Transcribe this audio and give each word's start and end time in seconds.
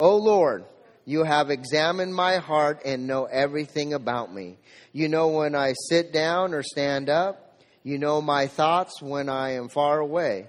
O 0.00 0.16
Lord, 0.16 0.64
you 1.04 1.22
have 1.22 1.50
examined 1.50 2.12
my 2.12 2.38
heart 2.38 2.82
and 2.84 3.06
know 3.06 3.26
everything 3.26 3.94
about 3.94 4.34
me. 4.34 4.58
You 4.92 5.08
know 5.08 5.28
when 5.28 5.54
I 5.54 5.74
sit 5.88 6.12
down 6.12 6.52
or 6.52 6.64
stand 6.64 7.08
up. 7.08 7.60
You 7.84 7.98
know 7.98 8.20
my 8.20 8.48
thoughts 8.48 9.00
when 9.00 9.28
I 9.28 9.52
am 9.52 9.68
far 9.68 10.00
away. 10.00 10.48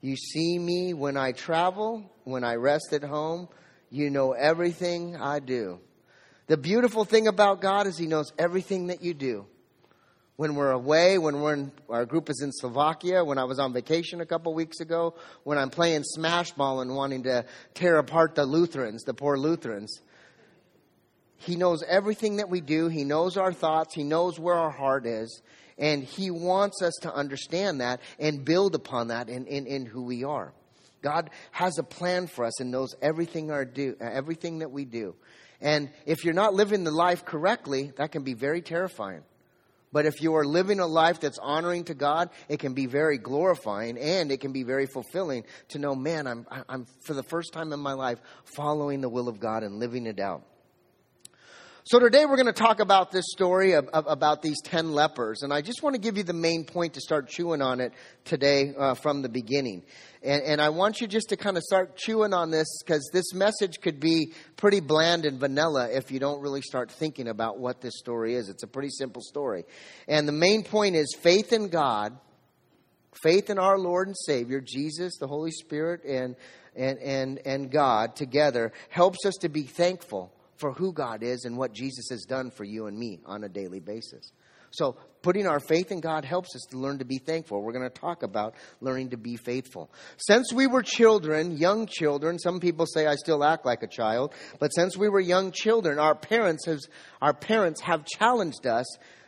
You 0.00 0.16
see 0.16 0.58
me 0.58 0.92
when 0.92 1.16
I 1.16 1.32
travel, 1.32 2.10
when 2.24 2.42
I 2.42 2.54
rest 2.54 2.92
at 2.92 3.04
home. 3.04 3.48
You 3.90 4.10
know 4.10 4.32
everything 4.32 5.14
I 5.14 5.38
do. 5.38 5.78
The 6.48 6.56
beautiful 6.56 7.04
thing 7.04 7.28
about 7.28 7.60
God 7.60 7.86
is 7.86 7.96
He 7.96 8.06
knows 8.06 8.32
everything 8.38 8.88
that 8.88 9.04
you 9.04 9.14
do. 9.14 9.46
When 10.36 10.54
we're 10.54 10.70
away, 10.70 11.18
when 11.18 11.40
we're 11.40 11.52
in, 11.54 11.72
our 11.90 12.06
group 12.06 12.30
is 12.30 12.40
in 12.42 12.50
Slovakia, 12.50 13.22
when 13.22 13.36
I 13.36 13.44
was 13.44 13.58
on 13.58 13.74
vacation 13.74 14.22
a 14.22 14.26
couple 14.26 14.54
weeks 14.54 14.80
ago, 14.80 15.14
when 15.44 15.58
I'm 15.58 15.68
playing 15.68 16.02
smash 16.04 16.52
ball 16.52 16.80
and 16.80 16.94
wanting 16.94 17.24
to 17.24 17.44
tear 17.74 17.98
apart 17.98 18.34
the 18.34 18.46
Lutherans, 18.46 19.04
the 19.04 19.12
poor 19.12 19.36
Lutherans, 19.36 20.00
He 21.36 21.56
knows 21.56 21.82
everything 21.86 22.36
that 22.36 22.48
we 22.48 22.62
do. 22.62 22.88
He 22.88 23.04
knows 23.04 23.36
our 23.36 23.52
thoughts. 23.52 23.94
He 23.94 24.02
knows 24.02 24.38
where 24.38 24.54
our 24.54 24.70
heart 24.70 25.04
is. 25.04 25.42
And 25.76 26.02
He 26.04 26.30
wants 26.30 26.80
us 26.82 26.94
to 27.02 27.12
understand 27.12 27.82
that 27.82 28.00
and 28.18 28.44
build 28.44 28.74
upon 28.74 29.08
that 29.08 29.28
in, 29.28 29.46
in, 29.46 29.66
in 29.66 29.84
who 29.84 30.04
we 30.04 30.24
are. 30.24 30.54
God 31.02 31.30
has 31.50 31.78
a 31.78 31.82
plan 31.82 32.26
for 32.26 32.44
us 32.44 32.60
and 32.60 32.70
knows 32.70 32.94
everything, 33.00 33.50
our 33.50 33.64
do, 33.64 33.96
uh, 34.00 34.04
everything 34.04 34.58
that 34.60 34.70
we 34.70 34.84
do. 34.84 35.14
And 35.60 35.90
if 36.06 36.24
you're 36.24 36.34
not 36.34 36.54
living 36.54 36.84
the 36.84 36.90
life 36.90 37.24
correctly, 37.24 37.92
that 37.96 38.12
can 38.12 38.22
be 38.22 38.34
very 38.34 38.62
terrifying. 38.62 39.22
But 39.92 40.06
if 40.06 40.22
you 40.22 40.36
are 40.36 40.44
living 40.44 40.78
a 40.78 40.86
life 40.86 41.20
that's 41.20 41.38
honoring 41.38 41.84
to 41.84 41.94
God, 41.94 42.30
it 42.48 42.60
can 42.60 42.74
be 42.74 42.86
very 42.86 43.18
glorifying 43.18 43.98
and 43.98 44.30
it 44.30 44.40
can 44.40 44.52
be 44.52 44.62
very 44.62 44.86
fulfilling 44.86 45.44
to 45.68 45.78
know, 45.78 45.94
man, 45.94 46.26
I'm, 46.26 46.46
I'm 46.68 46.86
for 47.00 47.14
the 47.14 47.24
first 47.24 47.52
time 47.52 47.72
in 47.72 47.80
my 47.80 47.94
life 47.94 48.20
following 48.44 49.00
the 49.00 49.08
will 49.08 49.28
of 49.28 49.40
God 49.40 49.64
and 49.64 49.80
living 49.80 50.06
it 50.06 50.20
out. 50.20 50.44
So 51.90 51.98
today 51.98 52.24
we're 52.24 52.36
going 52.36 52.46
to 52.46 52.52
talk 52.52 52.78
about 52.78 53.10
this 53.10 53.24
story 53.32 53.72
of, 53.72 53.88
of, 53.88 54.06
about 54.06 54.42
these 54.42 54.60
10 54.62 54.92
lepers. 54.92 55.42
And 55.42 55.52
I 55.52 55.60
just 55.60 55.82
want 55.82 55.94
to 55.94 56.00
give 56.00 56.16
you 56.16 56.22
the 56.22 56.32
main 56.32 56.64
point 56.64 56.94
to 56.94 57.00
start 57.00 57.28
chewing 57.28 57.60
on 57.60 57.80
it 57.80 57.92
today 58.24 58.72
uh, 58.78 58.94
from 58.94 59.22
the 59.22 59.28
beginning. 59.28 59.82
And, 60.22 60.40
and 60.44 60.60
I 60.60 60.68
want 60.68 61.00
you 61.00 61.08
just 61.08 61.30
to 61.30 61.36
kind 61.36 61.56
of 61.56 61.64
start 61.64 61.96
chewing 61.96 62.32
on 62.32 62.52
this 62.52 62.80
because 62.80 63.10
this 63.12 63.34
message 63.34 63.80
could 63.80 63.98
be 63.98 64.34
pretty 64.56 64.78
bland 64.78 65.26
and 65.26 65.40
vanilla 65.40 65.88
if 65.90 66.12
you 66.12 66.20
don't 66.20 66.40
really 66.40 66.62
start 66.62 66.92
thinking 66.92 67.26
about 67.26 67.58
what 67.58 67.80
this 67.80 67.98
story 67.98 68.36
is. 68.36 68.48
It's 68.48 68.62
a 68.62 68.68
pretty 68.68 68.90
simple 68.90 69.20
story. 69.20 69.64
And 70.06 70.28
the 70.28 70.32
main 70.32 70.62
point 70.62 70.94
is 70.94 71.12
faith 71.20 71.52
in 71.52 71.70
God, 71.70 72.16
faith 73.20 73.50
in 73.50 73.58
our 73.58 73.80
Lord 73.80 74.06
and 74.06 74.16
Savior, 74.16 74.60
Jesus, 74.60 75.18
the 75.18 75.26
Holy 75.26 75.50
Spirit, 75.50 76.04
and, 76.04 76.36
and, 76.76 77.00
and, 77.00 77.40
and 77.44 77.68
God 77.68 78.14
together 78.14 78.70
helps 78.90 79.26
us 79.26 79.34
to 79.40 79.48
be 79.48 79.64
thankful 79.64 80.32
for 80.60 80.72
who 80.72 80.92
God 80.92 81.22
is 81.22 81.44
and 81.44 81.56
what 81.56 81.72
Jesus 81.72 82.08
has 82.10 82.22
done 82.22 82.50
for 82.50 82.64
you 82.64 82.86
and 82.86 82.96
me 82.96 83.20
on 83.26 83.42
a 83.44 83.48
daily 83.48 83.80
basis. 83.80 84.32
So, 84.72 84.96
putting 85.22 85.46
our 85.46 85.58
faith 85.58 85.90
in 85.90 86.00
God 86.00 86.24
helps 86.24 86.54
us 86.54 86.62
to 86.70 86.78
learn 86.78 86.98
to 86.98 87.04
be 87.04 87.18
thankful. 87.18 87.60
We're 87.60 87.72
going 87.72 87.90
to 87.90 88.00
talk 88.00 88.22
about 88.22 88.54
learning 88.80 89.10
to 89.10 89.16
be 89.16 89.36
faithful. 89.36 89.90
Since 90.16 90.52
we 90.52 90.66
were 90.68 90.82
children, 90.82 91.56
young 91.56 91.86
children, 91.86 92.38
some 92.38 92.60
people 92.60 92.86
say 92.86 93.06
I 93.06 93.16
still 93.16 93.42
act 93.42 93.66
like 93.66 93.82
a 93.82 93.88
child, 93.88 94.32
but 94.60 94.68
since 94.68 94.96
we 94.96 95.08
were 95.08 95.20
young 95.20 95.50
children, 95.50 95.98
our 95.98 96.14
parents 96.14 96.66
has, 96.66 96.86
our 97.20 97.34
parents 97.34 97.80
have 97.80 98.04
challenged 98.06 98.66
us 98.66 98.86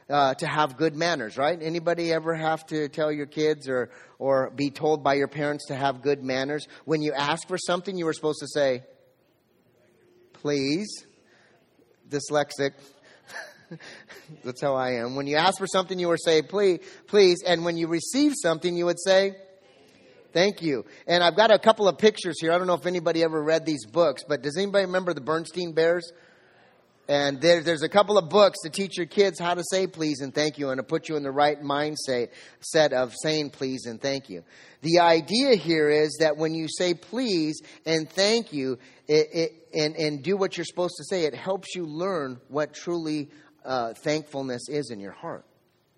uh, 0.08 0.34
to 0.34 0.46
have 0.46 0.76
good 0.76 0.94
manners, 0.94 1.36
right? 1.36 1.58
Anybody 1.60 2.12
ever 2.12 2.34
have 2.34 2.64
to 2.66 2.88
tell 2.88 3.10
your 3.10 3.26
kids 3.26 3.68
or 3.68 3.90
or 4.18 4.50
be 4.50 4.70
told 4.70 5.02
by 5.02 5.14
your 5.14 5.28
parents 5.28 5.66
to 5.68 5.74
have 5.74 6.02
good 6.02 6.22
manners? 6.22 6.66
When 6.84 7.02
you 7.02 7.12
ask 7.12 7.48
for 7.48 7.58
something, 7.58 7.96
you 7.96 8.04
were 8.04 8.12
supposed 8.12 8.40
to 8.40 8.48
say, 8.48 8.84
"Please." 10.34 11.06
Dyslexic. 12.12 12.72
That's 14.44 14.60
how 14.60 14.74
I 14.74 14.92
am. 14.96 15.16
When 15.16 15.26
you 15.26 15.36
ask 15.36 15.58
for 15.58 15.66
something, 15.66 15.98
you 15.98 16.08
would 16.08 16.22
say, 16.22 16.42
please, 16.42 16.80
please. 17.06 17.42
And 17.46 17.64
when 17.64 17.76
you 17.76 17.88
receive 17.88 18.32
something, 18.40 18.76
you 18.76 18.86
would 18.86 19.00
say, 19.00 19.34
Thank 20.32 20.62
you. 20.62 20.86
And 21.06 21.22
I've 21.22 21.36
got 21.36 21.50
a 21.50 21.58
couple 21.58 21.86
of 21.88 21.98
pictures 21.98 22.40
here. 22.40 22.52
I 22.52 22.58
don't 22.58 22.66
know 22.66 22.74
if 22.74 22.86
anybody 22.86 23.22
ever 23.22 23.42
read 23.42 23.66
these 23.66 23.84
books, 23.84 24.24
but 24.26 24.42
does 24.42 24.56
anybody 24.56 24.86
remember 24.86 25.12
the 25.12 25.20
Bernstein 25.20 25.72
Bears? 25.72 26.10
And 27.12 27.42
there, 27.42 27.60
there's 27.60 27.82
a 27.82 27.90
couple 27.90 28.16
of 28.16 28.30
books 28.30 28.60
to 28.62 28.70
teach 28.70 28.96
your 28.96 29.04
kids 29.04 29.38
how 29.38 29.52
to 29.52 29.62
say 29.70 29.86
please 29.86 30.22
and 30.22 30.34
thank 30.34 30.56
you 30.56 30.70
and 30.70 30.78
to 30.78 30.82
put 30.82 31.10
you 31.10 31.16
in 31.16 31.22
the 31.22 31.30
right 31.30 31.60
mindset 31.60 32.30
set 32.60 32.94
of 32.94 33.12
saying 33.22 33.50
please 33.50 33.84
and 33.84 34.00
thank 34.00 34.30
you. 34.30 34.42
The 34.80 35.00
idea 35.00 35.56
here 35.56 35.90
is 35.90 36.16
that 36.20 36.38
when 36.38 36.54
you 36.54 36.68
say 36.70 36.94
please 36.94 37.60
and 37.84 38.08
thank 38.08 38.54
you 38.54 38.78
it, 39.08 39.26
it, 39.30 39.52
and, 39.74 39.94
and 39.94 40.22
do 40.22 40.38
what 40.38 40.56
you're 40.56 40.64
supposed 40.64 40.94
to 40.96 41.04
say, 41.04 41.24
it 41.24 41.34
helps 41.34 41.74
you 41.74 41.84
learn 41.84 42.40
what 42.48 42.72
truly 42.72 43.28
uh, 43.62 43.92
thankfulness 43.92 44.70
is 44.70 44.90
in 44.90 44.98
your 44.98 45.12
heart 45.12 45.44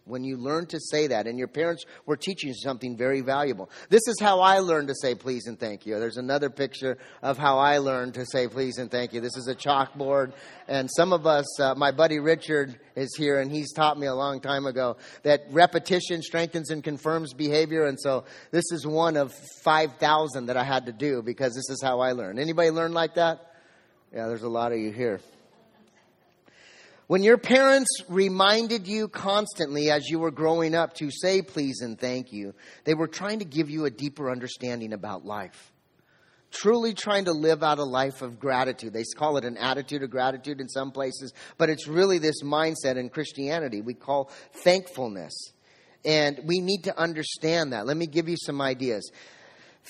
when 0.06 0.22
you 0.25 0.37
learn 0.37 0.66
to 0.66 0.78
say 0.78 1.06
that 1.06 1.26
and 1.26 1.38
your 1.38 1.48
parents 1.48 1.84
were 2.06 2.16
teaching 2.16 2.48
you 2.48 2.54
something 2.54 2.97
very 2.97 3.20
valuable. 3.20 3.70
This 3.88 4.06
is 4.06 4.16
how 4.20 4.41
i 4.41 4.59
learned 4.59 4.88
to 4.88 4.94
say 4.94 5.15
please 5.15 5.47
and 5.47 5.59
thank 5.59 5.87
you. 5.87 5.98
There's 5.98 6.16
another 6.16 6.50
picture 6.50 6.98
of 7.22 7.38
how 7.38 7.59
i 7.59 7.78
learned 7.78 8.14
to 8.14 8.26
say 8.26 8.48
please 8.48 8.78
and 8.78 8.91
thank 8.91 9.12
you. 9.12 9.20
This 9.20 9.37
is 9.37 9.48
a 9.48 9.54
chalkboard 9.54 10.32
and 10.69 10.91
some 10.94 11.12
of 11.12 11.26
us 11.26 11.60
uh, 11.60 11.75
my 11.75 11.91
buddy 11.91 12.19
richard 12.19 12.78
is 12.97 13.14
here 13.16 13.41
and 13.41 13.50
he's 13.50 13.72
taught 13.72 13.98
me 13.98 14.06
a 14.06 14.14
long 14.14 14.41
time 14.41 14.66
ago 14.66 14.97
that 15.22 15.43
repetition 15.50 16.22
strengthens 16.22 16.70
and 16.70 16.84
confirms 16.84 17.32
behavior 17.34 17.84
and 17.84 17.98
so 18.00 18.25
this 18.50 18.64
is 18.72 18.87
one 18.87 19.16
of 19.16 19.32
5000 19.62 20.47
that 20.47 20.56
i 20.56 20.64
had 20.64 20.87
to 20.87 20.93
do 20.93 21.22
because 21.22 21.54
this 21.54 21.70
is 21.70 21.82
how 21.82 22.00
i 22.00 22.12
learned. 22.12 22.38
Anybody 22.38 22.70
learn 22.70 22.93
like 22.93 23.14
that? 23.14 23.54
Yeah 24.12 24.28
there's 24.28 24.43
a 24.43 24.48
lot 24.48 24.72
of 24.72 24.78
you 24.78 24.93
here 24.93 25.20
when 27.06 27.22
your 27.22 27.37
parents 27.37 27.91
reminded 28.09 28.87
you 28.87 29.09
constantly 29.09 29.91
as 29.91 30.09
you 30.09 30.19
were 30.19 30.31
growing 30.31 30.75
up 30.75 30.94
to 30.94 31.10
say 31.10 31.42
please 31.42 31.81
and 31.82 31.98
thank 31.98 32.32
you, 32.32 32.54
they 32.84 32.94
were 32.94 33.09
trying 33.09 33.41
to 33.41 33.44
give 33.44 33.69
you 33.69 33.84
a 33.84 33.91
deeper 33.91 34.31
understanding 34.31 34.92
about 34.92 35.25
life. 35.25 35.72
Truly 36.50 36.94
trying 36.94 37.25
to 37.25 37.32
live 37.32 37.62
out 37.62 37.78
a 37.78 37.84
life 37.84 38.22
of 38.22 38.38
gratitude. 38.38 38.93
They 38.93 39.03
call 39.16 39.37
it 39.37 39.44
an 39.44 39.56
attitude 39.56 40.03
of 40.04 40.10
gratitude 40.10 40.60
in 40.60 40.69
some 40.69 40.93
places, 40.93 41.32
but 41.59 41.69
it's 41.69 41.88
really 41.88 42.19
this 42.19 42.43
mindset 42.43 42.97
in 42.97 43.09
Christianity 43.09 43.81
we 43.81 43.94
call 43.94 44.31
thankfulness. 44.62 45.34
And 46.04 46.41
we 46.44 46.60
need 46.60 46.84
to 46.84 46.98
understand 46.98 47.72
that. 47.72 47.87
Let 47.87 47.97
me 47.97 48.06
give 48.06 48.28
you 48.28 48.37
some 48.37 48.60
ideas. 48.60 49.10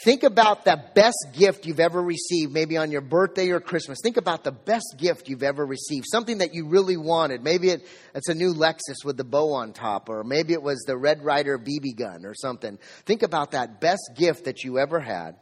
Think 0.02 0.24
about 0.24 0.64
the 0.64 0.82
best 0.94 1.28
gift 1.32 1.66
you've 1.66 1.78
ever 1.78 2.02
received, 2.02 2.52
maybe 2.52 2.76
on 2.76 2.90
your 2.90 3.00
birthday 3.00 3.50
or 3.50 3.60
Christmas. 3.60 4.00
Think 4.02 4.16
about 4.16 4.42
the 4.42 4.50
best 4.50 4.96
gift 4.98 5.28
you've 5.28 5.44
ever 5.44 5.64
received, 5.64 6.06
something 6.10 6.38
that 6.38 6.52
you 6.52 6.66
really 6.66 6.96
wanted. 6.96 7.44
Maybe 7.44 7.70
it, 7.70 7.86
it's 8.12 8.28
a 8.28 8.34
new 8.34 8.54
Lexus 8.54 9.04
with 9.04 9.16
the 9.16 9.24
bow 9.24 9.52
on 9.52 9.72
top, 9.72 10.08
or 10.08 10.24
maybe 10.24 10.52
it 10.52 10.62
was 10.62 10.82
the 10.84 10.96
Red 10.96 11.24
Ryder 11.24 11.58
BB 11.58 11.96
gun 11.96 12.26
or 12.26 12.34
something. 12.34 12.78
Think 13.04 13.22
about 13.22 13.52
that 13.52 13.80
best 13.80 14.10
gift 14.16 14.46
that 14.46 14.64
you 14.64 14.80
ever 14.80 14.98
had. 14.98 15.36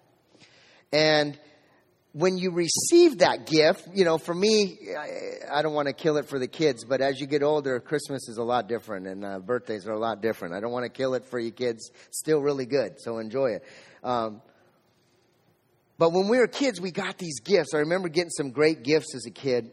And 0.93 1.39
when 2.12 2.37
you 2.37 2.51
receive 2.51 3.19
that 3.19 3.47
gift, 3.47 3.89
you 3.95 4.05
know, 4.05 4.19
for 4.19 4.35
me, 4.35 4.77
I, 4.95 5.59
I 5.59 5.62
don't 5.62 5.73
want 5.73 5.89
to 5.89 5.95
kill 5.95 6.19
it 6.19 6.29
for 6.29 6.39
the 6.39 6.47
kids, 6.47 6.85
but 6.85 7.01
as 7.01 7.19
you 7.19 7.27
get 7.27 7.43
older, 7.43 7.81
Christmas 7.81 8.29
is 8.29 8.37
a 8.37 8.43
lot 8.43 8.69
different 8.69 9.07
and 9.07 9.25
uh, 9.25 9.39
birthdays 9.39 9.87
are 9.87 9.93
a 9.93 9.99
lot 9.99 10.21
different. 10.21 10.55
I 10.55 10.61
don't 10.61 10.73
want 10.73 10.85
to 10.85 10.91
kill 10.91 11.15
it 11.15 11.25
for 11.25 11.39
you 11.39 11.51
kids. 11.51 11.91
Still 12.11 12.41
really 12.41 12.67
good, 12.67 13.01
so 13.01 13.17
enjoy 13.17 13.53
it. 13.53 13.65
Um, 14.03 14.43
but 15.99 16.13
when 16.13 16.29
we 16.29 16.39
were 16.39 16.49
kids, 16.49 16.81
we 16.81 16.91
got 16.91 17.19
these 17.19 17.41
gifts. 17.41 17.75
I 17.75 17.79
remember 17.79 18.09
getting 18.09 18.31
some 18.31 18.51
great 18.51 18.83
gifts 18.83 19.15
as 19.15 19.27
a 19.27 19.31
kid. 19.31 19.71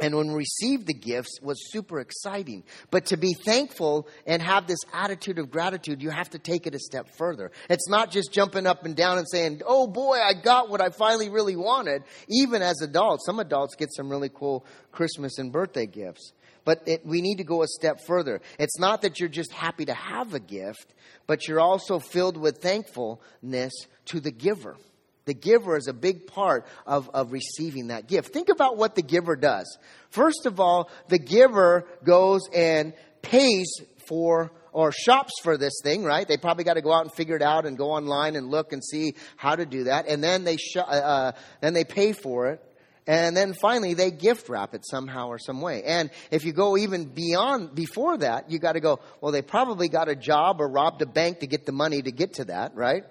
And 0.00 0.16
when 0.16 0.28
we 0.28 0.38
received 0.38 0.86
the 0.86 0.94
gifts 0.94 1.38
was 1.42 1.70
super 1.70 2.00
exciting. 2.00 2.64
But 2.90 3.06
to 3.06 3.16
be 3.16 3.34
thankful 3.34 4.08
and 4.26 4.42
have 4.42 4.66
this 4.66 4.80
attitude 4.92 5.38
of 5.38 5.50
gratitude, 5.50 6.02
you 6.02 6.10
have 6.10 6.30
to 6.30 6.38
take 6.38 6.66
it 6.66 6.74
a 6.74 6.78
step 6.78 7.08
further. 7.16 7.52
It's 7.70 7.88
not 7.88 8.10
just 8.10 8.32
jumping 8.32 8.66
up 8.66 8.84
and 8.84 8.96
down 8.96 9.18
and 9.18 9.28
saying, 9.28 9.62
oh 9.64 9.86
boy, 9.86 10.16
I 10.16 10.32
got 10.32 10.70
what 10.70 10.80
I 10.80 10.88
finally 10.90 11.28
really 11.28 11.54
wanted. 11.54 12.02
Even 12.28 12.62
as 12.62 12.80
adults, 12.82 13.26
some 13.26 13.38
adults 13.38 13.76
get 13.76 13.92
some 13.92 14.08
really 14.08 14.30
cool 14.30 14.66
Christmas 14.90 15.38
and 15.38 15.52
birthday 15.52 15.86
gifts. 15.86 16.32
But 16.64 16.82
it, 16.86 17.04
we 17.04 17.20
need 17.20 17.36
to 17.36 17.44
go 17.44 17.62
a 17.62 17.66
step 17.66 18.00
further. 18.06 18.40
It's 18.58 18.78
not 18.78 19.02
that 19.02 19.18
you're 19.18 19.28
just 19.28 19.52
happy 19.52 19.84
to 19.86 19.94
have 19.94 20.34
a 20.34 20.40
gift, 20.40 20.94
but 21.26 21.48
you're 21.48 21.60
also 21.60 21.98
filled 21.98 22.36
with 22.36 22.58
thankfulness 22.58 23.72
to 24.06 24.20
the 24.20 24.30
giver. 24.30 24.76
The 25.24 25.34
giver 25.34 25.76
is 25.76 25.86
a 25.86 25.92
big 25.92 26.26
part 26.26 26.66
of, 26.86 27.08
of 27.14 27.32
receiving 27.32 27.88
that 27.88 28.08
gift. 28.08 28.32
Think 28.32 28.48
about 28.48 28.76
what 28.76 28.94
the 28.96 29.02
giver 29.02 29.36
does. 29.36 29.78
First 30.10 30.46
of 30.46 30.58
all, 30.58 30.90
the 31.08 31.18
giver 31.18 31.86
goes 32.04 32.42
and 32.52 32.92
pays 33.22 33.72
for 34.08 34.50
or 34.72 34.90
shops 34.90 35.32
for 35.42 35.56
this 35.56 35.80
thing, 35.82 36.02
right? 36.02 36.26
They 36.26 36.38
probably 36.38 36.64
got 36.64 36.74
to 36.74 36.80
go 36.80 36.92
out 36.92 37.02
and 37.02 37.12
figure 37.12 37.36
it 37.36 37.42
out 37.42 37.66
and 37.66 37.76
go 37.76 37.90
online 37.90 38.36
and 38.36 38.48
look 38.48 38.72
and 38.72 38.82
see 38.82 39.14
how 39.36 39.54
to 39.54 39.66
do 39.66 39.84
that. 39.84 40.08
And 40.08 40.24
then 40.24 40.44
they, 40.44 40.56
sh- 40.56 40.76
uh, 40.78 40.80
uh 40.80 41.32
then 41.60 41.74
they 41.74 41.84
pay 41.84 42.12
for 42.12 42.48
it. 42.48 42.64
And 43.06 43.36
then 43.36 43.52
finally, 43.54 43.94
they 43.94 44.12
gift 44.12 44.48
wrap 44.48 44.74
it 44.74 44.84
somehow 44.88 45.26
or 45.26 45.38
some 45.38 45.60
way. 45.60 45.82
And 45.82 46.10
if 46.30 46.44
you 46.44 46.52
go 46.52 46.76
even 46.76 47.06
beyond, 47.06 47.74
before 47.74 48.16
that, 48.18 48.50
you 48.50 48.60
got 48.60 48.72
to 48.72 48.80
go, 48.80 49.00
well, 49.20 49.32
they 49.32 49.42
probably 49.42 49.88
got 49.88 50.08
a 50.08 50.14
job 50.14 50.60
or 50.60 50.68
robbed 50.68 51.02
a 51.02 51.06
bank 51.06 51.40
to 51.40 51.48
get 51.48 51.66
the 51.66 51.72
money 51.72 52.00
to 52.00 52.12
get 52.12 52.34
to 52.34 52.44
that, 52.44 52.76
right? 52.76 53.04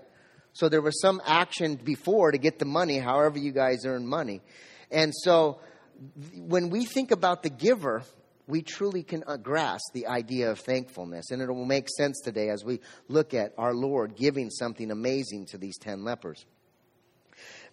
So 0.54 0.70
there 0.70 0.82
was 0.82 1.02
some 1.02 1.22
action 1.26 1.76
before 1.76 2.32
to 2.32 2.38
get 2.38 2.58
the 2.58 2.66
money, 2.66 3.00
however 3.00 3.38
you 3.38 3.52
guys 3.52 3.86
earn 3.86 4.08
money. 4.08 4.42
And 4.92 5.14
so 5.14 5.60
when 6.36 6.70
we 6.70 6.86
think 6.86 7.12
about 7.12 7.44
the 7.44 7.50
giver, 7.50 8.04
we 8.48 8.62
truly 8.62 9.04
can 9.04 9.24
uh, 9.28 9.38
grasp 9.38 9.94
the 9.94 10.08
idea 10.08 10.52
of 10.52 10.60
thankfulness. 10.60 11.32
And 11.32 11.42
it 11.42 11.48
will 11.48 11.66
make 11.66 11.88
sense 11.90 12.20
today 12.22 12.50
as 12.50 12.64
we 12.64 12.80
look 13.08 13.34
at 13.34 13.54
our 13.58 13.74
Lord 13.74 14.16
giving 14.16 14.50
something 14.50 14.92
amazing 14.92 15.48
to 15.48 15.58
these 15.58 15.78
10 15.78 16.04
lepers. 16.04 16.46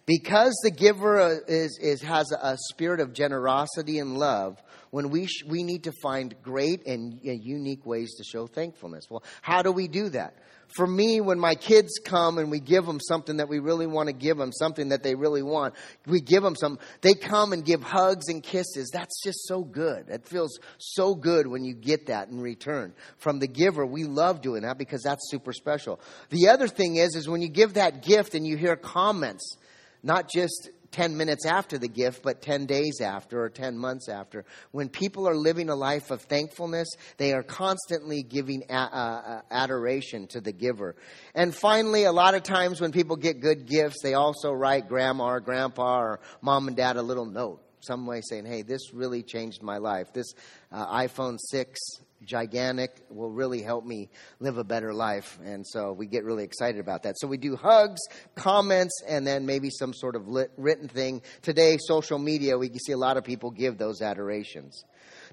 Because 0.09 0.59
the 0.63 0.71
giver 0.71 1.21
uh, 1.21 1.35
is, 1.47 1.77
is, 1.79 2.01
has 2.01 2.31
a 2.31 2.57
spirit 2.71 2.99
of 2.99 3.13
generosity 3.13 3.99
and 3.99 4.17
love, 4.17 4.59
when 4.89 5.11
we, 5.11 5.27
sh- 5.27 5.43
we 5.45 5.61
need 5.61 5.83
to 5.83 5.91
find 6.01 6.33
great 6.41 6.87
and 6.87 7.19
unique 7.21 7.85
ways 7.85 8.15
to 8.15 8.23
show 8.23 8.47
thankfulness. 8.47 9.05
Well, 9.07 9.23
how 9.43 9.61
do 9.61 9.71
we 9.71 9.87
do 9.87 10.09
that? 10.09 10.33
For 10.75 10.87
me, 10.87 11.21
when 11.21 11.37
my 11.37 11.53
kids 11.53 11.99
come 12.03 12.39
and 12.39 12.49
we 12.49 12.59
give 12.59 12.87
them 12.87 12.99
something 12.99 13.37
that 13.37 13.49
we 13.49 13.59
really 13.59 13.85
want 13.85 14.07
to 14.07 14.13
give 14.13 14.37
them, 14.37 14.51
something 14.51 14.89
that 14.89 15.03
they 15.03 15.13
really 15.13 15.43
want, 15.43 15.75
we 16.07 16.21
give 16.21 16.41
them 16.41 16.55
some, 16.55 16.79
they 17.01 17.13
come 17.13 17.53
and 17.53 17.63
give 17.63 17.83
hugs 17.83 18.29
and 18.29 18.41
kisses. 18.41 18.89
That's 18.91 19.21
just 19.23 19.47
so 19.47 19.63
good. 19.63 20.09
It 20.09 20.27
feels 20.27 20.59
so 20.79 21.13
good 21.13 21.45
when 21.45 21.63
you 21.63 21.75
get 21.75 22.07
that 22.07 22.29
in 22.29 22.41
return. 22.41 22.95
From 23.17 23.37
the 23.37 23.47
giver, 23.47 23.85
we 23.85 24.05
love 24.05 24.41
doing 24.41 24.63
that 24.63 24.79
because 24.79 25.03
that's 25.03 25.29
super 25.29 25.53
special. 25.53 25.99
The 26.31 26.47
other 26.49 26.67
thing 26.67 26.95
is, 26.95 27.15
is 27.15 27.29
when 27.29 27.43
you 27.43 27.49
give 27.49 27.75
that 27.75 28.01
gift 28.01 28.33
and 28.33 28.47
you 28.47 28.57
hear 28.57 28.75
comments, 28.75 29.55
not 30.03 30.29
just 30.29 30.69
10 30.91 31.17
minutes 31.17 31.45
after 31.45 31.77
the 31.77 31.87
gift, 31.87 32.23
but 32.23 32.41
10 32.41 32.65
days 32.65 32.99
after 33.01 33.43
or 33.43 33.49
10 33.49 33.77
months 33.77 34.09
after. 34.09 34.45
When 34.71 34.89
people 34.89 35.27
are 35.27 35.35
living 35.35 35.69
a 35.69 35.75
life 35.75 36.11
of 36.11 36.21
thankfulness, 36.23 36.87
they 37.17 37.33
are 37.33 37.43
constantly 37.43 38.23
giving 38.23 38.63
a- 38.69 38.73
uh, 38.73 39.41
adoration 39.51 40.27
to 40.27 40.41
the 40.41 40.51
giver. 40.51 40.95
And 41.35 41.53
finally, 41.53 42.05
a 42.05 42.11
lot 42.11 42.33
of 42.33 42.43
times 42.43 42.81
when 42.81 42.91
people 42.91 43.15
get 43.17 43.39
good 43.39 43.67
gifts, 43.67 44.01
they 44.01 44.13
also 44.15 44.51
write 44.51 44.87
grandma 44.87 45.25
or 45.25 45.39
grandpa 45.39 45.99
or 45.99 46.19
mom 46.41 46.67
and 46.67 46.75
dad 46.75 46.97
a 46.97 47.01
little 47.01 47.25
note 47.25 47.61
some 47.81 48.05
way 48.05 48.21
saying, 48.21 48.45
hey, 48.45 48.61
this 48.61 48.93
really 48.93 49.23
changed 49.23 49.63
my 49.63 49.77
life. 49.77 50.11
This 50.11 50.33
uh, 50.71 50.93
iPhone 50.97 51.37
6 51.39 51.79
gigantic 52.23 53.01
will 53.09 53.31
really 53.31 53.61
help 53.61 53.85
me 53.85 54.09
live 54.39 54.57
a 54.57 54.63
better 54.63 54.93
life. 54.93 55.39
And 55.43 55.65
so 55.65 55.93
we 55.93 56.07
get 56.07 56.23
really 56.23 56.43
excited 56.43 56.79
about 56.79 57.03
that. 57.03 57.15
So 57.19 57.27
we 57.27 57.37
do 57.37 57.55
hugs, 57.55 57.99
comments, 58.35 59.01
and 59.07 59.25
then 59.25 59.45
maybe 59.45 59.69
some 59.69 59.93
sort 59.93 60.15
of 60.15 60.27
lit, 60.27 60.51
written 60.57 60.87
thing. 60.87 61.21
Today, 61.41 61.77
social 61.79 62.19
media, 62.19 62.57
we 62.57 62.69
see 62.85 62.91
a 62.91 62.97
lot 62.97 63.17
of 63.17 63.23
people 63.23 63.51
give 63.51 63.77
those 63.77 64.01
adorations. 64.01 64.83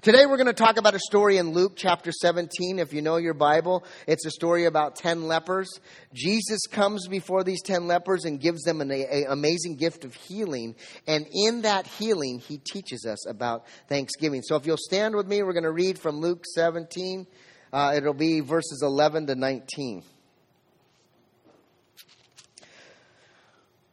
Today 0.03 0.27
we're 0.27 0.37
going 0.37 0.45
to 0.45 0.53
talk 0.53 0.77
about 0.77 0.93
a 0.93 0.99
story 0.99 1.37
in 1.37 1.53
Luke 1.53 1.73
chapter 1.75 2.11
17. 2.11 2.77
If 2.77 2.93
you 2.93 3.01
know 3.01 3.17
your 3.17 3.33
Bible, 3.33 3.83
it's 4.05 4.27
a 4.27 4.29
story 4.29 4.65
about 4.65 4.95
10 4.95 5.23
lepers. 5.23 5.67
Jesus 6.13 6.67
comes 6.67 7.07
before 7.07 7.43
these 7.43 7.63
10 7.63 7.87
lepers 7.87 8.23
and 8.23 8.39
gives 8.39 8.61
them 8.61 8.79
an 8.79 8.91
a, 8.91 9.23
amazing 9.27 9.75
gift 9.75 10.05
of 10.05 10.13
healing. 10.13 10.75
And 11.07 11.25
in 11.33 11.63
that 11.63 11.87
healing, 11.87 12.37
he 12.37 12.59
teaches 12.59 13.07
us 13.07 13.27
about 13.27 13.65
Thanksgiving. 13.89 14.43
So 14.43 14.55
if 14.55 14.67
you'll 14.67 14.77
stand 14.77 15.15
with 15.15 15.27
me, 15.27 15.41
we're 15.41 15.53
going 15.53 15.63
to 15.63 15.71
read 15.71 15.97
from 15.97 16.17
Luke 16.17 16.43
17. 16.53 17.25
Uh, 17.73 17.93
it'll 17.97 18.13
be 18.13 18.41
verses 18.41 18.83
11 18.83 19.25
to 19.27 19.35
19. 19.35 20.03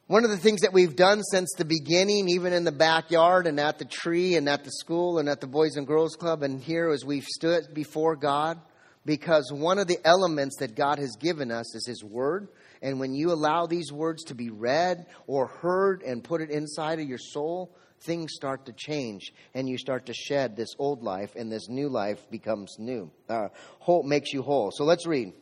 One 0.06 0.23
of 0.25 0.31
the 0.31 0.37
things 0.37 0.61
that 0.61 0.75
we've 0.75 0.97
done 0.97 1.23
since 1.23 1.55
the 1.56 1.65
beginning, 1.65 2.29
even 2.29 2.53
in 2.53 2.65
the 2.65 2.73
backyard 2.73 3.47
and 3.47 3.59
at 3.59 3.79
the 3.79 3.87
tree 3.87 4.37
and 4.37 4.47
at 4.51 4.62
the 4.62 4.71
school 4.71 5.19
and 5.19 5.31
at 5.31 5.41
the 5.41 5.47
Boys 5.47 5.77
and 5.77 5.87
Girls 5.87 6.15
Club 6.15 6.43
and 6.43 6.61
here, 6.61 6.91
is 6.91 7.06
we've 7.06 7.25
stood 7.25 7.73
before 7.73 8.15
God 8.15 8.61
because 9.06 9.51
one 9.51 9.79
of 9.79 9.87
the 9.87 9.97
elements 10.05 10.56
that 10.59 10.77
God 10.77 10.99
has 10.99 11.17
given 11.17 11.51
us 11.51 11.75
is 11.75 11.87
His 11.87 12.05
Word. 12.05 12.49
And 12.83 13.01
when 13.01 13.15
you 13.15 13.33
allow 13.33 13.65
these 13.65 13.91
words 13.91 14.25
to 14.25 14.35
be 14.35 14.51
read 14.51 15.06
or 15.27 15.47
heard 15.47 16.03
and 16.03 16.23
put 16.23 16.43
it 16.43 16.51
inside 16.51 17.01
of 17.01 17.09
your 17.09 17.17
soul, 17.17 17.75
things 18.03 18.35
start 18.35 18.67
to 18.67 18.75
change 18.75 19.33
and 19.55 19.67
you 19.67 19.79
start 19.79 20.05
to 20.06 20.12
shed 20.12 20.55
this 20.55 20.75
old 20.79 21.03
life 21.03 21.35
and 21.35 21.51
this 21.51 21.71
new 21.71 21.89
life 21.89 22.31
becomes 22.31 22.77
new. 22.79 23.11
Uh, 23.27 23.49
whole 23.79 24.03
makes 24.03 24.35
you 24.35 24.43
whole. 24.43 24.71
So 24.71 24.85
let's 24.85 25.06
read. 25.06 25.33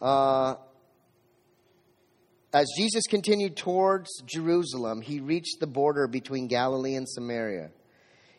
Uh, 0.00 0.54
as 2.52 2.66
Jesus 2.76 3.04
continued 3.08 3.56
towards 3.56 4.08
Jerusalem, 4.26 5.02
he 5.02 5.20
reached 5.20 5.60
the 5.60 5.66
border 5.66 6.08
between 6.08 6.48
Galilee 6.48 6.96
and 6.96 7.08
Samaria. 7.08 7.70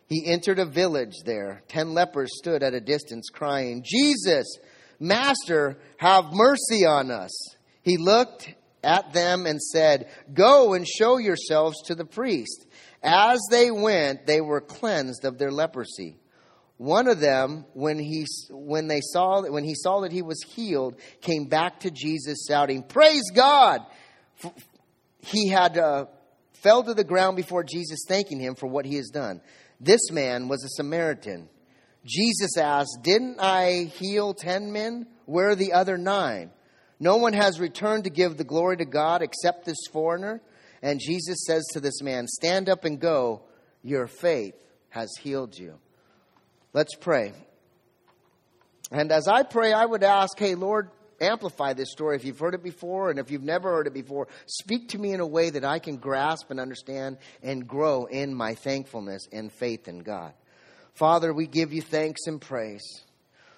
He 0.06 0.26
entered 0.26 0.58
a 0.58 0.66
village 0.66 1.14
there. 1.24 1.62
Ten 1.68 1.94
lepers 1.94 2.36
stood 2.36 2.62
at 2.62 2.74
a 2.74 2.80
distance, 2.80 3.30
crying, 3.32 3.82
Jesus, 3.84 4.58
Master, 5.00 5.78
have 5.96 6.32
mercy 6.32 6.84
on 6.86 7.10
us. 7.10 7.32
He 7.82 7.96
looked 7.96 8.54
at 8.84 9.12
them 9.12 9.46
and 9.46 9.60
said, 9.60 10.10
Go 10.32 10.74
and 10.74 10.86
show 10.86 11.16
yourselves 11.16 11.82
to 11.86 11.94
the 11.94 12.04
priest. 12.04 12.66
As 13.02 13.40
they 13.50 13.70
went, 13.70 14.26
they 14.26 14.40
were 14.40 14.60
cleansed 14.60 15.24
of 15.24 15.38
their 15.38 15.50
leprosy. 15.50 16.18
One 16.76 17.08
of 17.08 17.20
them, 17.20 17.64
when 17.74 17.98
he, 17.98 18.26
when, 18.50 18.88
they 18.88 19.00
saw, 19.00 19.42
when 19.42 19.64
he 19.64 19.74
saw 19.74 20.00
that 20.00 20.12
he 20.12 20.22
was 20.22 20.42
healed, 20.42 20.96
came 21.20 21.46
back 21.46 21.80
to 21.80 21.90
Jesus 21.90 22.46
shouting, 22.48 22.82
Praise 22.82 23.30
God! 23.34 23.80
He 25.18 25.48
had 25.48 25.78
uh, 25.78 26.06
fell 26.62 26.82
to 26.82 26.94
the 26.94 27.04
ground 27.04 27.36
before 27.36 27.64
Jesus, 27.64 28.04
thanking 28.06 28.40
him 28.40 28.54
for 28.54 28.66
what 28.66 28.84
he 28.84 28.96
has 28.96 29.08
done. 29.08 29.40
This 29.80 30.10
man 30.10 30.48
was 30.48 30.64
a 30.64 30.68
Samaritan. 30.68 31.48
Jesus 32.04 32.56
asked, 32.56 32.98
Didn't 33.02 33.38
I 33.40 33.84
heal 33.84 34.34
ten 34.34 34.72
men? 34.72 35.06
Where 35.26 35.50
are 35.50 35.54
the 35.56 35.72
other 35.72 35.96
nine? 35.98 36.50
No 36.98 37.16
one 37.16 37.32
has 37.32 37.58
returned 37.58 38.04
to 38.04 38.10
give 38.10 38.36
the 38.36 38.44
glory 38.44 38.76
to 38.76 38.84
God 38.84 39.22
except 39.22 39.64
this 39.64 39.86
foreigner. 39.92 40.40
And 40.82 41.00
Jesus 41.00 41.44
says 41.46 41.64
to 41.72 41.80
this 41.80 42.00
man, 42.02 42.26
Stand 42.26 42.68
up 42.68 42.84
and 42.84 43.00
go. 43.00 43.42
Your 43.82 44.06
faith 44.06 44.54
has 44.90 45.12
healed 45.20 45.58
you. 45.58 45.78
Let's 46.72 46.94
pray. 46.94 47.32
And 48.90 49.10
as 49.10 49.26
I 49.26 49.42
pray, 49.42 49.72
I 49.72 49.84
would 49.84 50.04
ask, 50.04 50.38
Hey, 50.38 50.54
Lord, 50.54 50.90
amplify 51.22 51.72
this 51.72 51.90
story. 51.90 52.16
If 52.16 52.24
you've 52.24 52.38
heard 52.38 52.54
it 52.54 52.62
before 52.62 53.10
and 53.10 53.18
if 53.18 53.30
you've 53.30 53.42
never 53.42 53.70
heard 53.70 53.86
it 53.86 53.94
before, 53.94 54.28
speak 54.46 54.88
to 54.90 54.98
me 54.98 55.12
in 55.12 55.20
a 55.20 55.26
way 55.26 55.50
that 55.50 55.64
I 55.64 55.78
can 55.78 55.96
grasp 55.96 56.50
and 56.50 56.60
understand 56.60 57.18
and 57.42 57.66
grow 57.66 58.06
in 58.06 58.34
my 58.34 58.54
thankfulness 58.54 59.28
and 59.32 59.52
faith 59.52 59.88
in 59.88 60.00
God. 60.00 60.32
Father, 60.94 61.32
we 61.32 61.46
give 61.46 61.72
you 61.72 61.80
thanks 61.80 62.26
and 62.26 62.40
praise. 62.40 62.84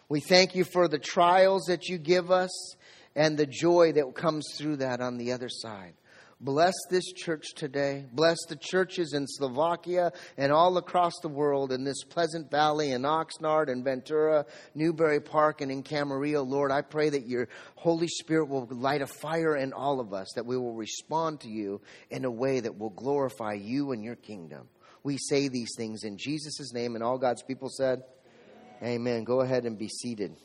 We 0.09 0.21
thank 0.21 0.55
you 0.55 0.65
for 0.65 0.87
the 0.87 0.99
trials 0.99 1.65
that 1.65 1.89
you 1.89 1.99
give 1.99 2.31
us 2.31 2.77
and 3.17 3.37
the 3.37 3.47
joy 3.47 3.93
that 3.93 4.15
comes 4.15 4.47
through 4.57 4.77
that 4.77 5.01
on 5.01 5.17
the 5.17 5.33
other 5.33 5.49
side. 5.49 5.95
Bless 6.45 6.75
this 6.91 7.11
church 7.11 7.55
today. 7.57 8.05
Bless 8.13 8.37
the 8.51 8.57
churches 8.57 9.15
in 9.15 9.27
Slovakia 9.27 10.13
and 10.37 10.53
all 10.53 10.77
across 10.77 11.15
the 11.23 11.29
world 11.31 11.73
in 11.73 11.85
this 11.85 12.05
Pleasant 12.05 12.51
Valley 12.51 12.91
in 12.91 13.01
Oxnard 13.01 13.73
and 13.73 13.83
Ventura, 13.83 14.45
Newbury 14.75 15.21
Park 15.21 15.63
and 15.63 15.73
in 15.73 15.83
Camarillo. 15.83 16.47
Lord, 16.47 16.71
I 16.71 16.83
pray 16.83 17.09
that 17.09 17.27
your 17.27 17.49
Holy 17.77 18.09
Spirit 18.09 18.51
will 18.51 18.69
light 18.71 19.01
a 19.01 19.07
fire 19.07 19.57
in 19.57 19.73
all 19.73 20.01
of 20.01 20.13
us, 20.13 20.35
that 20.35 20.45
we 20.45 20.59
will 20.59 20.75
respond 20.75 21.41
to 21.41 21.49
you 21.49 21.81
in 22.11 22.27
a 22.27 22.31
way 22.31 22.61
that 22.61 22.79
will 22.79 22.91
glorify 22.91 23.55
you 23.55 23.93
and 23.93 24.05
your 24.05 24.17
kingdom. 24.17 24.69
We 25.03 25.17
say 25.17 25.49
these 25.49 25.73
things 25.79 26.05
in 26.05 26.19
Jesus' 26.19 26.75
name, 26.75 26.95
and 26.95 27.03
all 27.03 27.17
God's 27.17 27.43
people 27.43 27.71
said, 27.71 28.03
Amen. 28.83 28.97
Amen. 28.97 29.25
Go 29.25 29.41
ahead 29.41 29.65
and 29.65 29.79
be 29.79 29.89
seated. 29.89 30.37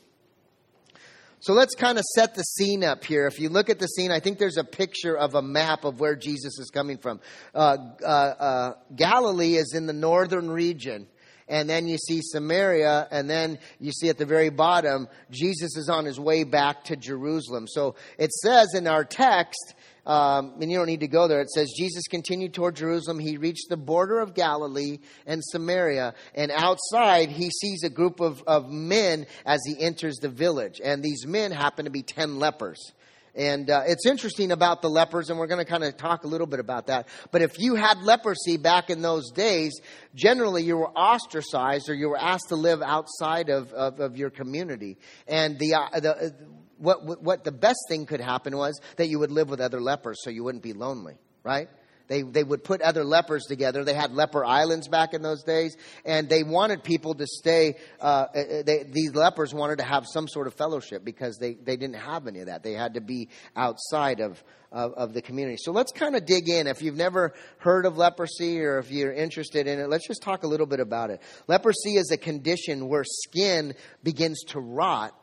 So 1.42 1.54
let's 1.54 1.74
kind 1.74 1.96
of 1.96 2.04
set 2.14 2.34
the 2.34 2.42
scene 2.42 2.84
up 2.84 3.02
here. 3.02 3.26
If 3.26 3.40
you 3.40 3.48
look 3.48 3.70
at 3.70 3.78
the 3.78 3.86
scene, 3.86 4.10
I 4.10 4.20
think 4.20 4.38
there's 4.38 4.58
a 4.58 4.64
picture 4.64 5.16
of 5.16 5.34
a 5.34 5.40
map 5.40 5.84
of 5.84 5.98
where 5.98 6.14
Jesus 6.14 6.58
is 6.58 6.70
coming 6.70 6.98
from. 6.98 7.18
Uh, 7.54 7.78
uh, 8.02 8.06
uh, 8.06 8.72
Galilee 8.94 9.54
is 9.54 9.72
in 9.74 9.86
the 9.86 9.94
northern 9.94 10.50
region. 10.50 11.06
And 11.48 11.68
then 11.68 11.88
you 11.88 11.96
see 11.96 12.20
Samaria, 12.22 13.08
and 13.10 13.28
then 13.28 13.58
you 13.80 13.90
see 13.90 14.08
at 14.08 14.18
the 14.18 14.26
very 14.26 14.50
bottom, 14.50 15.08
Jesus 15.30 15.76
is 15.76 15.88
on 15.88 16.04
his 16.04 16.20
way 16.20 16.44
back 16.44 16.84
to 16.84 16.96
Jerusalem. 16.96 17.66
So 17.66 17.96
it 18.18 18.30
says 18.30 18.74
in 18.74 18.86
our 18.86 19.04
text 19.04 19.74
um, 20.10 20.54
and 20.60 20.68
you 20.70 20.76
don't 20.76 20.88
need 20.88 21.00
to 21.00 21.08
go 21.08 21.28
there. 21.28 21.40
It 21.40 21.50
says 21.50 21.72
Jesus 21.78 22.08
continued 22.08 22.52
toward 22.52 22.74
Jerusalem. 22.74 23.20
He 23.20 23.36
reached 23.36 23.68
the 23.68 23.76
border 23.76 24.18
of 24.18 24.34
Galilee 24.34 24.98
and 25.24 25.40
Samaria, 25.44 26.14
and 26.34 26.50
outside 26.50 27.28
he 27.30 27.48
sees 27.50 27.84
a 27.84 27.90
group 27.90 28.18
of, 28.18 28.42
of 28.44 28.68
men 28.68 29.26
as 29.46 29.60
he 29.64 29.80
enters 29.80 30.16
the 30.16 30.28
village. 30.28 30.80
And 30.82 31.00
these 31.00 31.26
men 31.26 31.52
happen 31.52 31.84
to 31.84 31.92
be 31.92 32.02
ten 32.02 32.40
lepers. 32.40 32.92
And 33.36 33.70
uh, 33.70 33.84
it's 33.86 34.06
interesting 34.06 34.50
about 34.50 34.82
the 34.82 34.90
lepers, 34.90 35.30
and 35.30 35.38
we're 35.38 35.46
going 35.46 35.64
to 35.64 35.70
kind 35.70 35.84
of 35.84 35.96
talk 35.96 36.24
a 36.24 36.26
little 36.26 36.48
bit 36.48 36.58
about 36.58 36.88
that. 36.88 37.06
But 37.30 37.42
if 37.42 37.60
you 37.60 37.76
had 37.76 38.02
leprosy 38.02 38.56
back 38.56 38.90
in 38.90 39.02
those 39.02 39.30
days, 39.30 39.80
generally 40.16 40.64
you 40.64 40.76
were 40.76 40.90
ostracized 40.90 41.88
or 41.88 41.94
you 41.94 42.08
were 42.08 42.18
asked 42.18 42.48
to 42.48 42.56
live 42.56 42.82
outside 42.82 43.48
of, 43.48 43.72
of, 43.72 44.00
of 44.00 44.16
your 44.16 44.30
community. 44.30 44.98
And 45.28 45.56
the, 45.60 45.74
uh, 45.74 46.00
the 46.00 46.34
what, 46.80 47.22
what 47.22 47.44
the 47.44 47.52
best 47.52 47.80
thing 47.88 48.06
could 48.06 48.20
happen 48.20 48.56
was 48.56 48.80
that 48.96 49.08
you 49.08 49.18
would 49.18 49.30
live 49.30 49.48
with 49.48 49.60
other 49.60 49.80
lepers 49.80 50.18
so 50.22 50.30
you 50.30 50.44
wouldn't 50.44 50.62
be 50.62 50.72
lonely, 50.72 51.18
right? 51.44 51.68
They, 52.10 52.22
they 52.22 52.42
would 52.42 52.64
put 52.64 52.82
other 52.82 53.04
lepers 53.04 53.44
together. 53.44 53.84
They 53.84 53.94
had 53.94 54.12
leper 54.12 54.44
islands 54.44 54.88
back 54.88 55.14
in 55.14 55.22
those 55.22 55.44
days, 55.44 55.76
and 56.04 56.28
they 56.28 56.42
wanted 56.42 56.82
people 56.82 57.14
to 57.14 57.24
stay. 57.24 57.76
Uh, 58.00 58.26
uh, 58.34 58.62
they, 58.66 58.82
these 58.82 59.14
lepers 59.14 59.54
wanted 59.54 59.78
to 59.78 59.84
have 59.84 60.06
some 60.12 60.26
sort 60.26 60.48
of 60.48 60.54
fellowship 60.54 61.04
because 61.04 61.38
they, 61.38 61.54
they 61.54 61.76
didn't 61.76 62.00
have 62.00 62.26
any 62.26 62.40
of 62.40 62.46
that. 62.46 62.64
They 62.64 62.72
had 62.72 62.94
to 62.94 63.00
be 63.00 63.28
outside 63.54 64.18
of, 64.18 64.42
of, 64.72 64.92
of 64.94 65.14
the 65.14 65.22
community. 65.22 65.58
So 65.60 65.70
let's 65.70 65.92
kind 65.92 66.16
of 66.16 66.26
dig 66.26 66.48
in. 66.48 66.66
If 66.66 66.82
you've 66.82 66.96
never 66.96 67.32
heard 67.58 67.86
of 67.86 67.96
leprosy 67.96 68.60
or 68.60 68.78
if 68.78 68.90
you're 68.90 69.12
interested 69.12 69.68
in 69.68 69.78
it, 69.78 69.88
let's 69.88 70.08
just 70.08 70.20
talk 70.20 70.42
a 70.42 70.48
little 70.48 70.66
bit 70.66 70.80
about 70.80 71.10
it. 71.10 71.22
Leprosy 71.46 71.94
is 71.94 72.10
a 72.10 72.16
condition 72.16 72.88
where 72.88 73.04
skin 73.04 73.72
begins 74.02 74.42
to 74.48 74.58
rot 74.58 75.14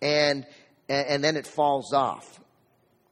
and, 0.00 0.46
and 0.92 1.22
then 1.22 1.36
it 1.36 1.46
falls 1.46 1.92
off. 1.92 2.40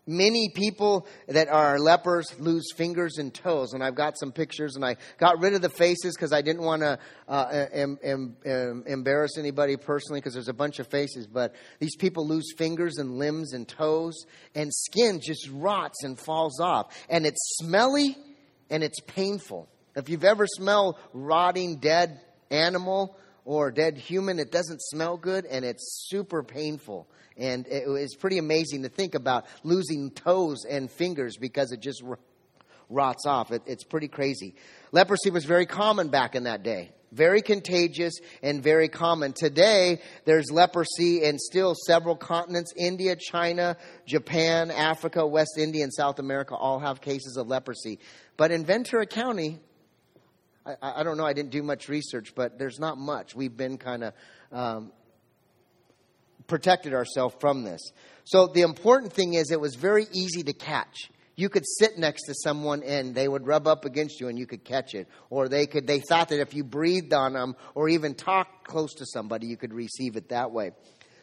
Many 0.06 0.48
people 0.48 1.06
that 1.28 1.48
are 1.48 1.78
lepers 1.78 2.34
lose 2.40 2.72
fingers 2.74 3.18
and 3.18 3.32
toes, 3.32 3.74
and 3.74 3.84
I've 3.84 3.94
got 3.94 4.18
some 4.18 4.32
pictures, 4.32 4.74
and 4.74 4.84
I 4.84 4.96
got 5.18 5.38
rid 5.38 5.54
of 5.54 5.62
the 5.62 5.68
faces 5.68 6.16
because 6.16 6.32
I 6.32 6.42
didn't 6.42 6.62
want 6.62 6.82
to 6.82 6.98
uh, 7.28 7.66
em, 7.72 7.98
em, 8.02 8.36
em, 8.44 8.84
embarrass 8.86 9.38
anybody 9.38 9.76
personally 9.76 10.20
because 10.20 10.34
there's 10.34 10.48
a 10.48 10.54
bunch 10.54 10.80
of 10.80 10.88
faces. 10.88 11.28
But 11.28 11.54
these 11.78 11.94
people 11.96 12.26
lose 12.26 12.52
fingers 12.56 12.96
and 12.96 13.18
limbs 13.18 13.52
and 13.52 13.68
toes, 13.68 14.24
and 14.54 14.72
skin 14.74 15.20
just 15.22 15.48
rots 15.52 16.02
and 16.02 16.18
falls 16.18 16.58
off, 16.60 16.92
and 17.08 17.24
it's 17.24 17.58
smelly 17.58 18.16
and 18.68 18.82
it's 18.82 19.00
painful. 19.00 19.68
If 19.94 20.08
you've 20.08 20.24
ever 20.24 20.46
smelled 20.46 20.96
rotting 21.12 21.76
dead 21.76 22.20
animal 22.50 23.16
or 23.50 23.72
dead 23.72 23.96
human, 23.96 24.38
it 24.38 24.52
doesn't 24.52 24.80
smell 24.80 25.16
good, 25.16 25.44
and 25.44 25.64
it's 25.64 26.06
super 26.08 26.40
painful. 26.44 27.08
And 27.36 27.66
it 27.66 27.88
was 27.88 28.14
pretty 28.14 28.38
amazing 28.38 28.84
to 28.84 28.88
think 28.88 29.16
about 29.16 29.44
losing 29.64 30.12
toes 30.12 30.64
and 30.64 30.88
fingers 30.88 31.36
because 31.36 31.72
it 31.72 31.80
just 31.80 32.00
rots 32.88 33.26
off. 33.26 33.50
It, 33.50 33.62
it's 33.66 33.82
pretty 33.82 34.06
crazy. 34.06 34.54
Leprosy 34.92 35.30
was 35.30 35.46
very 35.46 35.66
common 35.66 36.10
back 36.10 36.36
in 36.36 36.44
that 36.44 36.62
day. 36.62 36.92
Very 37.10 37.42
contagious 37.42 38.14
and 38.40 38.62
very 38.62 38.88
common. 38.88 39.32
Today, 39.32 40.00
there's 40.26 40.52
leprosy 40.52 41.24
in 41.24 41.36
still 41.40 41.74
several 41.74 42.14
continents. 42.14 42.72
India, 42.76 43.16
China, 43.16 43.76
Japan, 44.06 44.70
Africa, 44.70 45.26
West 45.26 45.58
India, 45.58 45.82
and 45.82 45.92
South 45.92 46.20
America 46.20 46.54
all 46.54 46.78
have 46.78 47.00
cases 47.00 47.36
of 47.36 47.48
leprosy. 47.48 47.98
But 48.36 48.52
in 48.52 48.64
Ventura 48.64 49.06
County, 49.06 49.58
I, 50.64 50.74
I 50.82 51.02
don't 51.02 51.16
know, 51.16 51.26
I 51.26 51.32
didn't 51.32 51.50
do 51.50 51.62
much 51.62 51.88
research, 51.88 52.34
but 52.34 52.58
there's 52.58 52.78
not 52.78 52.98
much. 52.98 53.34
We've 53.34 53.56
been 53.56 53.78
kind 53.78 54.04
of 54.04 54.14
um, 54.52 54.92
protected 56.46 56.92
ourselves 56.92 57.34
from 57.40 57.62
this. 57.62 57.80
So 58.24 58.46
the 58.46 58.62
important 58.62 59.12
thing 59.12 59.34
is 59.34 59.50
it 59.50 59.60
was 59.60 59.74
very 59.74 60.06
easy 60.12 60.42
to 60.44 60.52
catch. 60.52 61.10
You 61.36 61.48
could 61.48 61.64
sit 61.66 61.96
next 61.96 62.26
to 62.26 62.34
someone 62.34 62.82
and 62.82 63.14
they 63.14 63.26
would 63.26 63.46
rub 63.46 63.66
up 63.66 63.86
against 63.86 64.20
you 64.20 64.28
and 64.28 64.38
you 64.38 64.46
could 64.46 64.62
catch 64.62 64.94
it. 64.94 65.08
Or 65.30 65.48
they 65.48 65.66
could 65.66 65.86
they 65.86 66.00
thought 66.00 66.28
that 66.28 66.40
if 66.40 66.52
you 66.52 66.64
breathed 66.64 67.14
on 67.14 67.32
them 67.32 67.56
or 67.74 67.88
even 67.88 68.14
talked 68.14 68.66
close 68.66 68.92
to 68.94 69.06
somebody, 69.06 69.46
you 69.46 69.56
could 69.56 69.72
receive 69.72 70.16
it 70.16 70.28
that 70.28 70.50
way. 70.50 70.72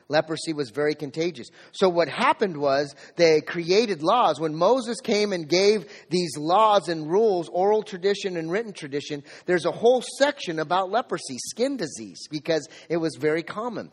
Leprosy 0.10 0.54
was 0.54 0.70
very 0.70 0.96
contagious. 0.96 1.50
So 1.74 1.90
what 1.90 2.08
happened 2.08 2.58
was 2.58 2.96
they 3.18 3.42
created 3.42 4.02
laws. 4.02 4.40
When 4.40 4.56
Moses 4.56 5.02
came 5.02 5.34
and 5.34 5.50
gave 5.50 5.86
these 6.10 6.38
laws 6.38 6.88
and 6.88 7.10
rules, 7.10 7.50
oral 7.50 7.84
tradition 7.84 8.38
and 8.38 8.50
written 8.50 8.72
tradition, 8.72 9.24
there's 9.46 9.66
a 9.66 9.72
whole 9.72 10.02
section 10.18 10.60
about 10.60 10.92
leprosy, 10.92 11.38
skin 11.50 11.76
disease, 11.76 12.28
because 12.32 12.68
it 12.90 12.98
was 12.98 13.18
very 13.18 13.44
common. 13.44 13.92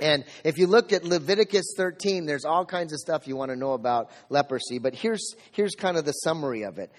And 0.00 0.24
if 0.42 0.56
you 0.56 0.66
looked 0.66 0.92
at 0.92 1.04
Leviticus 1.04 1.74
13, 1.76 2.24
there's 2.24 2.46
all 2.46 2.64
kinds 2.64 2.94
of 2.94 2.98
stuff 2.98 3.28
you 3.28 3.36
want 3.36 3.50
to 3.50 3.56
know 3.56 3.72
about 3.72 4.10
leprosy. 4.30 4.78
But 4.78 4.94
here's, 4.94 5.34
here's 5.52 5.74
kind 5.74 5.98
of 5.98 6.06
the 6.06 6.12
summary 6.12 6.62
of 6.62 6.78
it. 6.78 6.90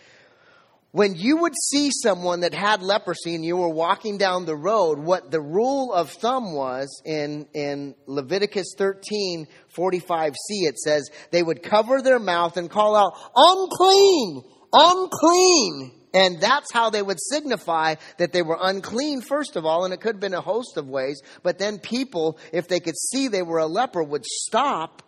When 0.94 1.16
you 1.16 1.38
would 1.38 1.56
see 1.56 1.90
someone 1.92 2.42
that 2.42 2.54
had 2.54 2.84
leprosy 2.84 3.34
and 3.34 3.44
you 3.44 3.58
were 3.58 3.68
walking 3.68 4.20
down 4.20 4.46
the 4.46 4.56
road, 4.56 5.00
what 5.00 5.32
the 5.32 5.42
rule 5.42 5.92
of 5.92 6.12
thumb 6.12 6.54
was 6.54 7.02
in, 7.04 7.48
in 7.56 7.96
Leviticus 8.06 8.76
13, 8.78 9.48
45c, 9.76 10.36
it 10.50 10.78
says 10.78 11.10
they 11.32 11.42
would 11.42 11.64
cover 11.64 12.04
their 12.04 12.20
mouth 12.20 12.58
and 12.58 12.70
call 12.70 12.96
out, 12.96 13.18
unclean, 13.36 14.44
unclean. 14.72 16.00
And 16.14 16.40
that's 16.40 16.72
how 16.72 16.92
they 16.92 17.02
would 17.02 17.20
signify 17.20 17.96
that 18.20 18.32
they 18.32 18.44
were 18.44 18.60
unclean, 18.62 19.22
first 19.22 19.56
of 19.56 19.66
all, 19.66 19.86
and 19.86 19.96
it 19.96 20.00
could 20.00 20.18
have 20.18 20.22
been 20.22 20.36
a 20.36 20.42
host 20.42 20.78
of 20.78 20.88
ways. 20.88 21.24
But 21.42 21.58
then 21.58 21.80
people, 21.80 22.38
if 22.52 22.68
they 22.68 22.80
could 22.80 22.98
see 23.10 23.30
they 23.30 23.42
were 23.42 23.58
a 23.58 23.66
leper, 23.66 24.04
would 24.04 24.26
stop 24.26 25.02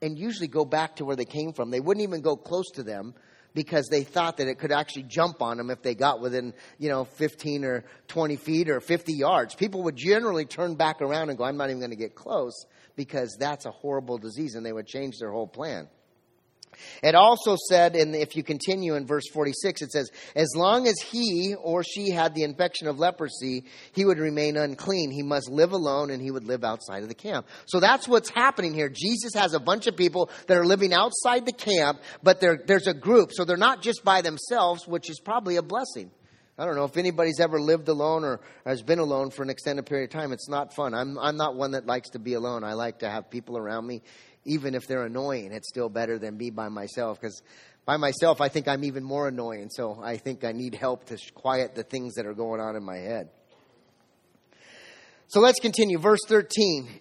and 0.00 0.16
usually 0.16 0.46
go 0.46 0.64
back 0.64 0.94
to 0.96 1.04
where 1.04 1.16
they 1.16 1.24
came 1.24 1.52
from. 1.54 1.72
They 1.72 1.80
wouldn't 1.80 2.04
even 2.04 2.20
go 2.20 2.36
close 2.36 2.70
to 2.74 2.84
them 2.84 3.14
because 3.54 3.88
they 3.88 4.02
thought 4.02 4.38
that 4.38 4.48
it 4.48 4.58
could 4.58 4.72
actually 4.72 5.04
jump 5.04 5.40
on 5.40 5.56
them 5.56 5.70
if 5.70 5.80
they 5.82 5.94
got 5.94 6.20
within, 6.20 6.52
you 6.78 6.88
know, 6.88 7.04
15 7.04 7.64
or 7.64 7.84
20 8.08 8.36
feet 8.36 8.68
or 8.68 8.80
50 8.80 9.12
yards. 9.12 9.54
People 9.54 9.84
would 9.84 9.96
generally 9.96 10.44
turn 10.44 10.74
back 10.74 11.00
around 11.00 11.28
and 11.28 11.38
go, 11.38 11.44
I'm 11.44 11.56
not 11.56 11.70
even 11.70 11.78
going 11.78 11.90
to 11.90 11.96
get 11.96 12.14
close 12.14 12.66
because 12.96 13.36
that's 13.38 13.64
a 13.64 13.70
horrible 13.70 14.18
disease, 14.18 14.54
and 14.54 14.66
they 14.66 14.72
would 14.72 14.86
change 14.86 15.18
their 15.18 15.30
whole 15.30 15.48
plan. 15.48 15.88
It 17.02 17.14
also 17.14 17.56
said, 17.68 17.96
and 17.96 18.14
if 18.14 18.36
you 18.36 18.42
continue 18.42 18.94
in 18.94 19.06
verse 19.06 19.24
46, 19.32 19.82
it 19.82 19.92
says, 19.92 20.10
As 20.34 20.54
long 20.56 20.86
as 20.86 20.98
he 21.00 21.54
or 21.60 21.82
she 21.82 22.10
had 22.10 22.34
the 22.34 22.42
infection 22.42 22.88
of 22.88 22.98
leprosy, 22.98 23.64
he 23.92 24.04
would 24.04 24.18
remain 24.18 24.56
unclean. 24.56 25.10
He 25.10 25.22
must 25.22 25.50
live 25.50 25.72
alone 25.72 26.10
and 26.10 26.22
he 26.22 26.30
would 26.30 26.44
live 26.44 26.64
outside 26.64 27.02
of 27.02 27.08
the 27.08 27.14
camp. 27.14 27.46
So 27.66 27.80
that's 27.80 28.08
what's 28.08 28.30
happening 28.30 28.74
here. 28.74 28.88
Jesus 28.88 29.34
has 29.34 29.54
a 29.54 29.60
bunch 29.60 29.86
of 29.86 29.96
people 29.96 30.30
that 30.46 30.56
are 30.56 30.66
living 30.66 30.92
outside 30.92 31.46
the 31.46 31.52
camp, 31.52 32.00
but 32.22 32.40
there's 32.40 32.86
a 32.86 32.94
group. 32.94 33.30
So 33.32 33.44
they're 33.44 33.56
not 33.56 33.82
just 33.82 34.04
by 34.04 34.22
themselves, 34.22 34.86
which 34.86 35.10
is 35.10 35.20
probably 35.20 35.56
a 35.56 35.62
blessing. 35.62 36.10
I 36.56 36.66
don't 36.66 36.76
know 36.76 36.84
if 36.84 36.96
anybody's 36.96 37.40
ever 37.40 37.60
lived 37.60 37.88
alone 37.88 38.22
or 38.24 38.40
has 38.64 38.80
been 38.80 39.00
alone 39.00 39.30
for 39.30 39.42
an 39.42 39.50
extended 39.50 39.86
period 39.86 40.04
of 40.04 40.10
time. 40.10 40.30
It's 40.32 40.48
not 40.48 40.72
fun. 40.72 40.94
I'm, 40.94 41.18
I'm 41.18 41.36
not 41.36 41.56
one 41.56 41.72
that 41.72 41.84
likes 41.84 42.10
to 42.10 42.20
be 42.20 42.34
alone. 42.34 42.62
I 42.62 42.74
like 42.74 43.00
to 43.00 43.10
have 43.10 43.28
people 43.28 43.58
around 43.58 43.84
me 43.86 44.02
even 44.44 44.74
if 44.74 44.86
they're 44.86 45.04
annoying, 45.04 45.52
it's 45.52 45.68
still 45.68 45.88
better 45.88 46.18
than 46.18 46.36
be 46.36 46.50
by 46.50 46.68
myself 46.68 47.20
because 47.20 47.42
by 47.86 47.96
myself, 47.96 48.40
I 48.40 48.48
think 48.48 48.66
I'm 48.66 48.84
even 48.84 49.04
more 49.04 49.28
annoying. 49.28 49.68
So 49.70 50.00
I 50.02 50.16
think 50.16 50.44
I 50.44 50.52
need 50.52 50.74
help 50.74 51.06
to 51.06 51.18
quiet 51.34 51.74
the 51.74 51.82
things 51.82 52.14
that 52.14 52.26
are 52.26 52.34
going 52.34 52.60
on 52.60 52.76
in 52.76 52.82
my 52.82 52.96
head. 52.96 53.30
So 55.28 55.40
let's 55.40 55.60
continue. 55.60 55.98
Verse 55.98 56.20
13 56.26 57.00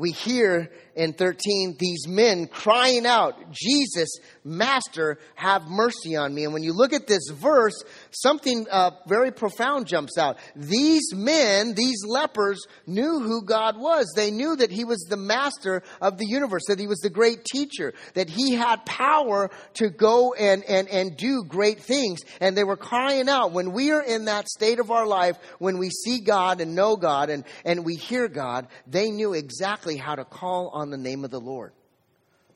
we 0.00 0.12
hear 0.12 0.72
in 0.96 1.12
13 1.12 1.76
these 1.78 2.08
men 2.08 2.46
crying 2.46 3.04
out, 3.04 3.52
Jesus, 3.52 4.08
Master, 4.42 5.18
have 5.34 5.68
mercy 5.68 6.16
on 6.16 6.34
me. 6.34 6.44
And 6.44 6.54
when 6.54 6.62
you 6.62 6.72
look 6.72 6.94
at 6.94 7.06
this 7.06 7.28
verse, 7.30 7.84
something 8.10 8.66
uh, 8.70 8.90
very 9.06 9.32
profound 9.32 9.86
jumps 9.86 10.18
out. 10.18 10.38
These 10.54 11.14
men, 11.14 11.74
these 11.74 12.04
lepers, 12.06 12.66
knew 12.86 13.20
who 13.20 13.44
God 13.44 13.78
was. 13.78 14.12
They 14.14 14.30
knew 14.30 14.56
that 14.56 14.70
He 14.70 14.84
was 14.84 15.00
the 15.08 15.16
master 15.16 15.82
of 16.00 16.18
the 16.18 16.26
universe, 16.26 16.62
that 16.68 16.78
He 16.78 16.86
was 16.86 17.00
the 17.00 17.10
great 17.10 17.44
teacher, 17.44 17.94
that 18.14 18.28
He 18.28 18.54
had 18.54 18.84
power 18.84 19.50
to 19.74 19.90
go 19.90 20.34
and, 20.34 20.64
and, 20.64 20.88
and 20.88 21.16
do 21.16 21.44
great 21.46 21.80
things. 21.80 22.20
And 22.40 22.56
they 22.56 22.64
were 22.64 22.76
crying 22.76 23.28
out. 23.28 23.52
When 23.52 23.72
we 23.72 23.92
are 23.92 24.02
in 24.02 24.26
that 24.26 24.48
state 24.48 24.78
of 24.78 24.90
our 24.90 25.06
life, 25.06 25.36
when 25.58 25.78
we 25.78 25.90
see 25.90 26.20
God 26.20 26.60
and 26.60 26.74
know 26.74 26.96
God 26.96 27.30
and, 27.30 27.44
and 27.64 27.84
we 27.84 27.96
hear 27.96 28.28
God, 28.28 28.68
they 28.86 29.10
knew 29.10 29.32
exactly 29.34 29.60
exactly 29.60 29.96
how 29.96 30.14
to 30.14 30.24
call 30.24 30.70
on 30.74 30.90
the 30.90 30.96
name 30.96 31.24
of 31.24 31.30
the 31.30 31.40
Lord. 31.40 31.72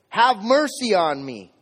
Have 0.09 0.43
mercy 0.43 0.95
on 0.95 1.25
me, 1.25 1.53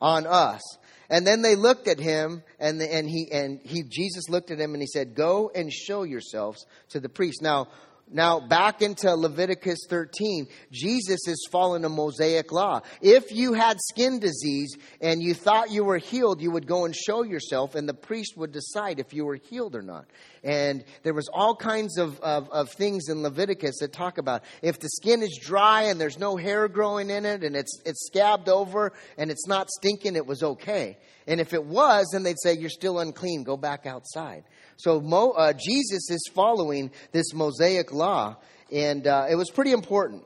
on 0.00 0.26
us. 0.26 0.62
And 1.08 1.26
then 1.26 1.42
they 1.42 1.54
looked 1.54 1.88
at 1.88 2.00
him, 2.00 2.42
and, 2.58 2.80
and 2.80 3.08
he 3.08 3.30
and 3.30 3.60
he 3.62 3.82
Jesus 3.82 4.28
looked 4.28 4.50
at 4.50 4.58
him 4.58 4.74
and 4.74 4.82
he 4.82 4.88
said, 4.88 5.14
"Go 5.14 5.50
and 5.54 5.72
show 5.72 6.02
yourselves 6.02 6.66
to 6.90 7.00
the 7.00 7.08
priest." 7.08 7.42
Now, 7.42 7.68
now, 8.08 8.38
back 8.38 8.82
into 8.82 9.12
Leviticus 9.16 9.80
13, 9.88 10.46
Jesus 10.70 11.26
is 11.26 11.48
following 11.50 11.84
a 11.84 11.88
Mosaic 11.88 12.52
law. 12.52 12.82
If 13.00 13.32
you 13.32 13.52
had 13.52 13.78
skin 13.80 14.20
disease 14.20 14.76
and 15.00 15.20
you 15.20 15.34
thought 15.34 15.72
you 15.72 15.82
were 15.82 15.98
healed, 15.98 16.40
you 16.40 16.52
would 16.52 16.68
go 16.68 16.84
and 16.84 16.94
show 16.94 17.24
yourself, 17.24 17.74
and 17.74 17.88
the 17.88 17.94
priest 17.94 18.36
would 18.36 18.52
decide 18.52 19.00
if 19.00 19.12
you 19.12 19.24
were 19.24 19.34
healed 19.34 19.74
or 19.74 19.82
not. 19.82 20.04
And 20.44 20.84
there 21.02 21.14
was 21.14 21.28
all 21.34 21.56
kinds 21.56 21.98
of, 21.98 22.20
of, 22.20 22.48
of 22.50 22.70
things 22.70 23.08
in 23.08 23.24
Leviticus 23.24 23.78
that 23.80 23.92
talk 23.92 24.18
about 24.18 24.44
if 24.62 24.78
the 24.78 24.88
skin 24.88 25.20
is 25.20 25.36
dry 25.42 25.82
and 25.82 26.00
there's 26.00 26.18
no 26.18 26.36
hair 26.36 26.68
growing 26.68 27.10
in 27.10 27.26
it 27.26 27.42
and 27.42 27.56
it's, 27.56 27.80
it's 27.84 28.06
scabbed 28.06 28.48
over 28.48 28.92
and 29.18 29.32
it's 29.32 29.48
not 29.48 29.68
stinking, 29.68 30.14
it 30.14 30.26
was 30.26 30.44
okay. 30.44 30.96
And 31.26 31.40
if 31.40 31.52
it 31.52 31.64
was, 31.64 32.10
then 32.12 32.22
they'd 32.22 32.38
say, 32.40 32.56
You're 32.56 32.70
still 32.70 33.00
unclean, 33.00 33.42
go 33.42 33.56
back 33.56 33.84
outside. 33.84 34.44
So 34.76 35.00
Mo, 35.00 35.30
uh, 35.30 35.52
Jesus 35.52 36.10
is 36.10 36.30
following 36.34 36.90
this 37.12 37.32
Mosaic 37.32 37.92
law, 37.92 38.36
and 38.70 39.06
uh, 39.06 39.26
it 39.30 39.34
was 39.34 39.50
pretty 39.50 39.72
important 39.72 40.22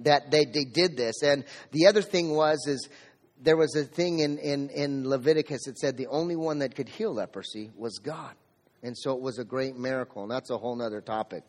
that 0.00 0.30
they, 0.30 0.44
they 0.44 0.64
did 0.64 0.96
this. 0.96 1.22
And 1.22 1.44
the 1.70 1.86
other 1.86 2.02
thing 2.02 2.30
was 2.34 2.66
is 2.66 2.88
there 3.40 3.56
was 3.56 3.76
a 3.76 3.84
thing 3.84 4.20
in, 4.20 4.38
in, 4.38 4.70
in 4.70 5.08
Leviticus 5.08 5.64
that 5.66 5.78
said 5.78 5.96
the 5.96 6.08
only 6.08 6.36
one 6.36 6.58
that 6.60 6.74
could 6.74 6.88
heal 6.88 7.14
leprosy 7.14 7.70
was 7.76 7.98
God. 7.98 8.32
And 8.82 8.96
so 8.98 9.14
it 9.14 9.20
was 9.20 9.38
a 9.38 9.44
great 9.44 9.76
miracle, 9.76 10.22
and 10.22 10.30
that's 10.30 10.50
a 10.50 10.58
whole 10.58 10.80
other 10.82 11.00
topic. 11.00 11.44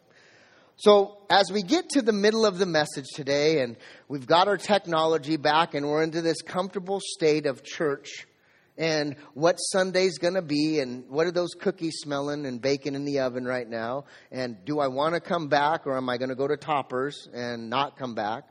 So, 0.78 1.20
as 1.30 1.52
we 1.54 1.64
get 1.64 1.90
to 1.92 2.02
the 2.02 2.12
middle 2.12 2.46
of 2.46 2.58
the 2.58 2.66
message 2.66 3.06
today, 3.14 3.62
and 3.62 3.78
we've 4.10 4.28
got 4.28 4.50
our 4.50 4.58
technology 4.58 5.38
back, 5.38 5.74
and 5.74 5.88
we're 5.88 6.04
into 6.04 6.22
this 6.22 6.42
comfortable 6.42 7.00
state 7.02 7.46
of 7.46 7.64
church 7.64 8.28
and 8.77 9.15
what 9.34 9.55
Sunday's 9.55 10.17
going 10.17 10.34
to 10.34 10.41
be 10.41 10.79
and 10.79 11.10
what 11.10 11.27
are 11.27 11.32
those 11.32 11.53
cookies 11.53 11.98
smelling 12.00 12.46
and 12.46 12.62
baking 12.62 12.96
in 12.96 13.05
the 13.05 13.20
oven 13.20 13.46
right 13.46 13.67
now 13.67 14.05
and 14.32 14.58
do 14.65 14.79
I 14.79 14.88
want 14.88 15.15
to 15.15 15.22
come 15.22 15.48
back 15.48 15.88
or 15.88 15.96
am 15.96 16.10
I 16.10 16.17
going 16.17 16.29
to 16.29 16.36
go 16.36 16.48
to 16.48 16.58
Toppers 16.58 17.27
and 17.34 17.70
not 17.70 17.98
come 17.98 18.15
back? 18.15 18.44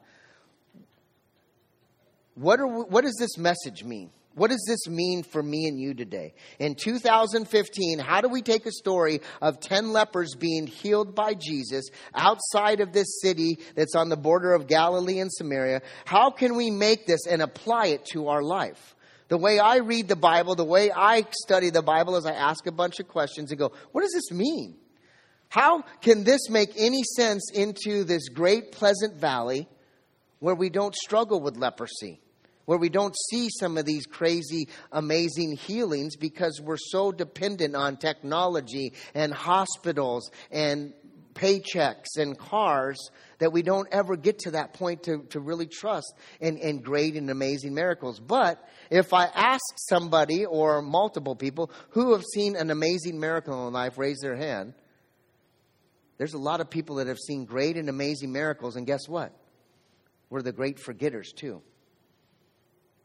What, 2.35 2.59
are, 2.59 2.67
what 2.67 3.05
does 3.05 3.17
this 3.19 3.39
message 3.39 3.85
mean? 3.85 4.11
What 4.35 4.51
does 4.51 4.65
this 4.67 4.89
mean 4.89 5.23
for 5.23 5.41
me 5.41 5.67
and 5.69 5.79
you 5.79 5.95
today? 5.95 6.35
In 6.59 6.75
2015, 6.75 8.01
how 8.01 8.21
do 8.21 8.29
we 8.29 8.43
take 8.43 8.67
a 8.67 8.73
story 8.73 9.21
of 9.41 9.61
10 9.61 9.93
lepers 9.93 10.35
being 10.35 10.67
healed 10.67 11.15
by 11.15 11.35
Jesus 11.35 11.85
outside 12.15 12.81
of 12.81 12.93
this 12.93 13.21
city 13.23 13.59
that's 13.77 13.95
on 13.95 14.09
the 14.09 14.17
border 14.17 14.53
of 14.53 14.67
Galilee 14.67 15.21
and 15.21 15.33
Samaria? 15.33 15.83
How 16.05 16.31
can 16.31 16.57
we 16.57 16.73
make 16.73 17.07
this 17.07 17.29
and 17.29 17.43
apply 17.43 17.87
it 17.89 18.07
to 18.07 18.27
our 18.27 18.43
life? 18.43 18.94
The 19.35 19.39
way 19.39 19.59
I 19.59 19.79
read 19.79 20.07
the 20.07 20.15
Bible, 20.15 20.55
the 20.55 20.65
way 20.65 20.93
I 20.93 21.27
study 21.43 21.71
the 21.71 21.83
Bible 21.83 22.15
is 22.15 22.25
I 22.25 22.35
ask 22.35 22.69
a 22.69 22.71
bunch 22.71 23.01
of 23.01 23.09
questions 23.09 23.51
and 23.51 23.59
go, 23.59 23.73
what 23.91 24.03
does 24.03 24.13
this 24.13 24.31
mean? 24.31 24.77
How 25.49 25.83
can 26.03 26.23
this 26.23 26.49
make 26.49 26.71
any 26.77 27.03
sense 27.17 27.51
into 27.53 28.05
this 28.05 28.29
great 28.29 28.71
pleasant 28.71 29.17
valley 29.17 29.67
where 30.39 30.55
we 30.55 30.71
don't 30.71 30.95
struggle 30.95 31.41
with 31.41 31.57
leprosy? 31.57 32.21
where 32.67 32.79
we 32.79 32.89
don't 32.89 33.15
see 33.31 33.49
some 33.61 33.77
of 33.77 33.85
these 33.85 34.07
crazy, 34.07 34.69
amazing 34.91 35.55
healings 35.55 36.17
because 36.17 36.63
we're 36.63 36.79
so 36.79 37.13
dependent 37.13 37.75
on 37.77 37.97
technology 37.97 38.95
and 39.15 39.35
hospitals 39.35 40.31
and 40.51 40.95
paychecks 41.35 42.17
and 42.17 42.39
cars 42.39 43.11
that 43.39 43.53
we 43.53 43.63
don't 43.63 43.89
ever 43.93 44.17
get 44.17 44.39
to 44.41 44.53
that 44.53 44.73
point 44.75 45.03
to, 45.05 45.25
to 45.31 45.41
really 45.41 45.67
trust 45.67 46.15
in, 46.41 46.57
in 46.59 46.81
great 46.81 47.17
and 47.17 47.29
amazing 47.31 47.75
miracles. 47.75 48.21
But 48.21 48.67
if 48.91 49.13
I 49.13 49.27
ask 49.27 49.63
somebody 49.77 50.47
or 50.47 50.81
multiple 50.83 51.37
people 51.37 51.71
who 51.91 52.13
have 52.13 52.23
seen 52.23 52.57
an 52.57 52.71
amazing 52.71 53.19
miracle 53.19 53.67
in 53.67 53.75
life 53.75 53.99
raise 53.99 54.21
their 54.21 54.37
hand, 54.37 54.75
there's 56.17 56.35
a 56.35 56.39
lot 56.39 56.61
of 56.61 56.71
people 56.71 56.97
that 56.97 57.09
have 57.09 57.19
seen 57.19 57.45
great 57.45 57.77
and 57.77 57.89
amazing 57.89 58.33
miracles, 58.33 58.77
and 58.77 58.87
guess 58.87 59.09
what? 59.09 59.33
We're 60.31 60.43
the 60.43 60.53
great 60.53 60.79
forgetters 60.79 61.33
too 61.33 61.63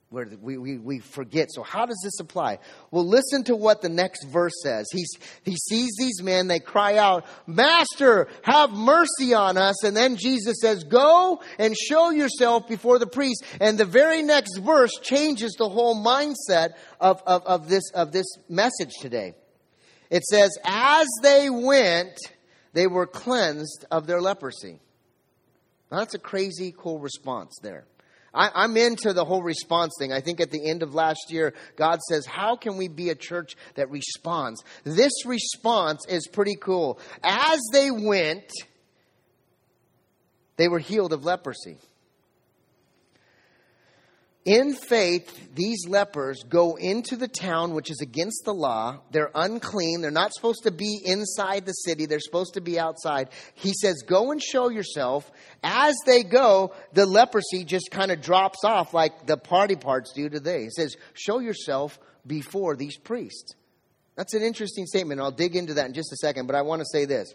where 0.09 0.27
we, 0.41 0.57
we, 0.57 0.77
we 0.77 0.99
forget. 0.99 1.49
So, 1.51 1.61
how 1.61 1.85
does 1.85 1.99
this 2.03 2.19
apply? 2.19 2.57
Well, 2.89 3.07
listen 3.07 3.43
to 3.43 3.55
what 3.55 3.81
the 3.81 3.89
next 3.89 4.23
verse 4.25 4.53
says. 4.63 4.87
He's, 4.91 5.11
he 5.43 5.55
sees 5.55 5.91
these 5.99 6.23
men, 6.23 6.47
they 6.47 6.59
cry 6.59 6.97
out, 6.97 7.25
Master, 7.45 8.27
have 8.41 8.71
mercy 8.71 9.35
on 9.35 9.57
us. 9.57 9.83
And 9.83 9.95
then 9.95 10.15
Jesus 10.15 10.57
says, 10.61 10.83
Go 10.83 11.41
and 11.59 11.77
show 11.77 12.09
yourself 12.09 12.67
before 12.67 12.97
the 12.97 13.07
priest. 13.07 13.43
And 13.61 13.77
the 13.77 13.85
very 13.85 14.23
next 14.23 14.57
verse 14.57 14.91
changes 15.01 15.55
the 15.57 15.69
whole 15.69 16.03
mindset 16.03 16.71
of, 16.99 17.21
of, 17.27 17.45
of, 17.45 17.69
this, 17.69 17.91
of 17.93 18.11
this 18.11 18.25
message 18.49 18.93
today. 18.99 19.35
It 20.09 20.23
says, 20.23 20.57
As 20.65 21.07
they 21.21 21.51
went, 21.51 22.17
they 22.73 22.87
were 22.87 23.05
cleansed 23.05 23.85
of 23.91 24.07
their 24.07 24.21
leprosy. 24.21 24.79
Now, 25.91 25.99
that's 25.99 26.15
a 26.15 26.19
crazy 26.19 26.73
cool 26.75 26.99
response 26.99 27.59
there. 27.61 27.85
I, 28.33 28.63
am 28.63 28.77
into 28.77 29.13
the 29.13 29.25
whole 29.25 29.41
response 29.41 29.93
thing. 30.00 30.13
I 30.13 30.21
think 30.21 30.39
at 30.39 30.51
the 30.51 30.69
end 30.69 30.83
of 30.83 30.93
last 30.93 31.31
year, 31.31 31.53
God 31.75 32.00
says, 32.09 32.25
How 32.25 32.55
can 32.55 32.77
we 32.77 32.88
be 32.88 33.09
a 33.09 33.15
church 33.15 33.55
that 33.75 33.89
responds? 33.89 34.63
This 34.83 35.25
response 35.25 36.05
is 36.07 36.27
pretty 36.27 36.55
cool. 36.55 37.00
As 37.24 37.59
they 37.74 37.89
went, 37.91 38.51
they 40.57 40.67
were 40.67 40.79
healed 40.79 41.13
of 41.13 41.25
leprosy. 41.25 41.77
In 44.46 44.74
faith, 44.74 45.53
these 45.53 45.86
lepers 45.88 46.43
go 46.48 46.75
into 46.75 47.17
the 47.17 47.27
town, 47.27 47.74
which 47.74 47.91
is 47.91 48.00
against 48.01 48.46
the 48.46 48.53
law. 48.53 49.01
They're 49.12 49.31
unclean. 49.36 50.01
They're 50.01 50.12
not 50.12 50.34
supposed 50.34 50.63
to 50.63 50.72
be 50.72 51.01
inside 51.03 51.65
the 51.65 51.74
city. 51.74 52.05
They're 52.05 52.22
supposed 52.22 52.53
to 52.53 52.62
be 52.62 52.79
outside. 52.79 53.29
He 53.55 53.74
says, 53.74 54.01
Go 54.08 54.31
and 54.31 54.41
show 54.41 54.69
yourself. 54.69 55.29
As 55.62 55.96
they 56.05 56.24
go, 56.24 56.74
the 56.93 57.05
leprosy 57.05 57.65
just 57.65 57.91
kind 57.91 58.12
of 58.12 58.22
drops 58.22 58.63
off 58.63 58.93
like 58.93 59.27
the 59.27 59.38
party 59.38 59.75
parts 59.75 60.13
do 60.13 60.29
today. 60.29 60.63
He 60.63 60.69
says, 60.69 60.96
Show 61.13 61.39
yourself 61.39 62.00
before 62.25 62.77
these 62.77 62.98
priests. 62.98 63.55
That's 64.15 64.34
an 64.34 64.41
interesting 64.41 64.86
statement. 64.86 65.19
I'll 65.19 65.31
dig 65.31 65.55
into 65.55 65.75
that 65.75 65.88
in 65.88 65.93
just 65.93 66.13
a 66.13 66.17
second, 66.17 66.48
but 66.48 66.55
I 66.55 66.61
want 66.61 66.81
to 66.81 66.85
say 66.92 67.05
this. 67.05 67.33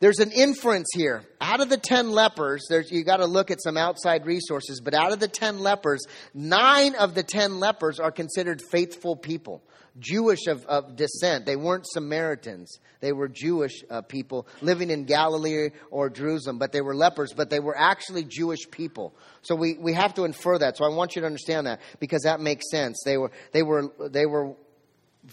There's 0.00 0.20
an 0.20 0.30
inference 0.30 0.88
here. 0.94 1.24
Out 1.40 1.60
of 1.60 1.70
the 1.70 1.76
10 1.76 2.10
lepers, 2.10 2.66
there's, 2.68 2.90
you 2.90 3.02
got 3.02 3.16
to 3.16 3.26
look 3.26 3.50
at 3.50 3.60
some 3.60 3.76
outside 3.76 4.26
resources, 4.26 4.80
but 4.80 4.94
out 4.94 5.12
of 5.12 5.18
the 5.18 5.26
10 5.26 5.58
lepers, 5.58 6.04
nine 6.32 6.94
of 6.94 7.14
the 7.14 7.24
10 7.24 7.58
lepers 7.58 7.98
are 7.98 8.12
considered 8.12 8.62
faithful 8.70 9.16
people. 9.16 9.62
Jewish 9.98 10.46
of, 10.46 10.64
of 10.66 10.94
descent. 10.94 11.44
They 11.44 11.56
weren't 11.56 11.84
Samaritans. 11.84 12.78
They 13.00 13.12
were 13.12 13.26
Jewish 13.26 13.82
uh, 13.90 14.02
people 14.02 14.46
living 14.60 14.90
in 14.90 15.04
Galilee 15.04 15.70
or 15.90 16.08
Jerusalem, 16.08 16.58
but 16.58 16.70
they 16.70 16.80
were 16.80 16.94
lepers, 16.94 17.32
but 17.32 17.50
they 17.50 17.58
were 17.58 17.76
actually 17.76 18.22
Jewish 18.22 18.70
people. 18.70 19.16
So 19.42 19.56
we, 19.56 19.76
we 19.80 19.94
have 19.94 20.14
to 20.14 20.24
infer 20.24 20.58
that. 20.58 20.76
So 20.76 20.84
I 20.84 20.94
want 20.94 21.16
you 21.16 21.22
to 21.22 21.26
understand 21.26 21.66
that 21.66 21.80
because 21.98 22.22
that 22.22 22.38
makes 22.38 22.70
sense. 22.70 23.02
They 23.04 23.16
were, 23.16 23.32
they 23.50 23.64
were, 23.64 23.92
they 24.08 24.26
were 24.26 24.54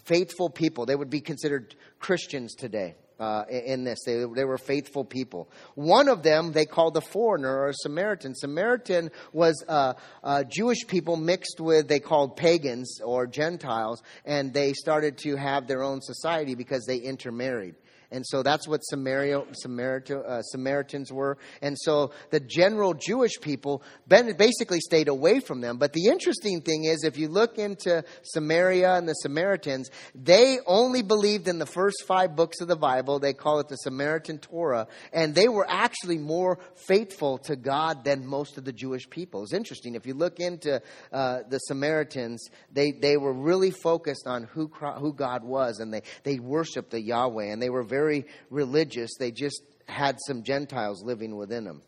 faithful 0.05 0.49
people. 0.49 0.87
They 0.87 0.95
would 0.95 1.11
be 1.11 1.21
considered 1.21 1.75
Christians 1.99 2.55
today 2.55 2.95
uh, 3.19 3.43
in 3.49 3.83
this. 3.83 3.99
They, 4.05 4.25
they 4.35 4.45
were 4.45 4.57
faithful 4.57 5.05
people. 5.05 5.49
One 5.75 6.09
of 6.09 6.23
them 6.23 6.51
they 6.51 6.65
called 6.65 6.93
the 6.93 7.01
foreigner 7.01 7.55
or 7.55 7.69
a 7.69 7.73
Samaritan. 7.73 8.35
Samaritan 8.35 9.11
was 9.33 9.63
uh, 9.67 9.93
uh, 10.23 10.43
Jewish 10.43 10.85
people 10.87 11.15
mixed 11.15 11.59
with 11.59 11.87
they 11.87 11.99
called 11.99 12.35
pagans 12.37 12.99
or 13.03 13.27
Gentiles, 13.27 14.01
and 14.25 14.53
they 14.53 14.73
started 14.73 15.17
to 15.19 15.35
have 15.35 15.67
their 15.67 15.83
own 15.83 16.01
society 16.01 16.55
because 16.55 16.85
they 16.85 16.97
intermarried. 16.97 17.75
And 18.15 18.25
so 18.25 18.43
that's 18.43 18.65
what 18.65 18.79
Samaria, 18.79 19.39
uh, 19.39 20.41
Samaritans 20.41 21.11
were. 21.11 21.37
And 21.61 21.75
so 21.77 22.11
the 22.29 22.39
general 22.39 22.93
Jewish 22.93 23.41
people 23.41 23.83
basically 24.07 24.79
stayed 24.79 25.09
away 25.09 25.41
from 25.41 25.59
them. 25.59 25.77
But 25.77 25.91
the 25.91 26.05
interesting 26.05 26.61
thing 26.61 26.85
is, 26.85 27.03
if 27.03 27.17
you 27.17 27.27
look 27.27 27.57
into 27.57 28.05
Samaria 28.23 28.95
and 28.95 29.07
the 29.07 29.13
Samaritans, 29.15 29.89
they 30.15 30.59
only 30.65 31.01
believed 31.01 31.49
in 31.49 31.59
the 31.59 31.65
first 31.65 32.05
five 32.07 32.37
books 32.37 32.61
of 32.61 32.69
the 32.69 32.77
Bible. 32.77 33.19
They 33.19 33.33
call 33.33 33.59
it 33.59 33.67
the 33.67 33.75
Samaritan 33.75 34.37
Torah. 34.37 34.87
And 35.11 35.35
they 35.35 35.49
were 35.49 35.65
actually 35.69 36.17
more 36.17 36.59
faithful 36.87 37.37
to 37.39 37.57
God 37.57 38.05
than 38.05 38.25
most 38.25 38.57
of 38.57 38.63
the 38.63 38.71
Jewish 38.73 39.09
people. 39.09 39.43
It's 39.43 39.53
interesting. 39.53 39.95
If 39.95 40.05
you 40.05 40.13
look 40.13 40.39
into 40.39 40.81
uh, 41.11 41.39
the 41.49 41.59
Samaritans, 41.59 42.47
they, 42.71 42.93
they 42.93 43.17
were 43.17 43.33
really 43.33 43.71
focused 43.71 44.25
on 44.25 44.43
who, 44.43 44.67
who 44.67 45.13
God 45.13 45.43
was, 45.43 45.79
and 45.79 45.93
they, 45.93 46.03
they 46.23 46.39
worshiped 46.39 46.91
the 46.91 47.01
Yahweh, 47.01 47.51
and 47.51 47.61
they 47.61 47.69
were 47.69 47.83
very 47.83 48.04
religious. 48.49 49.11
They 49.17 49.31
just 49.31 49.61
had 49.87 50.17
some 50.25 50.43
Gentiles 50.43 51.03
living 51.03 51.35
within 51.35 51.63
them. 51.63 51.81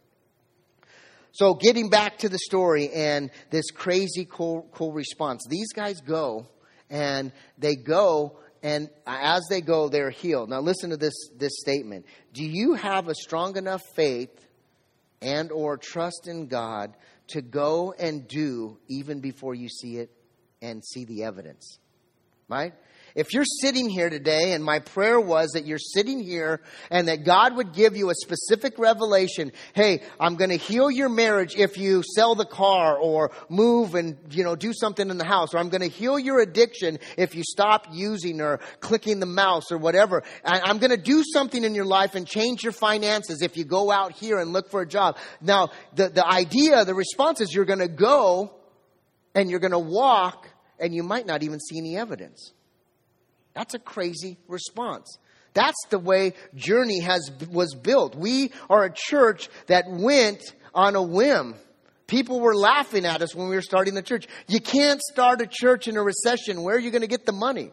So, 1.31 1.53
getting 1.53 1.89
back 1.89 2.19
to 2.19 2.29
the 2.29 2.39
story 2.39 2.89
and 2.91 3.29
this 3.51 3.69
crazy 3.69 4.27
cool, 4.29 4.67
cool 4.71 4.91
response, 4.91 5.45
these 5.47 5.71
guys 5.71 6.01
go 6.01 6.47
and 6.89 7.31
they 7.59 7.75
go, 7.75 8.39
and 8.63 8.89
as 9.05 9.43
they 9.49 9.61
go, 9.61 9.87
they're 9.87 10.09
healed. 10.09 10.49
Now, 10.49 10.61
listen 10.61 10.89
to 10.89 10.97
this, 10.97 11.13
this 11.37 11.59
statement. 11.59 12.05
Do 12.33 12.43
you 12.43 12.73
have 12.73 13.07
a 13.07 13.13
strong 13.13 13.55
enough 13.55 13.83
faith 13.95 14.31
and 15.21 15.51
or 15.51 15.77
trust 15.77 16.27
in 16.27 16.47
God 16.47 16.95
to 17.27 17.41
go 17.41 17.93
and 17.97 18.27
do 18.27 18.79
even 18.87 19.19
before 19.19 19.53
you 19.53 19.69
see 19.69 19.97
it 19.97 20.09
and 20.61 20.83
see 20.83 21.05
the 21.05 21.23
evidence? 21.23 21.77
Right? 22.49 22.73
If 23.17 23.33
you're 23.33 23.45
sitting 23.45 23.89
here 23.89 24.11
today, 24.11 24.53
and 24.53 24.63
my 24.63 24.77
prayer 24.77 25.19
was 25.19 25.53
that 25.53 25.65
you're 25.65 25.79
sitting 25.79 26.19
here 26.19 26.61
and 26.91 27.07
that 27.07 27.25
God 27.25 27.55
would 27.55 27.73
give 27.73 27.97
you 27.97 28.11
a 28.11 28.13
specific 28.13 28.77
revelation, 28.77 29.53
hey, 29.73 30.03
I'm 30.19 30.35
going 30.35 30.51
to 30.51 30.55
heal 30.55 30.91
your 30.91 31.09
marriage 31.09 31.55
if 31.55 31.79
you 31.79 32.03
sell 32.13 32.35
the 32.35 32.45
car 32.45 32.95
or 32.95 33.31
move 33.49 33.95
and, 33.95 34.17
you 34.29 34.43
know, 34.43 34.55
do 34.55 34.71
something 34.71 35.09
in 35.09 35.17
the 35.17 35.25
house, 35.25 35.55
or 35.55 35.57
I'm 35.57 35.69
going 35.69 35.81
to 35.81 35.87
heal 35.87 36.19
your 36.19 36.39
addiction 36.39 36.99
if 37.17 37.33
you 37.33 37.41
stop 37.43 37.87
using 37.91 38.39
or 38.39 38.59
clicking 38.81 39.19
the 39.19 39.25
mouse 39.25 39.71
or 39.71 39.79
whatever. 39.79 40.21
I'm 40.45 40.77
going 40.77 40.91
to 40.91 40.97
do 40.97 41.23
something 41.33 41.63
in 41.63 41.73
your 41.73 41.85
life 41.85 42.13
and 42.13 42.27
change 42.27 42.61
your 42.61 42.71
finances 42.71 43.41
if 43.41 43.57
you 43.57 43.65
go 43.65 43.89
out 43.89 44.11
here 44.11 44.37
and 44.37 44.53
look 44.53 44.69
for 44.69 44.81
a 44.81 44.87
job. 44.87 45.17
Now, 45.41 45.69
the, 45.95 46.09
the 46.09 46.27
idea, 46.27 46.85
the 46.85 46.93
response 46.93 47.41
is 47.41 47.51
you're 47.51 47.65
going 47.65 47.79
to 47.79 47.87
go 47.87 48.53
and 49.33 49.49
you're 49.49 49.59
going 49.59 49.71
to 49.71 49.79
walk 49.79 50.47
and 50.79 50.93
you 50.93 51.01
might 51.01 51.25
not 51.25 51.41
even 51.41 51.59
see 51.59 51.79
any 51.79 51.97
evidence. 51.97 52.53
That's 53.57 53.73
a 53.73 53.79
crazy 53.79 54.37
response. 54.47 55.17
That's 55.55 55.83
the 55.89 55.97
way 55.97 56.33
Journey 56.53 56.99
has, 56.99 57.31
was 57.49 57.73
built. 57.73 58.13
We 58.13 58.51
are 58.69 58.83
a 58.83 58.93
church 58.93 59.49
that 59.65 59.85
went 59.89 60.43
on 60.75 60.95
a 60.95 61.01
whim. 61.01 61.55
People 62.05 62.39
were 62.39 62.55
laughing 62.55 63.03
at 63.03 63.23
us 63.23 63.33
when 63.33 63.49
we 63.49 63.55
were 63.55 63.63
starting 63.63 63.95
the 63.95 64.03
church. 64.03 64.27
You 64.47 64.59
can't 64.59 65.01
start 65.01 65.41
a 65.41 65.47
church 65.47 65.87
in 65.87 65.97
a 65.97 66.03
recession. 66.03 66.61
Where 66.61 66.75
are 66.75 66.79
you 66.79 66.91
going 66.91 67.01
to 67.01 67.07
get 67.07 67.25
the 67.25 67.31
money? 67.31 67.71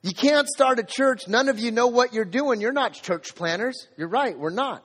You 0.00 0.14
can't 0.14 0.48
start 0.48 0.78
a 0.78 0.82
church. 0.82 1.28
None 1.28 1.50
of 1.50 1.58
you 1.58 1.70
know 1.70 1.88
what 1.88 2.14
you're 2.14 2.24
doing. 2.24 2.62
You're 2.62 2.72
not 2.72 2.94
church 2.94 3.34
planners. 3.34 3.86
You're 3.98 4.08
right. 4.08 4.38
We're 4.38 4.48
not. 4.48 4.82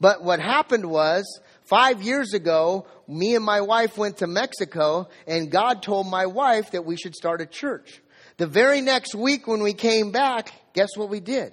But 0.00 0.24
what 0.24 0.40
happened 0.40 0.86
was, 0.86 1.40
five 1.66 2.02
years 2.02 2.34
ago, 2.34 2.88
me 3.06 3.36
and 3.36 3.44
my 3.44 3.60
wife 3.60 3.96
went 3.96 4.16
to 4.16 4.26
Mexico, 4.26 5.08
and 5.28 5.52
God 5.52 5.84
told 5.84 6.08
my 6.08 6.26
wife 6.26 6.72
that 6.72 6.84
we 6.84 6.96
should 6.96 7.14
start 7.14 7.40
a 7.40 7.46
church. 7.46 8.00
The 8.40 8.46
very 8.46 8.80
next 8.80 9.14
week 9.14 9.46
when 9.46 9.62
we 9.62 9.74
came 9.74 10.12
back, 10.12 10.50
guess 10.72 10.96
what 10.96 11.10
we 11.10 11.20
did? 11.20 11.52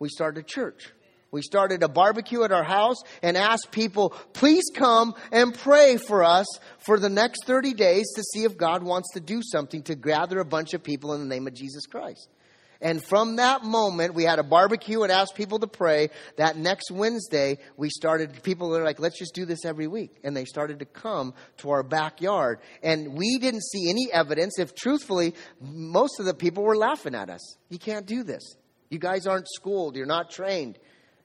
We 0.00 0.08
started 0.08 0.40
a 0.40 0.42
church. 0.42 0.90
We 1.30 1.40
started 1.40 1.84
a 1.84 1.88
barbecue 1.88 2.42
at 2.42 2.50
our 2.50 2.64
house 2.64 2.96
and 3.22 3.36
asked 3.36 3.70
people, 3.70 4.10
please 4.32 4.64
come 4.74 5.14
and 5.30 5.54
pray 5.54 5.98
for 5.98 6.24
us 6.24 6.48
for 6.80 6.98
the 6.98 7.08
next 7.08 7.44
30 7.46 7.74
days 7.74 8.12
to 8.16 8.24
see 8.24 8.42
if 8.42 8.56
God 8.56 8.82
wants 8.82 9.12
to 9.12 9.20
do 9.20 9.40
something 9.40 9.84
to 9.84 9.94
gather 9.94 10.40
a 10.40 10.44
bunch 10.44 10.74
of 10.74 10.82
people 10.82 11.14
in 11.14 11.20
the 11.20 11.32
name 11.32 11.46
of 11.46 11.54
Jesus 11.54 11.86
Christ. 11.86 12.28
And 12.82 13.04
from 13.04 13.36
that 13.36 13.62
moment, 13.62 14.14
we 14.14 14.24
had 14.24 14.38
a 14.38 14.42
barbecue 14.42 15.02
and 15.02 15.12
asked 15.12 15.34
people 15.34 15.58
to 15.58 15.66
pray. 15.66 16.08
That 16.36 16.56
next 16.56 16.90
Wednesday, 16.90 17.58
we 17.76 17.90
started, 17.90 18.42
people 18.42 18.70
were 18.70 18.82
like, 18.82 18.98
let's 18.98 19.18
just 19.18 19.34
do 19.34 19.44
this 19.44 19.64
every 19.66 19.86
week. 19.86 20.16
And 20.24 20.34
they 20.34 20.46
started 20.46 20.78
to 20.78 20.86
come 20.86 21.34
to 21.58 21.70
our 21.70 21.82
backyard. 21.82 22.60
And 22.82 23.14
we 23.14 23.38
didn't 23.38 23.64
see 23.64 23.90
any 23.90 24.10
evidence. 24.12 24.58
If 24.58 24.74
truthfully, 24.74 25.34
most 25.60 26.20
of 26.20 26.26
the 26.26 26.32
people 26.34 26.62
were 26.62 26.76
laughing 26.76 27.14
at 27.14 27.28
us. 27.28 27.56
You 27.68 27.78
can't 27.78 28.06
do 28.06 28.22
this. 28.22 28.56
You 28.88 28.98
guys 28.98 29.26
aren't 29.26 29.46
schooled. 29.48 29.94
You're 29.94 30.06
not 30.06 30.30
trained. 30.30 30.78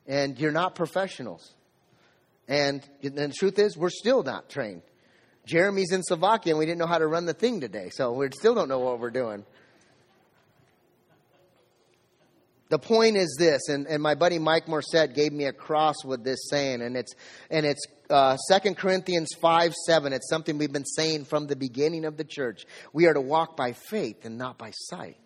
And 0.07 0.37
you're 0.37 0.51
not 0.51 0.75
professionals. 0.75 1.55
And, 2.47 2.85
and 3.01 3.17
the 3.17 3.33
truth 3.33 3.57
is, 3.59 3.77
we're 3.77 3.89
still 3.89 4.23
not 4.23 4.49
trained. 4.49 4.81
Jeremy's 5.45 5.91
in 5.91 6.03
Slovakia 6.03 6.53
and 6.53 6.59
we 6.59 6.65
didn't 6.65 6.79
know 6.79 6.87
how 6.87 6.97
to 6.97 7.07
run 7.07 7.25
the 7.25 7.33
thing 7.33 7.61
today. 7.61 7.89
So 7.91 8.11
we 8.13 8.27
still 8.31 8.55
don't 8.55 8.67
know 8.67 8.79
what 8.79 8.99
we're 8.99 9.11
doing. 9.11 9.45
The 12.69 12.79
point 12.79 13.15
is 13.15 13.35
this, 13.37 13.69
and, 13.69 13.85
and 13.87 14.01
my 14.01 14.15
buddy 14.15 14.39
Mike 14.39 14.65
Morset 14.65 15.13
gave 15.13 15.31
me 15.31 15.45
a 15.45 15.53
cross 15.53 16.03
with 16.03 16.23
this 16.23 16.47
saying, 16.49 16.81
and 16.81 16.97
it's 16.97 17.13
and 17.51 17.65
it's 17.65 17.85
uh, 18.09 18.37
2 18.59 18.73
Corinthians 18.73 19.29
5 19.39 19.73
7. 19.85 20.13
It's 20.13 20.29
something 20.29 20.57
we've 20.57 20.73
been 20.73 20.85
saying 20.85 21.25
from 21.25 21.47
the 21.47 21.55
beginning 21.55 22.05
of 22.05 22.17
the 22.17 22.23
church. 22.23 22.65
We 22.91 23.05
are 23.05 23.13
to 23.13 23.21
walk 23.21 23.55
by 23.55 23.73
faith 23.73 24.25
and 24.25 24.37
not 24.37 24.57
by 24.57 24.71
sight. 24.71 25.17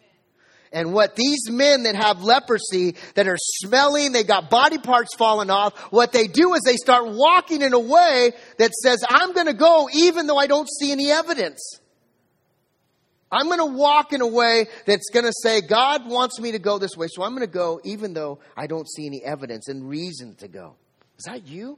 And 0.72 0.94
what 0.94 1.16
these 1.16 1.50
men 1.50 1.84
that 1.84 1.96
have 1.96 2.22
leprosy, 2.22 2.96
that 3.16 3.28
are 3.28 3.38
smelling, 3.38 4.12
they 4.12 4.24
got 4.24 4.50
body 4.50 4.78
parts 4.78 5.16
falling 5.16 5.50
off, 5.50 5.76
what 5.92 6.12
they 6.12 6.28
do 6.28 6.54
is 6.54 6.62
they 6.62 6.76
start 6.76 7.08
walking 7.08 7.62
in 7.64 7.74
a 7.74 7.80
way 7.80 8.34
that 8.58 8.72
says, 8.74 9.04
I'm 9.08 9.34
going 9.34 9.48
to 9.48 9.54
go 9.54 9.90
even 9.92 10.28
though 10.28 10.38
I 10.38 10.46
don't 10.46 10.70
see 10.70 10.92
any 10.92 11.10
evidence. 11.10 11.80
I'm 13.32 13.46
going 13.46 13.60
to 13.60 13.78
walk 13.78 14.12
in 14.12 14.22
a 14.22 14.28
way 14.28 14.68
that's 14.86 15.10
going 15.14 15.26
to 15.26 15.34
say, 15.44 15.62
God 15.62 16.08
wants 16.08 16.40
me 16.40 16.52
to 16.54 16.60
go 16.60 16.80
this 16.80 16.98
way, 16.98 17.08
so 17.10 17.24
I'm 17.24 17.32
going 17.32 17.48
to 17.48 17.54
go 17.54 17.80
even 17.84 18.14
though 18.14 18.40
I 18.58 18.68
don't 18.68 18.90
see 18.90 19.06
any 19.06 19.24
evidence 19.24 19.68
and 19.68 19.88
reason 19.88 20.36
to 20.36 20.48
go. 20.48 20.76
Is 21.18 21.26
that 21.26 21.48
you? 21.48 21.78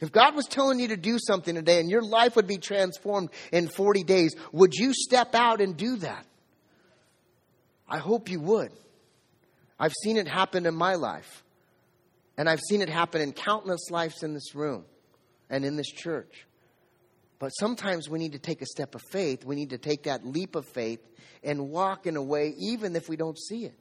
If 0.00 0.12
God 0.12 0.34
was 0.34 0.46
telling 0.46 0.78
you 0.78 0.88
to 0.88 0.96
do 0.96 1.18
something 1.18 1.54
today 1.54 1.80
and 1.80 1.88
your 1.88 2.02
life 2.02 2.36
would 2.36 2.46
be 2.46 2.58
transformed 2.58 3.30
in 3.50 3.68
40 3.68 4.02
days, 4.04 4.34
would 4.52 4.74
you 4.74 4.92
step 4.92 5.34
out 5.34 5.62
and 5.62 5.76
do 5.76 5.96
that? 5.96 6.26
I 7.88 7.98
hope 7.98 8.28
you 8.28 8.40
would. 8.40 8.72
I've 9.78 9.94
seen 10.02 10.16
it 10.16 10.28
happen 10.28 10.66
in 10.66 10.74
my 10.74 10.94
life. 10.94 11.42
And 12.36 12.48
I've 12.48 12.60
seen 12.60 12.82
it 12.82 12.90
happen 12.90 13.22
in 13.22 13.32
countless 13.32 13.90
lives 13.90 14.22
in 14.22 14.34
this 14.34 14.54
room 14.54 14.84
and 15.48 15.64
in 15.64 15.76
this 15.76 15.88
church. 15.88 16.46
But 17.38 17.50
sometimes 17.50 18.08
we 18.08 18.18
need 18.18 18.32
to 18.32 18.38
take 18.38 18.62
a 18.62 18.66
step 18.66 18.94
of 18.94 19.02
faith. 19.10 19.44
We 19.44 19.56
need 19.56 19.70
to 19.70 19.78
take 19.78 20.04
that 20.04 20.26
leap 20.26 20.56
of 20.56 20.66
faith 20.66 21.00
and 21.42 21.68
walk 21.68 22.06
in 22.06 22.16
a 22.16 22.22
way, 22.22 22.54
even 22.58 22.96
if 22.96 23.08
we 23.08 23.16
don't 23.16 23.38
see 23.38 23.64
it. 23.64 23.74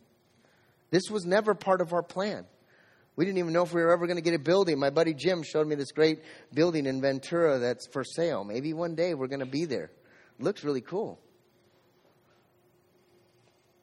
This 0.92 1.10
was 1.10 1.26
never 1.26 1.56
part 1.56 1.82
of 1.82 1.94
our 1.94 2.04
plan. 2.04 2.46
We 3.16 3.24
didn't 3.24 3.38
even 3.38 3.54
know 3.54 3.64
if 3.64 3.74
we 3.74 3.82
were 3.82 3.94
ever 3.94 4.08
going 4.08 4.18
to 4.18 4.22
get 4.22 4.34
a 4.34 4.40
building. 4.40 4.78
My 4.78 4.90
buddy 4.90 5.14
Jim 5.14 5.42
showed 5.42 5.68
me 5.68 5.76
this 5.76 5.92
great 5.94 6.20
building 6.54 6.86
in 6.86 7.02
Ventura 7.02 7.60
that's 7.60 7.88
for 7.88 8.04
sale. 8.04 8.44
Maybe 8.44 8.74
one 8.74 8.96
day 8.96 9.14
we're 9.14 9.28
going 9.28 9.40
to 9.40 9.46
be 9.46 9.66
there. 9.66 9.90
Looks 10.38 10.66
really 10.66 10.82
cool. 10.82 11.20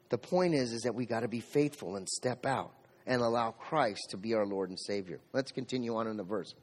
The 0.09 0.19
point 0.19 0.53
is, 0.53 0.71
is 0.71 0.83
that 0.83 0.93
we 0.93 1.07
got 1.07 1.21
to 1.21 1.27
be 1.27 1.39
faithful 1.39 1.95
and 1.95 2.07
step 2.07 2.45
out 2.45 2.73
and 3.07 3.21
allow 3.21 3.49
Christ 3.51 4.09
to 4.11 4.17
be 4.17 4.35
our 4.35 4.45
Lord 4.45 4.69
and 4.69 4.79
Savior. 4.79 5.19
Let's 5.33 5.51
continue 5.51 5.95
on 5.95 6.07
in 6.07 6.17
the 6.17 6.23
verse. 6.23 6.53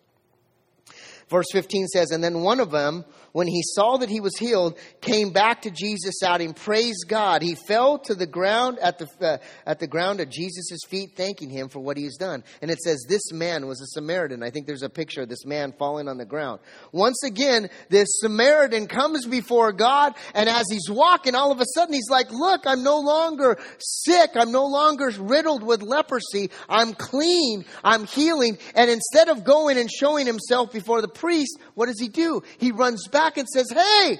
Verse 1.30 1.46
15 1.52 1.86
says, 1.86 2.10
And 2.10 2.22
then 2.22 2.40
one 2.40 2.58
of 2.58 2.72
them, 2.72 3.04
when 3.32 3.46
he 3.46 3.62
saw 3.62 3.96
that 3.98 4.08
he 4.08 4.20
was 4.20 4.36
healed, 4.36 4.76
came 5.00 5.30
back 5.30 5.62
to 5.62 5.70
Jesus 5.70 6.16
shouting, 6.20 6.52
Praise 6.52 7.04
God. 7.06 7.40
He 7.40 7.54
fell 7.54 7.98
to 8.00 8.16
the 8.16 8.26
ground 8.26 8.80
at 8.80 8.98
the, 8.98 9.06
uh, 9.20 9.38
at 9.64 9.78
the 9.78 9.86
ground 9.86 10.20
at 10.20 10.28
Jesus' 10.28 10.80
feet, 10.88 11.12
thanking 11.16 11.48
him 11.48 11.68
for 11.68 11.78
what 11.78 11.96
he 11.96 12.02
has 12.04 12.16
done. 12.16 12.42
And 12.60 12.68
it 12.68 12.80
says, 12.80 13.04
This 13.08 13.30
man 13.30 13.68
was 13.68 13.80
a 13.80 13.86
Samaritan. 13.86 14.42
I 14.42 14.50
think 14.50 14.66
there's 14.66 14.82
a 14.82 14.90
picture 14.90 15.22
of 15.22 15.28
this 15.28 15.46
man 15.46 15.72
falling 15.78 16.08
on 16.08 16.18
the 16.18 16.24
ground. 16.24 16.60
Once 16.90 17.22
again, 17.22 17.70
this 17.88 18.08
Samaritan 18.20 18.88
comes 18.88 19.24
before 19.24 19.72
God, 19.72 20.14
and 20.34 20.48
as 20.48 20.64
he's 20.68 20.90
walking, 20.90 21.36
all 21.36 21.52
of 21.52 21.60
a 21.60 21.66
sudden 21.74 21.94
he's 21.94 22.10
like, 22.10 22.32
Look, 22.32 22.62
I'm 22.66 22.82
no 22.82 22.98
longer 22.98 23.56
sick. 23.78 24.30
I'm 24.34 24.50
no 24.50 24.66
longer 24.66 25.12
riddled 25.16 25.62
with 25.62 25.82
leprosy. 25.82 26.50
I'm 26.68 26.94
clean. 26.94 27.64
I'm 27.84 28.04
healing. 28.04 28.58
And 28.74 28.90
instead 28.90 29.28
of 29.28 29.44
going 29.44 29.78
and 29.78 29.88
showing 29.88 30.26
himself 30.26 30.72
before 30.72 31.00
the 31.00 31.19
priest, 31.20 31.58
what 31.74 31.86
does 31.86 32.00
he 32.00 32.08
do? 32.08 32.42
He 32.58 32.72
runs 32.72 33.06
back 33.08 33.36
and 33.36 33.46
says, 33.46 33.70
Hey, 33.70 34.18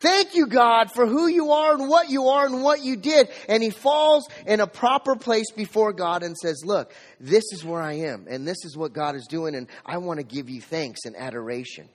thank 0.00 0.34
you, 0.34 0.46
God, 0.46 0.90
for 0.90 1.06
who 1.06 1.28
you 1.28 1.52
are 1.52 1.74
and 1.74 1.88
what 1.88 2.08
you 2.08 2.28
are 2.28 2.46
and 2.46 2.62
what 2.62 2.82
you 2.82 2.96
did. 2.96 3.28
And 3.48 3.62
he 3.62 3.70
falls 3.70 4.26
in 4.46 4.60
a 4.60 4.66
proper 4.66 5.14
place 5.14 5.50
before 5.52 5.92
God 5.92 6.22
and 6.22 6.36
says, 6.36 6.62
Look, 6.64 6.92
this 7.20 7.44
is 7.52 7.64
where 7.64 7.82
I 7.82 7.94
am, 7.94 8.26
and 8.28 8.48
this 8.48 8.64
is 8.64 8.76
what 8.76 8.92
God 8.92 9.14
is 9.14 9.26
doing, 9.28 9.54
and 9.54 9.68
I 9.86 9.98
want 9.98 10.18
to 10.18 10.24
give 10.24 10.48
you 10.48 10.60
thanks 10.60 11.04
and 11.04 11.14
adoration. 11.14 11.88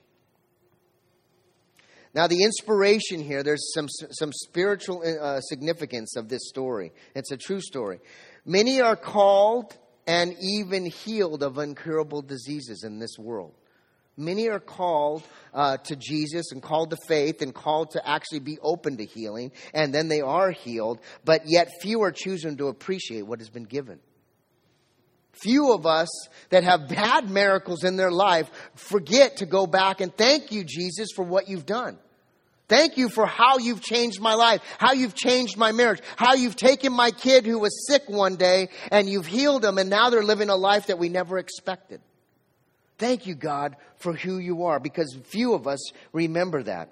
Now, 2.14 2.28
the 2.28 2.44
inspiration 2.44 3.20
here, 3.20 3.42
there's 3.42 3.72
some, 3.74 3.88
some 3.88 4.32
spiritual 4.32 5.02
uh, 5.20 5.40
significance 5.40 6.14
of 6.16 6.28
this 6.28 6.48
story. 6.48 6.92
It's 7.16 7.32
a 7.32 7.36
true 7.36 7.60
story. 7.60 7.98
Many 8.46 8.80
are 8.80 8.94
called 8.94 9.76
and 10.06 10.36
even 10.40 10.86
healed 10.86 11.42
of 11.42 11.58
incurable 11.58 12.22
diseases 12.22 12.84
in 12.84 13.00
this 13.00 13.18
world. 13.18 13.54
Many 14.16 14.48
are 14.48 14.60
called 14.60 15.24
uh, 15.52 15.78
to 15.78 15.96
Jesus 15.96 16.52
and 16.52 16.62
called 16.62 16.90
to 16.90 16.96
faith 17.08 17.42
and 17.42 17.52
called 17.52 17.90
to 17.92 18.08
actually 18.08 18.40
be 18.40 18.58
open 18.62 18.96
to 18.98 19.04
healing, 19.04 19.50
and 19.72 19.92
then 19.92 20.08
they 20.08 20.20
are 20.20 20.52
healed, 20.52 21.00
but 21.24 21.42
yet 21.46 21.70
few 21.80 22.02
are 22.02 22.12
choosing 22.12 22.56
to 22.58 22.68
appreciate 22.68 23.22
what 23.26 23.40
has 23.40 23.50
been 23.50 23.64
given. 23.64 23.98
Few 25.32 25.72
of 25.72 25.84
us 25.84 26.08
that 26.50 26.62
have 26.62 26.88
had 26.90 27.28
miracles 27.28 27.82
in 27.82 27.96
their 27.96 28.12
life 28.12 28.48
forget 28.76 29.38
to 29.38 29.46
go 29.46 29.66
back 29.66 30.00
and 30.00 30.16
thank 30.16 30.52
you, 30.52 30.62
Jesus, 30.62 31.08
for 31.14 31.24
what 31.24 31.48
you've 31.48 31.66
done. 31.66 31.98
Thank 32.68 32.96
you 32.96 33.08
for 33.08 33.26
how 33.26 33.58
you've 33.58 33.82
changed 33.82 34.20
my 34.20 34.34
life, 34.34 34.60
how 34.78 34.92
you've 34.92 35.14
changed 35.14 35.58
my 35.58 35.72
marriage, 35.72 36.00
how 36.16 36.34
you've 36.34 36.56
taken 36.56 36.92
my 36.92 37.10
kid 37.10 37.44
who 37.44 37.58
was 37.58 37.86
sick 37.88 38.04
one 38.06 38.36
day 38.36 38.68
and 38.90 39.08
you've 39.08 39.26
healed 39.26 39.62
them, 39.62 39.76
and 39.76 39.90
now 39.90 40.08
they're 40.08 40.22
living 40.22 40.50
a 40.50 40.56
life 40.56 40.86
that 40.86 40.98
we 40.98 41.08
never 41.08 41.36
expected. 41.38 42.00
Thank 42.98 43.26
you, 43.26 43.34
God, 43.34 43.76
for 43.96 44.12
who 44.12 44.38
you 44.38 44.64
are, 44.64 44.78
because 44.78 45.16
few 45.24 45.54
of 45.54 45.66
us 45.66 45.90
remember 46.12 46.62
that. 46.62 46.90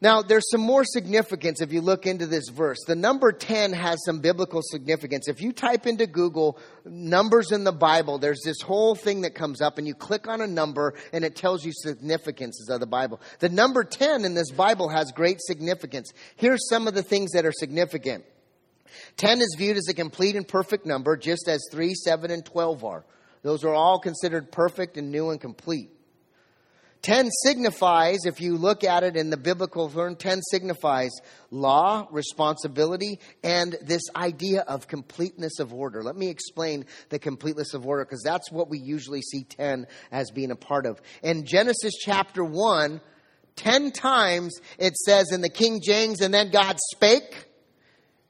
Now, 0.00 0.22
there's 0.22 0.48
some 0.50 0.60
more 0.60 0.84
significance 0.84 1.60
if 1.60 1.72
you 1.72 1.80
look 1.80 2.06
into 2.06 2.26
this 2.26 2.50
verse. 2.50 2.78
The 2.86 2.94
number 2.94 3.32
10 3.32 3.72
has 3.72 3.98
some 4.04 4.20
biblical 4.20 4.60
significance. 4.62 5.26
If 5.26 5.40
you 5.40 5.52
type 5.52 5.88
into 5.88 6.06
Google 6.06 6.56
numbers 6.84 7.50
in 7.50 7.64
the 7.64 7.72
Bible, 7.72 8.18
there's 8.18 8.42
this 8.44 8.60
whole 8.60 8.94
thing 8.94 9.22
that 9.22 9.34
comes 9.34 9.60
up, 9.60 9.76
and 9.76 9.88
you 9.88 9.94
click 9.94 10.28
on 10.28 10.40
a 10.40 10.46
number, 10.46 10.94
and 11.12 11.24
it 11.24 11.34
tells 11.34 11.64
you 11.64 11.72
significances 11.72 12.68
of 12.68 12.78
the 12.78 12.86
Bible. 12.86 13.20
The 13.40 13.48
number 13.48 13.82
10 13.82 14.24
in 14.24 14.34
this 14.34 14.52
Bible 14.52 14.88
has 14.88 15.10
great 15.10 15.40
significance. 15.40 16.12
Here's 16.36 16.68
some 16.68 16.86
of 16.86 16.94
the 16.94 17.02
things 17.02 17.32
that 17.32 17.44
are 17.44 17.52
significant 17.52 18.24
10 19.16 19.40
is 19.40 19.56
viewed 19.58 19.76
as 19.76 19.88
a 19.88 19.94
complete 19.94 20.36
and 20.36 20.46
perfect 20.46 20.86
number, 20.86 21.16
just 21.16 21.48
as 21.48 21.60
3, 21.72 21.92
7, 21.94 22.30
and 22.30 22.44
12 22.44 22.84
are. 22.84 23.04
Those 23.48 23.64
are 23.64 23.72
all 23.72 23.98
considered 23.98 24.52
perfect 24.52 24.98
and 24.98 25.10
new 25.10 25.30
and 25.30 25.40
complete. 25.40 25.88
10 27.00 27.30
signifies, 27.30 28.26
if 28.26 28.42
you 28.42 28.58
look 28.58 28.84
at 28.84 29.04
it 29.04 29.16
in 29.16 29.30
the 29.30 29.38
biblical 29.38 29.88
term, 29.88 30.16
10 30.16 30.42
signifies 30.50 31.12
law, 31.50 32.06
responsibility, 32.10 33.20
and 33.42 33.74
this 33.80 34.02
idea 34.14 34.60
of 34.68 34.86
completeness 34.86 35.60
of 35.60 35.72
order. 35.72 36.02
Let 36.02 36.14
me 36.14 36.28
explain 36.28 36.84
the 37.08 37.18
completeness 37.18 37.72
of 37.72 37.86
order 37.86 38.04
because 38.04 38.22
that's 38.22 38.52
what 38.52 38.68
we 38.68 38.80
usually 38.80 39.22
see 39.22 39.44
10 39.44 39.86
as 40.12 40.30
being 40.30 40.50
a 40.50 40.56
part 40.56 40.84
of. 40.84 41.00
In 41.22 41.46
Genesis 41.46 41.94
chapter 41.98 42.44
1, 42.44 43.00
10 43.56 43.92
times 43.92 44.60
it 44.78 44.94
says 44.94 45.32
in 45.32 45.40
the 45.40 45.48
King 45.48 45.80
James, 45.82 46.20
and 46.20 46.34
then 46.34 46.50
God 46.50 46.76
spake. 46.94 47.46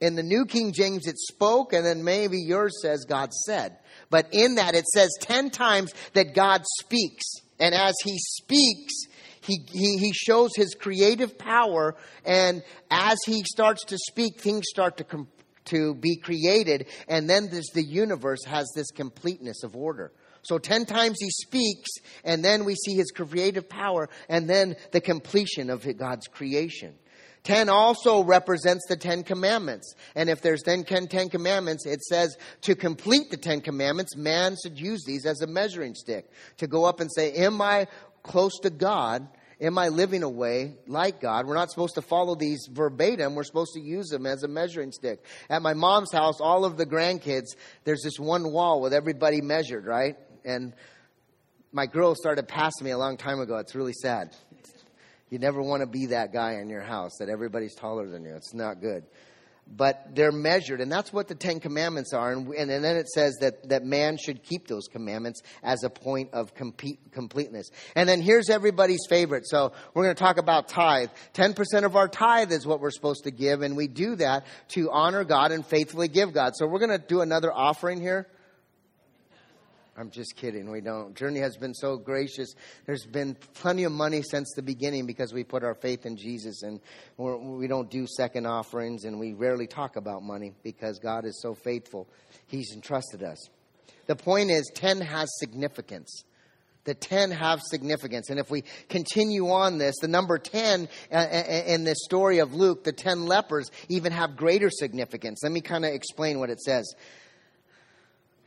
In 0.00 0.14
the 0.14 0.22
New 0.22 0.46
King 0.46 0.72
James, 0.72 1.08
it 1.08 1.18
spoke, 1.18 1.72
and 1.72 1.84
then 1.84 2.04
maybe 2.04 2.38
yours 2.38 2.80
says 2.80 3.04
God 3.04 3.32
said. 3.32 3.78
But 4.10 4.28
in 4.32 4.56
that, 4.56 4.74
it 4.74 4.86
says 4.86 5.10
10 5.20 5.50
times 5.50 5.92
that 6.14 6.34
God 6.34 6.62
speaks. 6.80 7.24
And 7.60 7.74
as 7.74 7.94
he 8.04 8.18
speaks, 8.18 8.94
he, 9.40 9.58
he, 9.70 9.98
he 9.98 10.12
shows 10.12 10.50
his 10.56 10.74
creative 10.74 11.38
power. 11.38 11.96
And 12.24 12.62
as 12.90 13.18
he 13.26 13.42
starts 13.44 13.84
to 13.86 13.98
speak, 13.98 14.40
things 14.40 14.64
start 14.68 14.98
to, 14.98 15.04
com- 15.04 15.28
to 15.66 15.94
be 15.94 16.16
created. 16.16 16.86
And 17.08 17.28
then 17.28 17.48
this, 17.50 17.70
the 17.72 17.84
universe 17.84 18.44
has 18.46 18.70
this 18.74 18.90
completeness 18.90 19.62
of 19.64 19.76
order. 19.76 20.12
So 20.42 20.58
10 20.58 20.86
times 20.86 21.18
he 21.20 21.30
speaks, 21.30 21.90
and 22.24 22.44
then 22.44 22.64
we 22.64 22.74
see 22.74 22.94
his 22.94 23.10
creative 23.10 23.68
power, 23.68 24.08
and 24.28 24.48
then 24.48 24.76
the 24.92 25.00
completion 25.00 25.68
of 25.68 25.86
God's 25.98 26.26
creation. 26.26 26.94
10 27.44 27.68
also 27.68 28.22
represents 28.22 28.84
the 28.88 28.96
10 28.96 29.22
commandments. 29.22 29.94
And 30.14 30.28
if 30.28 30.40
there's 30.42 30.62
then 30.62 30.84
10, 30.84 31.08
10 31.08 31.28
commandments, 31.28 31.86
it 31.86 32.02
says 32.02 32.36
to 32.62 32.74
complete 32.74 33.30
the 33.30 33.36
10 33.36 33.60
commandments, 33.60 34.16
man 34.16 34.56
should 34.62 34.78
use 34.78 35.04
these 35.04 35.26
as 35.26 35.40
a 35.40 35.46
measuring 35.46 35.94
stick. 35.94 36.30
To 36.58 36.66
go 36.66 36.84
up 36.84 37.00
and 37.00 37.10
say, 37.12 37.32
Am 37.32 37.60
I 37.60 37.86
close 38.22 38.58
to 38.60 38.70
God? 38.70 39.28
Am 39.60 39.76
I 39.76 39.88
living 39.88 40.22
a 40.22 40.28
way 40.28 40.76
like 40.86 41.20
God? 41.20 41.46
We're 41.46 41.54
not 41.54 41.70
supposed 41.70 41.96
to 41.96 42.02
follow 42.02 42.36
these 42.36 42.68
verbatim. 42.70 43.34
We're 43.34 43.42
supposed 43.42 43.74
to 43.74 43.80
use 43.80 44.08
them 44.08 44.24
as 44.24 44.44
a 44.44 44.48
measuring 44.48 44.92
stick. 44.92 45.24
At 45.50 45.62
my 45.62 45.74
mom's 45.74 46.12
house, 46.12 46.40
all 46.40 46.64
of 46.64 46.76
the 46.76 46.86
grandkids, 46.86 47.56
there's 47.82 48.02
this 48.02 48.20
one 48.20 48.52
wall 48.52 48.80
with 48.80 48.92
everybody 48.92 49.40
measured, 49.40 49.84
right? 49.84 50.16
And 50.44 50.74
my 51.72 51.86
girl 51.86 52.14
started 52.14 52.46
passing 52.46 52.84
me 52.84 52.92
a 52.92 52.98
long 52.98 53.16
time 53.16 53.40
ago. 53.40 53.56
It's 53.56 53.74
really 53.74 53.94
sad. 53.94 54.30
You 55.30 55.38
never 55.38 55.62
want 55.62 55.82
to 55.82 55.86
be 55.86 56.06
that 56.06 56.32
guy 56.32 56.54
in 56.54 56.68
your 56.68 56.82
house 56.82 57.18
that 57.18 57.28
everybody's 57.28 57.74
taller 57.74 58.08
than 58.08 58.24
you. 58.24 58.34
It's 58.34 58.54
not 58.54 58.80
good. 58.80 59.04
But 59.70 60.14
they're 60.14 60.32
measured, 60.32 60.80
and 60.80 60.90
that's 60.90 61.12
what 61.12 61.28
the 61.28 61.34
Ten 61.34 61.60
Commandments 61.60 62.14
are. 62.14 62.32
And, 62.32 62.48
and, 62.54 62.70
and 62.70 62.82
then 62.82 62.96
it 62.96 63.06
says 63.06 63.36
that, 63.42 63.68
that 63.68 63.84
man 63.84 64.16
should 64.16 64.42
keep 64.42 64.66
those 64.66 64.86
commandments 64.90 65.42
as 65.62 65.84
a 65.84 65.90
point 65.90 66.30
of 66.32 66.54
compete, 66.54 66.98
completeness. 67.12 67.70
And 67.94 68.08
then 68.08 68.22
here's 68.22 68.48
everybody's 68.48 69.04
favorite. 69.10 69.46
So 69.46 69.72
we're 69.92 70.04
going 70.04 70.14
to 70.14 70.18
talk 70.18 70.38
about 70.38 70.68
tithe. 70.68 71.10
10% 71.34 71.84
of 71.84 71.96
our 71.96 72.08
tithe 72.08 72.50
is 72.50 72.66
what 72.66 72.80
we're 72.80 72.90
supposed 72.90 73.24
to 73.24 73.30
give, 73.30 73.60
and 73.60 73.76
we 73.76 73.88
do 73.88 74.16
that 74.16 74.46
to 74.68 74.90
honor 74.90 75.24
God 75.24 75.52
and 75.52 75.66
faithfully 75.66 76.08
give 76.08 76.32
God. 76.32 76.54
So 76.56 76.66
we're 76.66 76.78
going 76.78 76.98
to 76.98 77.06
do 77.06 77.20
another 77.20 77.52
offering 77.52 78.00
here. 78.00 78.26
I'm 79.98 80.10
just 80.10 80.36
kidding. 80.36 80.70
We 80.70 80.80
don't. 80.80 81.16
Journey 81.16 81.40
has 81.40 81.56
been 81.56 81.74
so 81.74 81.96
gracious. 81.96 82.54
There's 82.86 83.04
been 83.04 83.36
plenty 83.54 83.82
of 83.82 83.90
money 83.90 84.22
since 84.22 84.52
the 84.54 84.62
beginning 84.62 85.06
because 85.06 85.32
we 85.32 85.42
put 85.42 85.64
our 85.64 85.74
faith 85.74 86.06
in 86.06 86.16
Jesus, 86.16 86.62
and 86.62 86.78
we're, 87.16 87.36
we 87.36 87.66
do 87.66 87.74
not 87.74 87.90
do 87.90 88.06
second 88.06 88.46
offerings, 88.46 89.04
and 89.04 89.18
we 89.18 89.32
rarely 89.32 89.66
talk 89.66 89.96
about 89.96 90.22
money 90.22 90.52
because 90.62 91.00
God 91.00 91.24
is 91.24 91.42
so 91.42 91.52
faithful. 91.52 92.06
He's 92.46 92.72
entrusted 92.72 93.24
us. 93.24 93.48
The 94.06 94.14
point 94.14 94.50
is, 94.52 94.70
10 94.72 95.00
has 95.00 95.28
significance. 95.40 96.22
The 96.84 96.94
10 96.94 97.32
have 97.32 97.60
significance. 97.60 98.30
And 98.30 98.38
if 98.38 98.52
we 98.52 98.62
continue 98.88 99.50
on 99.50 99.78
this, 99.78 99.96
the 100.00 100.08
number 100.08 100.38
10 100.38 100.88
uh, 101.10 101.14
uh, 101.14 101.18
uh, 101.18 101.62
in 101.66 101.82
this 101.82 101.98
story 102.04 102.38
of 102.38 102.54
Luke, 102.54 102.84
the 102.84 102.92
10 102.92 103.26
lepers, 103.26 103.70
even 103.88 104.12
have 104.12 104.36
greater 104.36 104.70
significance. 104.70 105.40
Let 105.42 105.50
me 105.50 105.60
kind 105.60 105.84
of 105.84 105.92
explain 105.92 106.38
what 106.38 106.50
it 106.50 106.60
says 106.60 106.94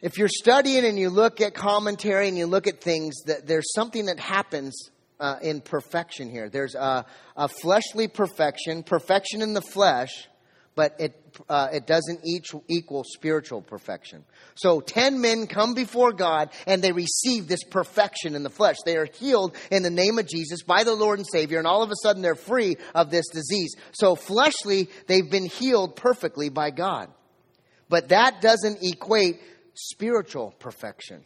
if 0.01 0.17
you're 0.17 0.27
studying 0.27 0.85
and 0.85 0.97
you 0.97 1.09
look 1.09 1.41
at 1.41 1.53
commentary 1.53 2.27
and 2.27 2.37
you 2.37 2.47
look 2.47 2.67
at 2.67 2.81
things, 2.81 3.21
that 3.25 3.45
there's 3.45 3.71
something 3.73 4.07
that 4.07 4.19
happens 4.19 4.89
uh, 5.19 5.37
in 5.41 5.61
perfection 5.61 6.29
here. 6.29 6.49
There's 6.49 6.73
a, 6.73 7.05
a, 7.37 7.47
fleshly 7.47 8.07
perfection, 8.07 8.81
perfection 8.81 9.43
in 9.43 9.53
the 9.53 9.61
flesh, 9.61 10.27
but 10.73 10.95
it 10.99 11.15
uh, 11.47 11.69
it 11.71 11.85
doesn't 11.85 12.21
each 12.25 12.47
equal 12.67 13.03
spiritual 13.05 13.61
perfection. 13.61 14.25
So 14.55 14.81
ten 14.81 15.21
men 15.21 15.45
come 15.45 15.75
before 15.75 16.11
God 16.11 16.49
and 16.65 16.81
they 16.81 16.91
receive 16.91 17.47
this 17.47 17.63
perfection 17.63 18.35
in 18.35 18.43
the 18.43 18.49
flesh. 18.49 18.77
They 18.83 18.97
are 18.97 19.05
healed 19.05 19.55
in 19.69 19.83
the 19.83 19.89
name 19.89 20.17
of 20.17 20.27
Jesus 20.27 20.63
by 20.63 20.83
the 20.83 20.95
Lord 20.95 21.19
and 21.19 21.27
Savior, 21.27 21.59
and 21.59 21.67
all 21.67 21.83
of 21.83 21.91
a 21.91 21.95
sudden 22.01 22.21
they're 22.21 22.35
free 22.35 22.77
of 22.95 23.11
this 23.11 23.27
disease. 23.29 23.75
So 23.91 24.15
fleshly, 24.15 24.89
they've 25.07 25.29
been 25.29 25.45
healed 25.45 25.95
perfectly 25.95 26.49
by 26.49 26.71
God. 26.71 27.09
But 27.87 28.09
that 28.09 28.41
doesn't 28.41 28.79
equate 28.81 29.39
spiritual 29.73 30.53
perfection. 30.59 31.25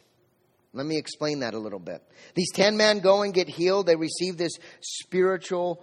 Let 0.74 0.86
me 0.86 0.98
explain 0.98 1.40
that 1.40 1.54
a 1.54 1.60
little 1.60 1.80
bit. 1.80 2.04
These 2.34 2.52
10 2.52 2.76
men 2.76 3.00
go 3.00 3.22
and 3.22 3.34
get 3.34 3.48
healed. 3.48 3.88
They 3.88 3.96
receive 3.96 4.38
this 4.38 4.58
spiritual 4.82 5.82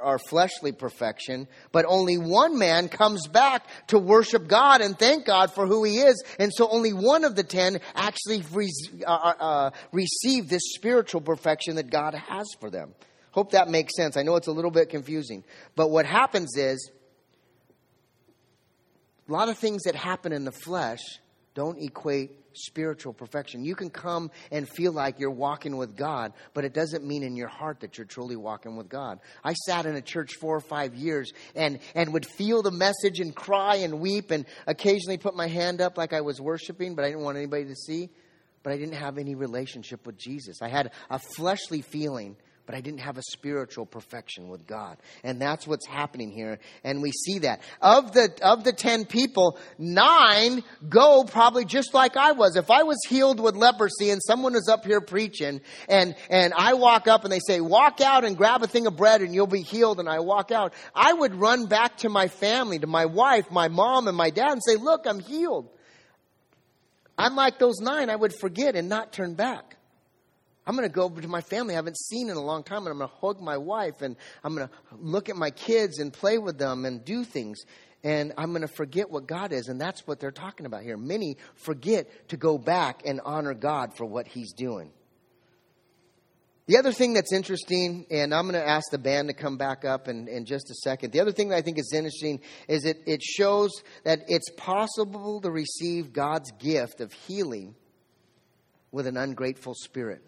or 0.00 0.18
fleshly 0.18 0.70
perfection, 0.70 1.48
but 1.72 1.84
only 1.88 2.16
one 2.16 2.56
man 2.56 2.88
comes 2.88 3.26
back 3.26 3.66
to 3.88 3.98
worship 3.98 4.46
God 4.46 4.80
and 4.80 4.96
thank 4.96 5.26
God 5.26 5.52
for 5.52 5.66
who 5.66 5.82
he 5.82 5.98
is. 5.98 6.22
And 6.38 6.52
so 6.54 6.68
only 6.68 6.92
one 6.92 7.24
of 7.24 7.34
the 7.34 7.42
10 7.42 7.80
actually 7.96 8.44
re- 8.52 8.72
uh, 9.04 9.10
uh, 9.10 9.34
uh, 9.40 9.70
receive 9.92 10.48
this 10.48 10.62
spiritual 10.74 11.20
perfection 11.20 11.76
that 11.76 11.90
God 11.90 12.14
has 12.14 12.46
for 12.60 12.70
them. 12.70 12.94
Hope 13.32 13.52
that 13.52 13.68
makes 13.68 13.96
sense. 13.96 14.16
I 14.16 14.22
know 14.22 14.36
it's 14.36 14.46
a 14.46 14.52
little 14.52 14.70
bit 14.70 14.88
confusing, 14.88 15.44
but 15.76 15.90
what 15.90 16.06
happens 16.06 16.56
is 16.56 16.90
a 19.28 19.32
lot 19.32 19.48
of 19.48 19.58
things 19.58 19.82
that 19.82 19.94
happen 19.94 20.32
in 20.32 20.44
the 20.44 20.52
flesh 20.52 21.00
don't 21.58 21.82
equate 21.82 22.30
spiritual 22.52 23.12
perfection. 23.12 23.64
You 23.64 23.74
can 23.74 23.90
come 23.90 24.30
and 24.52 24.68
feel 24.68 24.92
like 24.92 25.18
you're 25.18 25.28
walking 25.28 25.76
with 25.76 25.96
God, 25.96 26.32
but 26.54 26.64
it 26.64 26.72
doesn't 26.72 27.04
mean 27.04 27.24
in 27.24 27.34
your 27.34 27.48
heart 27.48 27.80
that 27.80 27.98
you're 27.98 28.06
truly 28.06 28.36
walking 28.36 28.76
with 28.76 28.88
God. 28.88 29.18
I 29.42 29.54
sat 29.54 29.84
in 29.84 29.96
a 29.96 30.00
church 30.00 30.34
four 30.40 30.54
or 30.54 30.60
five 30.60 30.94
years 30.94 31.32
and, 31.56 31.80
and 31.96 32.12
would 32.12 32.26
feel 32.26 32.62
the 32.62 32.70
message 32.70 33.18
and 33.18 33.34
cry 33.34 33.76
and 33.78 33.98
weep 33.98 34.30
and 34.30 34.46
occasionally 34.68 35.18
put 35.18 35.34
my 35.34 35.48
hand 35.48 35.80
up 35.80 35.98
like 35.98 36.12
I 36.12 36.20
was 36.20 36.40
worshiping, 36.40 36.94
but 36.94 37.04
I 37.04 37.08
didn't 37.08 37.24
want 37.24 37.36
anybody 37.38 37.64
to 37.64 37.74
see. 37.74 38.08
But 38.62 38.72
I 38.72 38.76
didn't 38.76 38.94
have 38.94 39.18
any 39.18 39.34
relationship 39.34 40.06
with 40.06 40.16
Jesus. 40.16 40.62
I 40.62 40.68
had 40.68 40.92
a 41.10 41.18
fleshly 41.18 41.82
feeling 41.82 42.36
but 42.68 42.74
I 42.74 42.82
didn't 42.82 43.00
have 43.00 43.16
a 43.16 43.22
spiritual 43.22 43.86
perfection 43.86 44.50
with 44.50 44.66
God. 44.66 44.98
And 45.24 45.40
that's 45.40 45.66
what's 45.66 45.86
happening 45.86 46.30
here. 46.30 46.58
And 46.84 47.00
we 47.00 47.12
see 47.12 47.38
that. 47.38 47.62
Of 47.80 48.12
the, 48.12 48.28
of 48.42 48.62
the 48.62 48.74
10 48.74 49.06
people, 49.06 49.58
nine 49.78 50.62
go 50.86 51.24
probably 51.24 51.64
just 51.64 51.94
like 51.94 52.18
I 52.18 52.32
was. 52.32 52.56
If 52.56 52.70
I 52.70 52.82
was 52.82 52.98
healed 53.08 53.40
with 53.40 53.56
leprosy 53.56 54.10
and 54.10 54.20
someone 54.22 54.54
is 54.54 54.68
up 54.70 54.84
here 54.84 55.00
preaching 55.00 55.62
and, 55.88 56.14
and 56.28 56.52
I 56.54 56.74
walk 56.74 57.08
up 57.08 57.24
and 57.24 57.32
they 57.32 57.40
say, 57.40 57.62
walk 57.62 58.02
out 58.02 58.26
and 58.26 58.36
grab 58.36 58.62
a 58.62 58.66
thing 58.66 58.86
of 58.86 58.98
bread 58.98 59.22
and 59.22 59.34
you'll 59.34 59.46
be 59.46 59.62
healed. 59.62 59.98
And 59.98 60.06
I 60.06 60.18
walk 60.18 60.52
out, 60.52 60.74
I 60.94 61.14
would 61.14 61.34
run 61.34 61.68
back 61.68 61.96
to 61.98 62.10
my 62.10 62.28
family, 62.28 62.78
to 62.80 62.86
my 62.86 63.06
wife, 63.06 63.50
my 63.50 63.68
mom 63.68 64.08
and 64.08 64.16
my 64.16 64.28
dad 64.28 64.52
and 64.52 64.62
say, 64.62 64.76
look, 64.76 65.06
I'm 65.06 65.20
healed. 65.20 65.70
I'm 67.16 67.34
like 67.34 67.58
those 67.58 67.80
nine. 67.80 68.10
I 68.10 68.16
would 68.16 68.34
forget 68.38 68.76
and 68.76 68.90
not 68.90 69.10
turn 69.10 69.36
back. 69.36 69.77
I'm 70.68 70.76
going 70.76 70.86
to 70.86 70.94
go 70.94 71.04
over 71.04 71.22
to 71.22 71.28
my 71.28 71.40
family 71.40 71.72
I 71.72 71.76
haven't 71.76 71.96
seen 71.96 72.28
in 72.28 72.36
a 72.36 72.42
long 72.42 72.62
time, 72.62 72.80
and 72.82 72.88
I'm 72.88 72.98
going 72.98 73.08
to 73.08 73.16
hug 73.16 73.40
my 73.40 73.56
wife, 73.56 74.02
and 74.02 74.16
I'm 74.44 74.54
going 74.54 74.68
to 74.68 74.74
look 75.00 75.30
at 75.30 75.36
my 75.36 75.50
kids 75.50 75.98
and 75.98 76.12
play 76.12 76.36
with 76.36 76.58
them 76.58 76.84
and 76.84 77.02
do 77.02 77.24
things. 77.24 77.62
And 78.04 78.34
I'm 78.36 78.50
going 78.50 78.60
to 78.60 78.68
forget 78.68 79.10
what 79.10 79.26
God 79.26 79.52
is. 79.52 79.68
And 79.68 79.80
that's 79.80 80.06
what 80.06 80.20
they're 80.20 80.30
talking 80.30 80.66
about 80.66 80.82
here. 80.82 80.98
Many 80.98 81.38
forget 81.54 82.28
to 82.28 82.36
go 82.36 82.58
back 82.58 83.00
and 83.06 83.22
honor 83.24 83.54
God 83.54 83.96
for 83.96 84.04
what 84.04 84.28
He's 84.28 84.52
doing. 84.52 84.92
The 86.66 86.76
other 86.76 86.92
thing 86.92 87.14
that's 87.14 87.32
interesting, 87.32 88.04
and 88.10 88.34
I'm 88.34 88.42
going 88.42 88.62
to 88.62 88.68
ask 88.68 88.90
the 88.90 88.98
band 88.98 89.28
to 89.28 89.34
come 89.34 89.56
back 89.56 89.86
up 89.86 90.06
in, 90.06 90.28
in 90.28 90.44
just 90.44 90.70
a 90.70 90.74
second. 90.74 91.12
The 91.12 91.20
other 91.20 91.32
thing 91.32 91.48
that 91.48 91.56
I 91.56 91.62
think 91.62 91.78
is 91.78 91.94
interesting 91.94 92.40
is 92.68 92.84
it, 92.84 92.98
it 93.06 93.22
shows 93.22 93.70
that 94.04 94.20
it's 94.28 94.50
possible 94.50 95.40
to 95.40 95.50
receive 95.50 96.12
God's 96.12 96.52
gift 96.52 97.00
of 97.00 97.10
healing 97.14 97.74
with 98.92 99.06
an 99.06 99.16
ungrateful 99.16 99.72
spirit. 99.74 100.22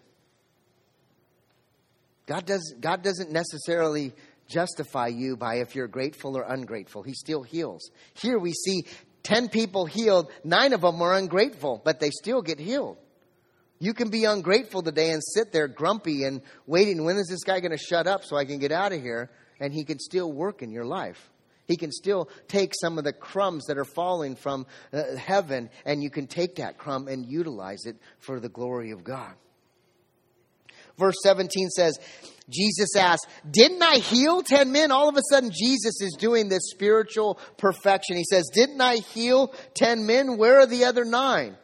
God, 2.31 2.45
does, 2.45 2.75
God 2.79 3.03
doesn't 3.03 3.29
necessarily 3.29 4.13
justify 4.47 5.07
you 5.07 5.35
by 5.35 5.55
if 5.55 5.75
you're 5.75 5.89
grateful 5.89 6.37
or 6.37 6.43
ungrateful. 6.43 7.03
He 7.03 7.13
still 7.13 7.43
heals. 7.43 7.91
Here 8.13 8.39
we 8.39 8.53
see 8.53 8.85
10 9.23 9.49
people 9.49 9.85
healed, 9.85 10.31
nine 10.45 10.71
of 10.71 10.79
them 10.79 11.01
are 11.01 11.13
ungrateful, 11.13 11.81
but 11.83 11.99
they 11.99 12.09
still 12.09 12.41
get 12.41 12.57
healed. 12.57 12.95
You 13.79 13.93
can 13.93 14.09
be 14.09 14.23
ungrateful 14.23 14.81
today 14.81 15.11
and 15.11 15.21
sit 15.21 15.51
there 15.51 15.67
grumpy 15.67 16.23
and 16.23 16.41
waiting, 16.65 17.03
when 17.03 17.17
is 17.17 17.27
this 17.27 17.43
guy 17.43 17.59
going 17.59 17.77
to 17.77 17.77
shut 17.77 18.07
up 18.07 18.23
so 18.23 18.37
I 18.37 18.45
can 18.45 18.59
get 18.59 18.71
out 18.71 18.93
of 18.93 19.01
here? 19.01 19.29
And 19.59 19.73
he 19.73 19.83
can 19.83 19.99
still 19.99 20.31
work 20.31 20.61
in 20.61 20.71
your 20.71 20.85
life. 20.85 21.29
He 21.67 21.75
can 21.75 21.91
still 21.91 22.29
take 22.47 22.71
some 22.79 22.97
of 22.97 23.03
the 23.03 23.11
crumbs 23.11 23.65
that 23.65 23.77
are 23.77 23.83
falling 23.83 24.37
from 24.37 24.67
uh, 24.93 25.17
heaven, 25.17 25.69
and 25.85 26.01
you 26.01 26.09
can 26.09 26.27
take 26.27 26.55
that 26.55 26.77
crumb 26.77 27.09
and 27.09 27.25
utilize 27.25 27.85
it 27.85 27.97
for 28.19 28.39
the 28.39 28.47
glory 28.47 28.91
of 28.91 29.03
God. 29.03 29.33
Verse 31.01 31.17
17 31.23 31.69
says, 31.71 31.97
Jesus 32.47 32.95
asked, 32.95 33.27
Didn't 33.49 33.81
I 33.81 33.95
heal 33.95 34.43
10 34.43 34.71
men? 34.71 34.91
All 34.91 35.09
of 35.09 35.17
a 35.17 35.21
sudden, 35.31 35.49
Jesus 35.51 35.99
is 35.99 36.15
doing 36.19 36.47
this 36.47 36.69
spiritual 36.69 37.39
perfection. 37.57 38.17
He 38.17 38.23
says, 38.23 38.49
Didn't 38.53 38.81
I 38.81 38.97
heal 38.97 39.53
10 39.73 40.05
men? 40.05 40.37
Where 40.37 40.59
are 40.59 40.67
the 40.67 40.85
other 40.85 41.03
nine? 41.03 41.57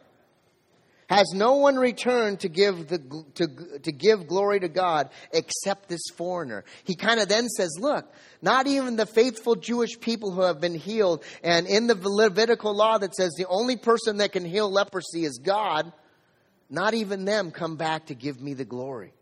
Has 1.08 1.32
no 1.34 1.54
one 1.54 1.76
returned 1.76 2.40
to 2.40 2.50
give, 2.50 2.88
the, 2.88 2.98
to, 3.36 3.78
to 3.78 3.92
give 3.92 4.26
glory 4.26 4.60
to 4.60 4.68
God 4.68 5.08
except 5.32 5.88
this 5.88 6.02
foreigner? 6.16 6.64
He 6.84 6.96
kind 6.96 7.20
of 7.20 7.28
then 7.28 7.48
says, 7.48 7.76
Look, 7.78 8.12
not 8.42 8.66
even 8.66 8.96
the 8.96 9.06
faithful 9.06 9.54
Jewish 9.54 10.00
people 10.00 10.32
who 10.32 10.42
have 10.42 10.60
been 10.60 10.74
healed, 10.74 11.22
and 11.44 11.66
in 11.66 11.86
the 11.86 11.96
Levitical 11.96 12.76
law 12.76 12.98
that 12.98 13.14
says 13.14 13.34
the 13.38 13.48
only 13.48 13.76
person 13.76 14.18
that 14.18 14.32
can 14.32 14.44
heal 14.44 14.70
leprosy 14.70 15.24
is 15.24 15.38
God, 15.38 15.92
not 16.68 16.92
even 16.92 17.24
them 17.24 17.52
come 17.52 17.76
back 17.76 18.06
to 18.06 18.14
give 18.14 18.40
me 18.40 18.54
the 18.54 18.66
glory 18.66 19.12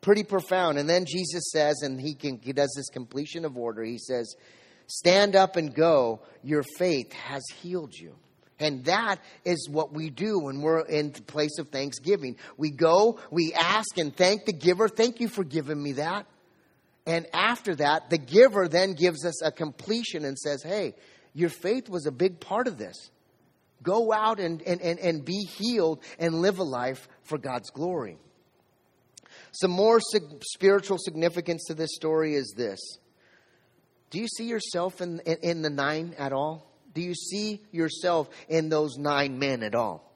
pretty 0.00 0.24
profound. 0.24 0.78
And 0.78 0.88
then 0.88 1.04
Jesus 1.06 1.50
says, 1.50 1.82
and 1.82 2.00
he, 2.00 2.14
can, 2.14 2.38
he 2.42 2.52
does 2.52 2.72
this 2.76 2.88
completion 2.88 3.44
of 3.44 3.56
order. 3.56 3.82
He 3.82 3.98
says, 3.98 4.34
Stand 4.86 5.36
up 5.36 5.54
and 5.54 5.72
go. 5.72 6.20
Your 6.42 6.64
faith 6.76 7.12
has 7.12 7.42
healed 7.62 7.94
you. 7.94 8.16
And 8.58 8.84
that 8.86 9.20
is 9.44 9.68
what 9.70 9.92
we 9.92 10.10
do 10.10 10.40
when 10.40 10.60
we're 10.60 10.80
in 10.80 11.12
the 11.12 11.22
place 11.22 11.58
of 11.58 11.68
thanksgiving. 11.68 12.36
We 12.56 12.70
go, 12.70 13.18
we 13.30 13.54
ask 13.54 13.96
and 13.98 14.14
thank 14.14 14.44
the 14.44 14.52
giver. 14.52 14.88
Thank 14.88 15.20
you 15.20 15.28
for 15.28 15.44
giving 15.44 15.80
me 15.80 15.92
that. 15.92 16.26
And 17.06 17.26
after 17.32 17.74
that, 17.76 18.10
the 18.10 18.18
giver 18.18 18.68
then 18.68 18.94
gives 18.94 19.24
us 19.24 19.42
a 19.42 19.50
completion 19.50 20.24
and 20.24 20.36
says, 20.36 20.62
Hey, 20.62 20.94
your 21.34 21.48
faith 21.48 21.88
was 21.88 22.06
a 22.06 22.12
big 22.12 22.40
part 22.40 22.66
of 22.66 22.76
this. 22.76 23.10
Go 23.82 24.12
out 24.12 24.40
and, 24.40 24.60
and, 24.62 24.80
and, 24.82 24.98
and 24.98 25.24
be 25.24 25.46
healed 25.56 26.02
and 26.18 26.42
live 26.42 26.58
a 26.58 26.64
life 26.64 27.08
for 27.22 27.38
God's 27.38 27.70
glory. 27.70 28.18
Some 29.52 29.70
more 29.70 30.00
sig- 30.00 30.42
spiritual 30.42 30.98
significance 30.98 31.64
to 31.66 31.74
this 31.74 31.94
story 31.94 32.34
is 32.34 32.54
this 32.56 32.80
Do 34.10 34.18
you 34.18 34.28
see 34.28 34.44
yourself 34.44 35.00
in, 35.00 35.20
in, 35.20 35.36
in 35.42 35.62
the 35.62 35.70
nine 35.70 36.14
at 36.18 36.32
all? 36.32 36.66
Do 36.92 37.00
you 37.00 37.14
see 37.14 37.62
yourself 37.70 38.28
in 38.48 38.68
those 38.68 38.96
nine 38.96 39.38
men 39.38 39.62
at 39.62 39.74
all? 39.74 40.09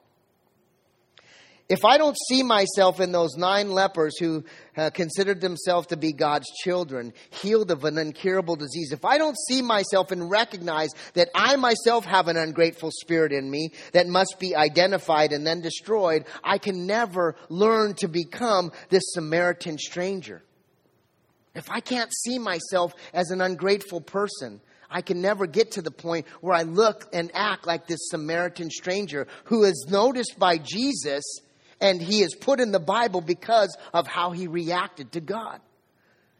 If 1.67 1.83
I 1.83 1.97
don't 1.97 2.17
see 2.27 2.43
myself 2.43 2.99
in 2.99 3.11
those 3.11 3.35
nine 3.37 3.71
lepers 3.71 4.19
who 4.19 4.43
uh, 4.77 4.91
considered 4.91 5.41
themselves 5.41 5.87
to 5.87 5.97
be 5.97 6.13
God's 6.13 6.45
children, 6.63 7.11
healed 7.31 7.71
of 7.71 7.85
an 7.85 7.97
incurable 7.97 8.55
disease, 8.55 8.91
if 8.91 9.03
I 9.03 9.17
don't 9.17 9.37
see 9.47 9.63
myself 9.63 10.11
and 10.11 10.29
recognize 10.29 10.91
that 11.15 11.29
I 11.33 11.55
myself 11.55 12.05
have 12.05 12.27
an 12.27 12.37
ungrateful 12.37 12.91
spirit 12.91 13.31
in 13.31 13.49
me 13.49 13.71
that 13.93 14.05
must 14.07 14.35
be 14.39 14.55
identified 14.55 15.33
and 15.33 15.45
then 15.45 15.61
destroyed, 15.61 16.25
I 16.43 16.59
can 16.59 16.85
never 16.85 17.35
learn 17.49 17.95
to 17.95 18.07
become 18.07 18.71
this 18.89 19.13
Samaritan 19.13 19.79
stranger. 19.79 20.43
If 21.55 21.71
I 21.71 21.79
can't 21.79 22.13
see 22.13 22.37
myself 22.37 22.93
as 23.11 23.31
an 23.31 23.41
ungrateful 23.41 24.01
person, 24.01 24.61
I 24.87 25.01
can 25.01 25.19
never 25.19 25.47
get 25.47 25.71
to 25.71 25.81
the 25.81 25.89
point 25.89 26.27
where 26.41 26.53
I 26.53 26.61
look 26.61 27.09
and 27.11 27.31
act 27.33 27.65
like 27.65 27.87
this 27.87 28.09
Samaritan 28.09 28.69
stranger 28.69 29.25
who 29.45 29.63
is 29.63 29.87
noticed 29.89 30.37
by 30.37 30.59
Jesus 30.59 31.23
and 31.85 32.01
he 32.01 32.21
is 32.21 32.35
put 32.35 32.59
in 32.59 32.71
the 32.71 32.79
Bible 32.79 33.21
because 33.21 33.77
of 33.93 34.07
how 34.07 34.31
he 34.31 34.47
reacted 34.47 35.11
to 35.11 35.21
God. 35.21 35.61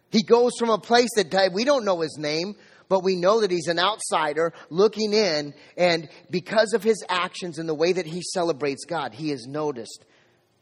He 0.09 0.23
goes 0.23 0.53
from 0.57 0.69
a 0.69 0.79
place 0.79 1.09
that 1.17 1.51
we 1.53 1.63
don't 1.63 1.85
know 1.85 2.01
his 2.01 2.17
name, 2.17 2.55
but 2.89 3.03
we 3.03 3.15
know 3.15 3.41
that 3.41 3.51
he's 3.51 3.67
an 3.67 3.79
outsider 3.79 4.53
looking 4.69 5.13
in, 5.13 5.53
and 5.77 6.09
because 6.29 6.73
of 6.73 6.83
his 6.83 7.03
actions 7.09 7.59
and 7.59 7.69
the 7.69 7.75
way 7.75 7.93
that 7.93 8.05
he 8.07 8.21
celebrates 8.33 8.85
God, 8.85 9.13
he 9.13 9.31
is 9.31 9.45
noticed 9.47 10.03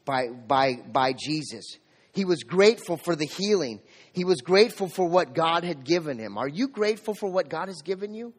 by, 0.05 0.27
by, 0.27 0.75
by 0.91 1.13
Jesus. 1.13 1.77
He 2.11 2.25
was 2.25 2.43
grateful 2.43 2.97
for 2.97 3.15
the 3.15 3.25
healing. 3.25 3.81
He 4.11 4.25
was 4.25 4.41
grateful 4.41 4.89
for 4.89 5.07
what 5.07 5.33
God 5.33 5.63
had 5.63 5.83
given 5.83 6.19
him. 6.19 6.37
Are 6.37 6.47
you 6.47 6.67
grateful 6.67 7.13
for 7.13 7.29
what 7.29 7.49
God 7.49 7.69
has 7.69 7.81
given 7.81 8.13
you? 8.13 8.33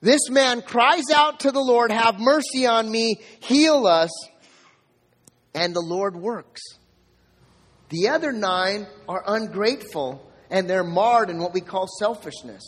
This 0.00 0.28
man 0.28 0.62
cries 0.62 1.10
out 1.14 1.40
to 1.40 1.50
the 1.50 1.60
Lord, 1.60 1.90
Have 1.90 2.20
mercy 2.20 2.66
on 2.66 2.90
me, 2.90 3.20
heal 3.40 3.86
us 3.86 4.10
and 5.56 5.74
the 5.74 5.80
Lord 5.80 6.14
works. 6.14 6.60
The 7.88 8.10
other 8.10 8.30
nine 8.30 8.86
are 9.08 9.24
ungrateful 9.26 10.22
and 10.50 10.68
they're 10.68 10.84
marred 10.84 11.30
in 11.30 11.38
what 11.38 11.54
we 11.54 11.60
call 11.60 11.88
selfishness. 11.98 12.62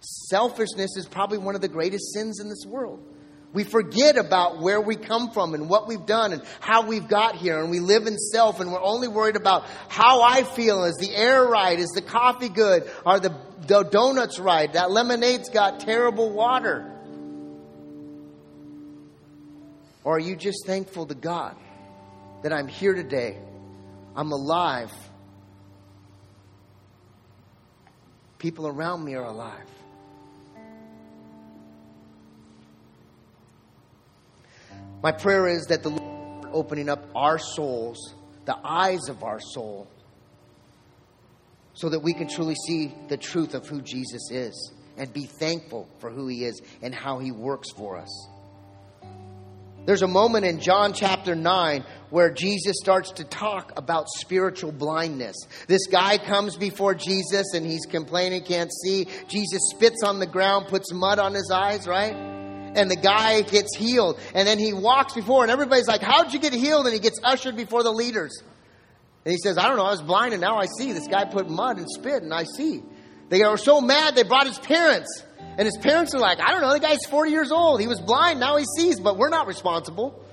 Selfishness 0.00 0.96
is 0.96 1.06
probably 1.06 1.38
one 1.38 1.54
of 1.54 1.60
the 1.60 1.68
greatest 1.68 2.14
sins 2.14 2.40
in 2.40 2.48
this 2.48 2.64
world. 2.64 3.04
We 3.52 3.64
forget 3.64 4.16
about 4.16 4.60
where 4.60 4.80
we 4.80 4.94
come 4.94 5.32
from 5.32 5.54
and 5.54 5.68
what 5.68 5.88
we've 5.88 6.06
done 6.06 6.32
and 6.32 6.42
how 6.60 6.86
we've 6.86 7.08
got 7.08 7.34
here, 7.34 7.58
and 7.58 7.68
we 7.68 7.80
live 7.80 8.06
in 8.06 8.16
self, 8.16 8.60
and 8.60 8.70
we're 8.70 8.80
only 8.80 9.08
worried 9.08 9.34
about 9.34 9.66
how 9.88 10.22
I 10.22 10.44
feel. 10.44 10.84
Is 10.84 10.96
the 10.98 11.12
air 11.12 11.44
right? 11.44 11.76
Is 11.76 11.90
the 11.90 12.00
coffee 12.00 12.48
good? 12.48 12.88
Are 13.04 13.18
the, 13.18 13.34
the 13.66 13.82
donuts 13.82 14.38
right? 14.38 14.72
That 14.72 14.92
lemonade's 14.92 15.48
got 15.48 15.80
terrible 15.80 16.30
water. 16.30 16.88
Or 20.04 20.14
are 20.14 20.20
you 20.20 20.36
just 20.36 20.64
thankful 20.64 21.06
to 21.06 21.16
God 21.16 21.56
that 22.42 22.52
I'm 22.52 22.68
here 22.68 22.94
today. 22.94 23.38
I'm 24.16 24.32
alive. 24.32 24.92
People 28.38 28.66
around 28.66 29.04
me 29.04 29.14
are 29.14 29.24
alive. 29.24 29.66
My 35.02 35.12
prayer 35.12 35.48
is 35.48 35.66
that 35.66 35.82
the 35.82 35.90
Lord 35.90 36.48
opening 36.52 36.88
up 36.88 37.06
our 37.14 37.38
souls, 37.38 38.14
the 38.44 38.56
eyes 38.62 39.08
of 39.08 39.22
our 39.22 39.40
soul, 39.40 39.88
so 41.74 41.88
that 41.88 42.00
we 42.00 42.12
can 42.12 42.28
truly 42.28 42.54
see 42.66 42.92
the 43.08 43.16
truth 43.16 43.54
of 43.54 43.66
who 43.66 43.80
Jesus 43.80 44.30
is 44.30 44.72
and 44.98 45.12
be 45.12 45.24
thankful 45.24 45.88
for 45.98 46.10
who 46.10 46.28
he 46.28 46.44
is 46.44 46.60
and 46.82 46.94
how 46.94 47.18
he 47.18 47.32
works 47.32 47.70
for 47.70 47.96
us. 47.96 48.28
There's 49.90 50.02
a 50.02 50.06
moment 50.06 50.46
in 50.46 50.60
John 50.60 50.92
chapter 50.92 51.34
9 51.34 51.84
where 52.10 52.30
Jesus 52.30 52.76
starts 52.80 53.10
to 53.14 53.24
talk 53.24 53.72
about 53.76 54.06
spiritual 54.08 54.70
blindness. 54.70 55.34
This 55.66 55.88
guy 55.88 56.16
comes 56.16 56.56
before 56.56 56.94
Jesus 56.94 57.54
and 57.54 57.66
he's 57.66 57.86
complaining, 57.86 58.44
can't 58.44 58.70
see. 58.84 59.08
Jesus 59.26 59.58
spits 59.74 60.04
on 60.04 60.20
the 60.20 60.28
ground, 60.28 60.68
puts 60.68 60.92
mud 60.92 61.18
on 61.18 61.34
his 61.34 61.50
eyes, 61.52 61.88
right? 61.88 62.14
And 62.14 62.88
the 62.88 62.94
guy 62.94 63.40
gets 63.40 63.76
healed. 63.76 64.20
And 64.32 64.46
then 64.46 64.60
he 64.60 64.72
walks 64.72 65.14
before, 65.14 65.42
and 65.42 65.50
everybody's 65.50 65.88
like, 65.88 66.02
How'd 66.02 66.32
you 66.32 66.38
get 66.38 66.52
healed? 66.52 66.86
And 66.86 66.94
he 66.94 67.00
gets 67.00 67.18
ushered 67.24 67.56
before 67.56 67.82
the 67.82 67.90
leaders. 67.90 68.44
And 69.24 69.32
he 69.32 69.38
says, 69.38 69.58
I 69.58 69.66
don't 69.66 69.76
know, 69.76 69.86
I 69.86 69.90
was 69.90 70.02
blind 70.02 70.34
and 70.34 70.40
now 70.40 70.56
I 70.56 70.66
see. 70.78 70.92
This 70.92 71.08
guy 71.08 71.24
put 71.24 71.50
mud 71.50 71.78
and 71.78 71.88
spit 71.90 72.22
and 72.22 72.32
I 72.32 72.44
see. 72.44 72.80
They 73.28 73.42
are 73.42 73.56
so 73.56 73.80
mad 73.80 74.14
they 74.14 74.22
brought 74.22 74.46
his 74.46 74.60
parents. 74.60 75.24
And 75.58 75.66
his 75.66 75.76
parents 75.78 76.14
are 76.14 76.20
like, 76.20 76.40
I 76.40 76.52
don't 76.52 76.62
know, 76.62 76.72
the 76.72 76.80
guy's 76.80 77.04
40 77.08 77.30
years 77.30 77.52
old. 77.52 77.80
He 77.80 77.86
was 77.86 78.00
blind, 78.00 78.40
now 78.40 78.56
he 78.56 78.64
sees, 78.76 79.00
but 79.00 79.16
we're 79.16 79.28
not 79.28 79.46
responsible. 79.46 80.24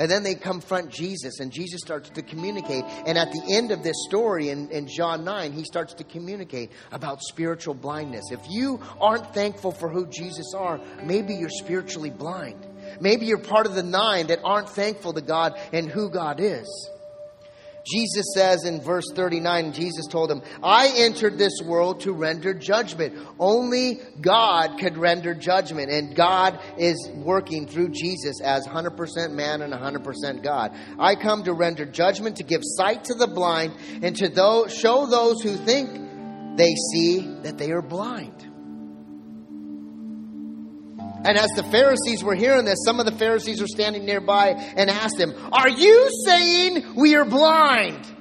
And 0.00 0.10
then 0.10 0.22
they 0.22 0.34
confront 0.34 0.88
Jesus, 0.90 1.40
and 1.40 1.52
Jesus 1.52 1.82
starts 1.82 2.08
to 2.08 2.22
communicate. 2.22 2.84
And 3.04 3.18
at 3.18 3.32
the 3.32 3.42
end 3.50 3.70
of 3.70 3.82
this 3.82 3.96
story 4.08 4.48
in, 4.48 4.70
in 4.70 4.88
John 4.88 5.24
9, 5.24 5.52
he 5.52 5.62
starts 5.62 5.92
to 5.94 6.04
communicate 6.04 6.72
about 6.90 7.20
spiritual 7.20 7.74
blindness. 7.74 8.24
If 8.32 8.40
you 8.48 8.80
aren't 8.98 9.34
thankful 9.34 9.72
for 9.72 9.90
who 9.90 10.06
Jesus 10.06 10.54
are, 10.56 10.80
maybe 11.04 11.34
you're 11.34 11.50
spiritually 11.50 12.08
blind. 12.08 12.66
Maybe 12.98 13.26
you're 13.26 13.36
part 13.36 13.66
of 13.66 13.74
the 13.74 13.82
nine 13.82 14.28
that 14.28 14.40
aren't 14.42 14.70
thankful 14.70 15.12
to 15.12 15.20
God 15.20 15.60
and 15.70 15.86
who 15.86 16.08
God 16.08 16.40
is. 16.40 16.90
Jesus 17.84 18.26
says 18.34 18.64
in 18.64 18.80
verse 18.80 19.06
39, 19.14 19.72
Jesus 19.72 20.06
told 20.06 20.30
him, 20.30 20.42
I 20.62 20.92
entered 20.96 21.38
this 21.38 21.60
world 21.64 22.00
to 22.00 22.12
render 22.12 22.54
judgment. 22.54 23.16
Only 23.38 24.00
God 24.20 24.78
could 24.78 24.96
render 24.96 25.34
judgment, 25.34 25.90
and 25.90 26.14
God 26.14 26.60
is 26.78 27.08
working 27.14 27.66
through 27.66 27.90
Jesus 27.90 28.40
as 28.42 28.66
100% 28.66 29.32
man 29.32 29.62
and 29.62 29.72
100% 29.72 30.42
God. 30.42 30.76
I 30.98 31.14
come 31.14 31.44
to 31.44 31.52
render 31.52 31.86
judgment, 31.86 32.36
to 32.36 32.44
give 32.44 32.62
sight 32.62 33.04
to 33.04 33.14
the 33.14 33.26
blind, 33.26 33.74
and 34.02 34.16
to 34.16 34.28
those, 34.28 34.74
show 34.76 35.06
those 35.06 35.40
who 35.42 35.56
think 35.56 36.56
they 36.56 36.74
see 36.92 37.20
that 37.42 37.56
they 37.56 37.70
are 37.70 37.82
blind. 37.82 38.49
And 41.22 41.36
as 41.36 41.50
the 41.50 41.64
Pharisees 41.64 42.24
were 42.24 42.34
hearing 42.34 42.64
this, 42.64 42.82
some 42.84 42.98
of 42.98 43.06
the 43.06 43.12
Pharisees 43.12 43.60
were 43.60 43.66
standing 43.66 44.06
nearby 44.06 44.50
and 44.50 44.88
asked 44.88 45.18
him, 45.18 45.34
Are 45.52 45.68
you 45.68 46.08
saying 46.24 46.94
we 46.94 47.14
are 47.14 47.26
blind? 47.26 48.20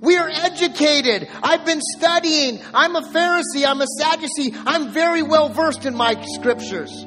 We 0.00 0.16
are 0.16 0.28
educated. 0.28 1.28
I've 1.42 1.66
been 1.66 1.80
studying. 1.98 2.60
I'm 2.72 2.96
a 2.96 3.02
Pharisee. 3.02 3.66
I'm 3.66 3.80
a 3.80 3.86
Sadducee. 3.86 4.54
I'm 4.66 4.92
very 4.92 5.22
well 5.22 5.50
versed 5.50 5.84
in 5.84 5.94
my 5.94 6.14
scriptures. 6.34 7.04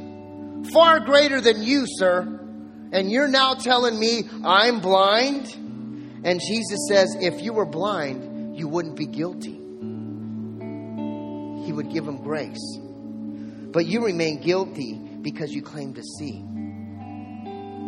Far 0.72 1.00
greater 1.00 1.42
than 1.42 1.64
you, 1.64 1.86
sir. 1.88 2.40
And 2.92 3.12
you're 3.12 3.28
now 3.28 3.56
telling 3.56 3.98
me 3.98 4.30
I'm 4.44 4.80
blind? 4.80 5.52
And 6.24 6.40
Jesus 6.40 6.88
says, 6.88 7.16
if 7.20 7.42
you 7.42 7.54
were 7.54 7.66
blind, 7.66 8.58
you 8.58 8.68
wouldn't 8.68 8.96
be 8.96 9.08
guilty. 9.08 9.60
He 11.66 11.72
would 11.72 11.90
give 11.90 12.08
him 12.08 12.18
grace. 12.18 12.78
But 13.74 13.88
you 13.88 14.06
remain 14.06 14.40
guilty 14.40 14.94
because 15.22 15.52
you 15.52 15.64
claim 15.64 15.96
to 15.96 16.04
see. 16.04 16.44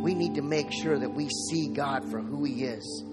We 0.02 0.16
need 0.16 0.36
to 0.36 0.42
make 0.42 0.72
sure 0.72 0.98
that 0.98 1.14
we 1.14 1.30
see 1.50 1.70
God 1.70 2.10
for 2.10 2.20
who 2.20 2.44
He 2.44 2.64
is. 2.64 3.06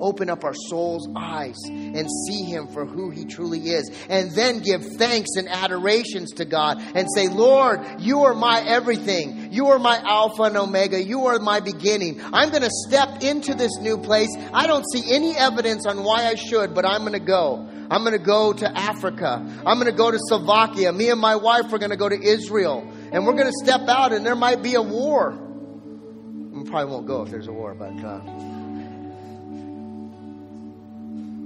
Open 0.00 0.30
up 0.30 0.44
our 0.44 0.54
soul's 0.54 1.08
eyes 1.16 1.56
and 1.66 2.08
see 2.26 2.44
Him 2.44 2.68
for 2.68 2.84
who 2.86 3.10
He 3.10 3.24
truly 3.24 3.60
is. 3.70 3.90
And 4.08 4.32
then 4.32 4.60
give 4.60 4.84
thanks 4.96 5.30
and 5.36 5.48
adorations 5.48 6.32
to 6.34 6.44
God 6.44 6.80
and 6.94 7.06
say, 7.14 7.28
Lord, 7.28 7.80
you 8.00 8.24
are 8.24 8.34
my 8.34 8.60
everything. 8.60 9.52
You 9.52 9.68
are 9.68 9.78
my 9.78 10.00
Alpha 10.04 10.44
and 10.44 10.56
Omega. 10.56 11.02
You 11.02 11.26
are 11.26 11.38
my 11.38 11.60
beginning. 11.60 12.20
I'm 12.32 12.50
going 12.50 12.62
to 12.62 12.70
step 12.88 13.22
into 13.22 13.54
this 13.54 13.78
new 13.80 13.98
place. 13.98 14.34
I 14.52 14.66
don't 14.66 14.84
see 14.92 15.12
any 15.12 15.36
evidence 15.36 15.86
on 15.86 16.02
why 16.04 16.26
I 16.26 16.34
should, 16.34 16.74
but 16.74 16.84
I'm 16.84 17.00
going 17.00 17.12
to 17.12 17.20
go. 17.20 17.68
I'm 17.90 18.02
going 18.02 18.12
to 18.12 18.24
go 18.24 18.52
to 18.52 18.78
Africa. 18.78 19.42
I'm 19.66 19.78
going 19.78 19.90
to 19.90 19.96
go 19.96 20.10
to 20.10 20.18
Slovakia. 20.18 20.92
Me 20.92 21.10
and 21.10 21.20
my 21.20 21.36
wife 21.36 21.72
are 21.72 21.78
going 21.78 21.90
to 21.90 21.96
go 21.96 22.08
to 22.08 22.20
Israel. 22.20 22.86
And 23.12 23.26
we're 23.26 23.32
going 23.32 23.46
to 23.46 23.64
step 23.64 23.88
out, 23.88 24.12
and 24.12 24.26
there 24.26 24.36
might 24.36 24.62
be 24.62 24.74
a 24.74 24.82
war. 24.82 25.32
We 25.32 26.64
probably 26.68 26.92
won't 26.92 27.06
go 27.06 27.22
if 27.22 27.30
there's 27.30 27.48
a 27.48 27.52
war, 27.52 27.74
but 27.74 27.92
uh, 28.04 28.20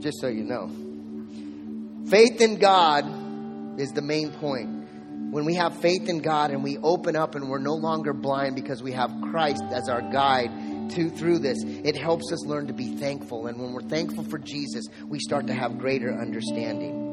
just 0.01 0.21
so 0.21 0.27
you 0.27 0.43
know. 0.43 0.71
Faith 2.09 2.41
in 2.41 2.59
God 2.59 3.81
is 3.81 3.93
the 3.93 4.03
main 4.03 4.33
point. 4.33 4.83
When 5.31 5.45
we 5.45 5.55
have 5.55 5.81
faith 5.81 6.09
in 6.09 6.21
God 6.21 6.51
and 6.51 6.63
we 6.63 6.77
open 6.79 7.17
up 7.17 7.37
and 7.37 7.49
we're 7.49 7.59
no 7.59 7.75
longer 7.75 8.13
blind 8.13 8.55
because 8.55 8.83
we 8.83 8.93
have 8.93 9.11
Christ 9.31 9.63
as 9.71 9.89
our 9.89 10.03
guide 10.03 10.51
to, 10.93 11.11
through 11.11 11.41
this, 11.41 11.59
it 11.65 11.97
helps 11.97 12.33
us 12.33 12.47
learn 12.47 12.67
to 12.69 12.73
be 12.73 12.97
thankful. 12.97 13.47
And 13.47 13.61
when 13.61 13.73
we're 13.73 13.83
thankful 13.83 14.25
for 14.25 14.39
Jesus, 14.39 14.87
we 15.07 15.19
start 15.19 15.47
to 15.49 15.55
have 15.55 15.79
greater 15.79 16.13
understanding. 16.13 17.11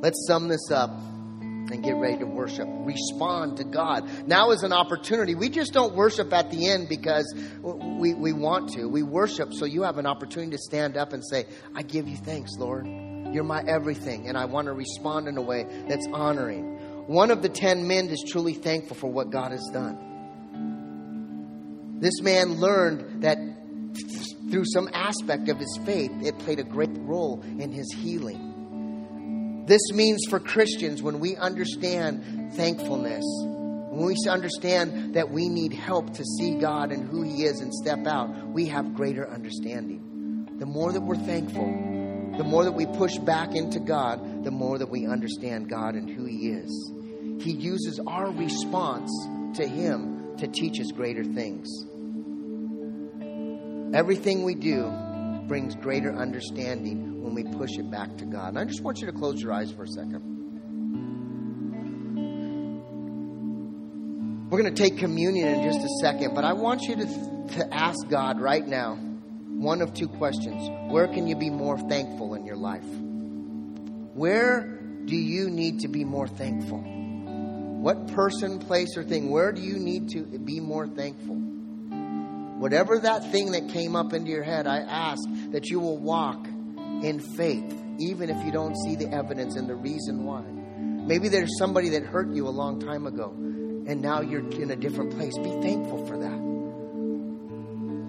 Let's 0.00 0.26
sum 0.26 0.48
this 0.48 0.70
up 0.70 0.90
and 0.90 1.82
get 1.84 1.94
ready 1.96 2.18
to 2.18 2.26
worship. 2.26 2.66
Respond 2.68 3.58
to 3.58 3.64
God. 3.64 4.08
Now 4.26 4.50
is 4.50 4.62
an 4.62 4.72
opportunity. 4.72 5.34
We 5.34 5.48
just 5.48 5.72
don't 5.72 5.94
worship 5.94 6.32
at 6.32 6.50
the 6.50 6.68
end 6.68 6.88
because 6.88 7.32
we, 7.60 8.14
we 8.14 8.32
want 8.32 8.72
to. 8.72 8.86
We 8.86 9.02
worship 9.02 9.52
so 9.52 9.66
you 9.66 9.82
have 9.82 9.98
an 9.98 10.06
opportunity 10.06 10.52
to 10.52 10.58
stand 10.58 10.96
up 10.96 11.12
and 11.12 11.22
say, 11.24 11.46
I 11.74 11.82
give 11.82 12.08
you 12.08 12.16
thanks, 12.16 12.56
Lord. 12.58 12.86
You're 12.86 13.44
my 13.44 13.62
everything. 13.68 14.26
And 14.26 14.36
I 14.36 14.46
want 14.46 14.66
to 14.66 14.72
respond 14.72 15.28
in 15.28 15.36
a 15.36 15.42
way 15.42 15.64
that's 15.88 16.08
honoring. 16.12 16.78
One 17.06 17.30
of 17.30 17.42
the 17.42 17.48
ten 17.48 17.86
men 17.86 18.08
is 18.08 18.24
truly 18.26 18.54
thankful 18.54 18.96
for 18.96 19.10
what 19.12 19.30
God 19.30 19.52
has 19.52 19.68
done. 19.72 20.09
This 22.00 22.20
man 22.20 22.54
learned 22.54 23.22
that 23.22 23.38
through 24.50 24.64
some 24.64 24.88
aspect 24.92 25.48
of 25.48 25.58
his 25.58 25.78
faith, 25.84 26.10
it 26.22 26.38
played 26.40 26.58
a 26.58 26.64
great 26.64 26.90
role 26.92 27.42
in 27.42 27.70
his 27.70 27.92
healing. 27.92 29.64
This 29.66 29.92
means 29.92 30.26
for 30.28 30.40
Christians 30.40 31.02
when 31.02 31.20
we 31.20 31.36
understand 31.36 32.54
thankfulness, 32.54 33.24
when 33.90 34.06
we 34.06 34.16
understand 34.28 35.14
that 35.14 35.30
we 35.30 35.48
need 35.48 35.72
help 35.72 36.14
to 36.14 36.24
see 36.24 36.58
God 36.58 36.90
and 36.90 37.08
who 37.08 37.22
He 37.22 37.44
is 37.44 37.60
and 37.60 37.72
step 37.72 38.06
out, 38.06 38.48
we 38.48 38.66
have 38.66 38.94
greater 38.94 39.28
understanding. 39.28 40.48
The 40.58 40.66
more 40.66 40.92
that 40.92 41.00
we're 41.02 41.16
thankful, 41.16 41.66
the 42.36 42.44
more 42.44 42.64
that 42.64 42.72
we 42.72 42.86
push 42.86 43.16
back 43.18 43.54
into 43.54 43.78
God, 43.78 44.42
the 44.42 44.50
more 44.50 44.78
that 44.78 44.88
we 44.88 45.06
understand 45.06 45.68
God 45.68 45.94
and 45.94 46.08
who 46.08 46.24
He 46.24 46.48
is. 46.48 46.92
He 47.40 47.52
uses 47.52 48.00
our 48.06 48.30
response 48.30 49.10
to 49.54 49.66
Him 49.66 50.36
to 50.38 50.48
teach 50.48 50.80
us 50.80 50.90
greater 50.92 51.24
things. 51.24 51.68
Everything 53.92 54.44
we 54.44 54.54
do 54.54 54.88
brings 55.48 55.74
greater 55.74 56.14
understanding 56.14 57.24
when 57.24 57.34
we 57.34 57.42
push 57.42 57.76
it 57.76 57.90
back 57.90 58.16
to 58.18 58.24
God. 58.24 58.50
And 58.50 58.58
I 58.58 58.64
just 58.64 58.82
want 58.82 59.00
you 59.00 59.06
to 59.06 59.12
close 59.12 59.42
your 59.42 59.52
eyes 59.52 59.72
for 59.72 59.82
a 59.82 59.88
second. 59.88 60.38
We're 64.48 64.62
going 64.62 64.72
to 64.72 64.82
take 64.82 64.98
communion 64.98 65.48
in 65.48 65.64
just 65.64 65.84
a 65.84 65.88
second, 66.00 66.34
but 66.34 66.44
I 66.44 66.52
want 66.52 66.82
you 66.82 66.96
to, 66.96 67.06
to 67.54 67.74
ask 67.74 68.08
God 68.08 68.40
right 68.40 68.66
now 68.66 68.94
one 68.94 69.82
of 69.82 69.92
two 69.92 70.08
questions. 70.08 70.68
Where 70.92 71.08
can 71.08 71.26
you 71.26 71.34
be 71.36 71.50
more 71.50 71.78
thankful 71.78 72.34
in 72.34 72.46
your 72.46 72.56
life? 72.56 72.86
Where 74.14 74.78
do 75.04 75.16
you 75.16 75.50
need 75.50 75.80
to 75.80 75.88
be 75.88 76.04
more 76.04 76.28
thankful? 76.28 76.78
What 76.78 78.08
person, 78.08 78.60
place, 78.60 78.96
or 78.96 79.02
thing, 79.02 79.30
where 79.30 79.50
do 79.50 79.60
you 79.60 79.78
need 79.78 80.10
to 80.10 80.22
be 80.22 80.60
more 80.60 80.86
thankful? 80.86 81.49
Whatever 82.60 82.98
that 82.98 83.32
thing 83.32 83.52
that 83.52 83.70
came 83.70 83.96
up 83.96 84.12
into 84.12 84.30
your 84.30 84.42
head, 84.42 84.66
I 84.66 84.80
ask 84.80 85.22
that 85.52 85.70
you 85.70 85.80
will 85.80 85.96
walk 85.96 86.46
in 86.46 87.18
faith, 87.18 87.74
even 87.98 88.28
if 88.28 88.44
you 88.44 88.52
don't 88.52 88.76
see 88.84 88.96
the 88.96 89.10
evidence 89.10 89.56
and 89.56 89.66
the 89.66 89.74
reason 89.74 90.24
why. 90.24 90.42
Maybe 90.42 91.28
there's 91.28 91.56
somebody 91.58 91.88
that 91.88 92.02
hurt 92.02 92.28
you 92.28 92.46
a 92.46 92.50
long 92.50 92.78
time 92.78 93.06
ago, 93.06 93.30
and 93.30 94.02
now 94.02 94.20
you're 94.20 94.46
in 94.50 94.70
a 94.70 94.76
different 94.76 95.16
place. 95.16 95.38
Be 95.38 95.58
thankful 95.62 96.06
for 96.06 96.18
that. 96.18 96.38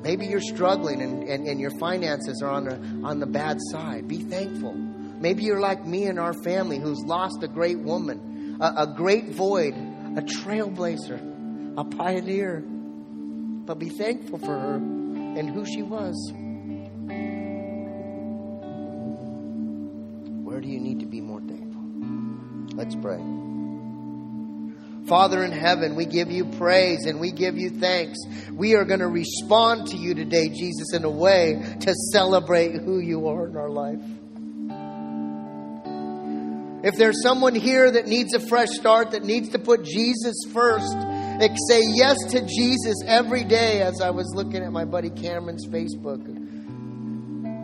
Maybe 0.04 0.26
you're 0.26 0.42
struggling 0.42 1.02
and, 1.02 1.24
and, 1.30 1.48
and 1.48 1.58
your 1.58 1.72
finances 1.80 2.42
are 2.42 2.50
on 2.50 2.66
the, 2.66 3.08
on 3.08 3.22
the 3.22 3.28
bad 3.28 3.58
side. 3.72 4.10
Be 4.10 4.18
thankful. 4.18 4.74
Maybe 4.74 5.44
you're 5.44 5.62
like 5.62 5.88
me 5.88 6.08
and 6.08 6.20
our 6.20 6.34
family 6.44 6.78
who's 6.78 7.00
lost 7.06 7.42
a 7.42 7.48
great 7.48 7.80
woman, 7.80 8.58
a, 8.60 8.84
a 8.84 8.94
great 8.98 9.30
void, 9.30 9.76
a 9.76 10.22
trailblazer, 10.22 11.78
a 11.78 11.86
pioneer. 11.86 12.66
But 13.72 13.80
be 13.80 13.88
thankful 13.88 14.38
for 14.38 14.48
her 14.48 14.76
and 14.76 15.50
who 15.50 15.66
she 15.66 15.82
was. 15.82 16.34
Where 20.44 20.60
do 20.60 20.68
you 20.68 20.78
need 20.78 21.00
to 21.00 21.06
be 21.06 21.22
more 21.22 21.40
thankful? 21.40 22.76
Let's 22.76 22.96
pray. 22.96 23.24
Father 25.08 25.46
in 25.46 25.54
heaven, 25.54 25.96
we 25.96 26.04
give 26.06 26.30
you 26.30 26.44
praise 26.58 27.06
and 27.06 27.22
we 27.22 27.32
give 27.32 27.58
you 27.58 27.70
thanks. 27.70 28.20
We 28.52 28.76
are 28.76 28.84
going 28.84 29.00
to 29.00 29.08
respond 29.08 29.88
to 29.92 29.96
you 29.96 30.16
today, 30.16 30.50
Jesus, 30.50 30.94
in 30.94 31.06
a 31.06 31.10
way 31.10 31.78
to 31.80 31.94
celebrate 32.12 32.74
who 32.74 33.00
you 33.00 33.30
are 33.30 33.48
in 33.48 33.56
our 33.56 33.70
life. 33.70 34.02
If 36.84 36.96
there's 36.98 37.22
someone 37.24 37.56
here 37.56 37.90
that 37.90 38.08
needs 38.08 38.34
a 38.34 38.42
fresh 38.42 38.72
start, 38.72 39.12
that 39.12 39.24
needs 39.24 39.50
to 39.50 39.60
put 39.60 39.84
Jesus 39.86 40.36
first, 40.52 40.94
say 41.70 41.82
yes 41.94 42.18
to 42.30 42.42
Jesus 42.46 42.96
every 43.08 43.44
day. 43.44 43.82
As 43.82 44.02
I 44.02 44.12
was 44.12 44.32
looking 44.36 44.64
at 44.64 44.72
my 44.72 44.86
buddy 44.86 45.10
Cameron's 45.10 45.68
Facebook, 45.68 46.24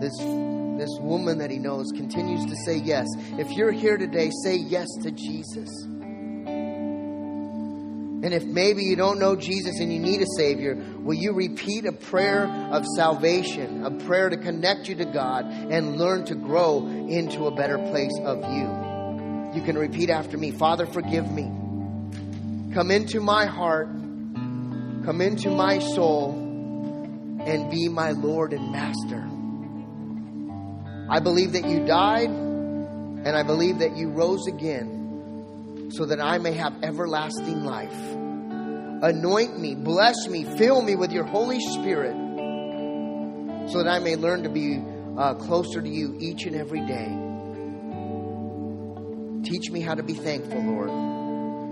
this 0.02 0.18
this 0.78 0.90
woman 1.00 1.40
that 1.40 1.50
he 1.50 1.58
knows 1.58 1.88
continues 1.96 2.46
to 2.46 2.56
say 2.66 2.78
yes. 2.78 3.08
If 3.38 3.52
you're 3.52 3.72
here 3.72 3.98
today, 3.98 4.32
say 4.44 4.56
yes 4.56 4.88
to 5.04 5.12
Jesus. 5.12 5.70
And 8.24 8.34
if 8.34 8.44
maybe 8.46 8.84
you 8.84 8.96
don't 8.96 9.20
know 9.20 9.36
Jesus 9.36 9.80
and 9.80 9.94
you 9.94 10.00
need 10.00 10.22
a 10.22 10.26
Savior, 10.38 10.76
will 11.00 11.16
you 11.16 11.34
repeat 11.34 11.86
a 11.86 11.92
prayer 11.92 12.48
of 12.72 12.84
salvation, 12.96 13.86
a 13.86 13.92
prayer 14.06 14.30
to 14.30 14.38
connect 14.38 14.88
you 14.88 14.96
to 14.96 15.06
God 15.06 15.46
and 15.46 15.98
learn 15.98 16.26
to 16.26 16.36
grow 16.36 16.86
into 16.88 17.46
a 17.46 17.52
better 17.56 17.78
place 17.78 18.18
of 18.24 18.40
you? 18.40 19.54
You 19.54 19.62
can 19.64 19.78
repeat 19.78 20.10
after 20.10 20.38
me 20.38 20.52
Father, 20.52 20.86
forgive 20.86 21.32
me. 21.32 21.67
Come 22.78 22.92
into 22.92 23.20
my 23.20 23.48
heart, 23.48 23.88
come 23.88 25.20
into 25.20 25.50
my 25.50 25.80
soul, 25.80 26.32
and 27.44 27.72
be 27.72 27.90
my 27.90 28.12
Lord 28.12 28.54
and 28.54 28.72
Master. 28.72 29.28
I 31.10 31.20
believe 31.20 31.54
that 31.54 31.68
you 31.68 31.88
died, 31.88 32.30
and 32.30 33.30
I 33.30 33.42
believe 33.42 33.80
that 33.80 33.98
you 33.98 34.12
rose 34.12 34.46
again 34.46 35.90
so 35.92 36.06
that 36.06 36.22
I 36.22 36.38
may 36.38 36.54
have 36.54 36.84
everlasting 36.84 37.64
life. 37.64 38.00
Anoint 39.02 39.60
me, 39.60 39.74
bless 39.74 40.28
me, 40.28 40.44
fill 40.44 40.84
me 40.84 40.94
with 40.94 41.12
your 41.12 41.26
Holy 41.26 41.60
Spirit 41.60 42.16
so 43.72 43.82
that 43.82 43.88
I 43.90 43.98
may 43.98 44.16
learn 44.18 44.44
to 44.44 44.50
be 44.50 44.84
uh, 45.18 45.34
closer 45.34 45.82
to 45.82 45.90
you 45.90 46.16
each 46.20 46.46
and 46.46 46.56
every 46.56 46.82
day. 46.82 47.08
Teach 49.50 49.72
me 49.72 49.82
how 49.82 49.96
to 49.96 50.04
be 50.04 50.14
thankful, 50.14 50.62
Lord. 50.62 51.17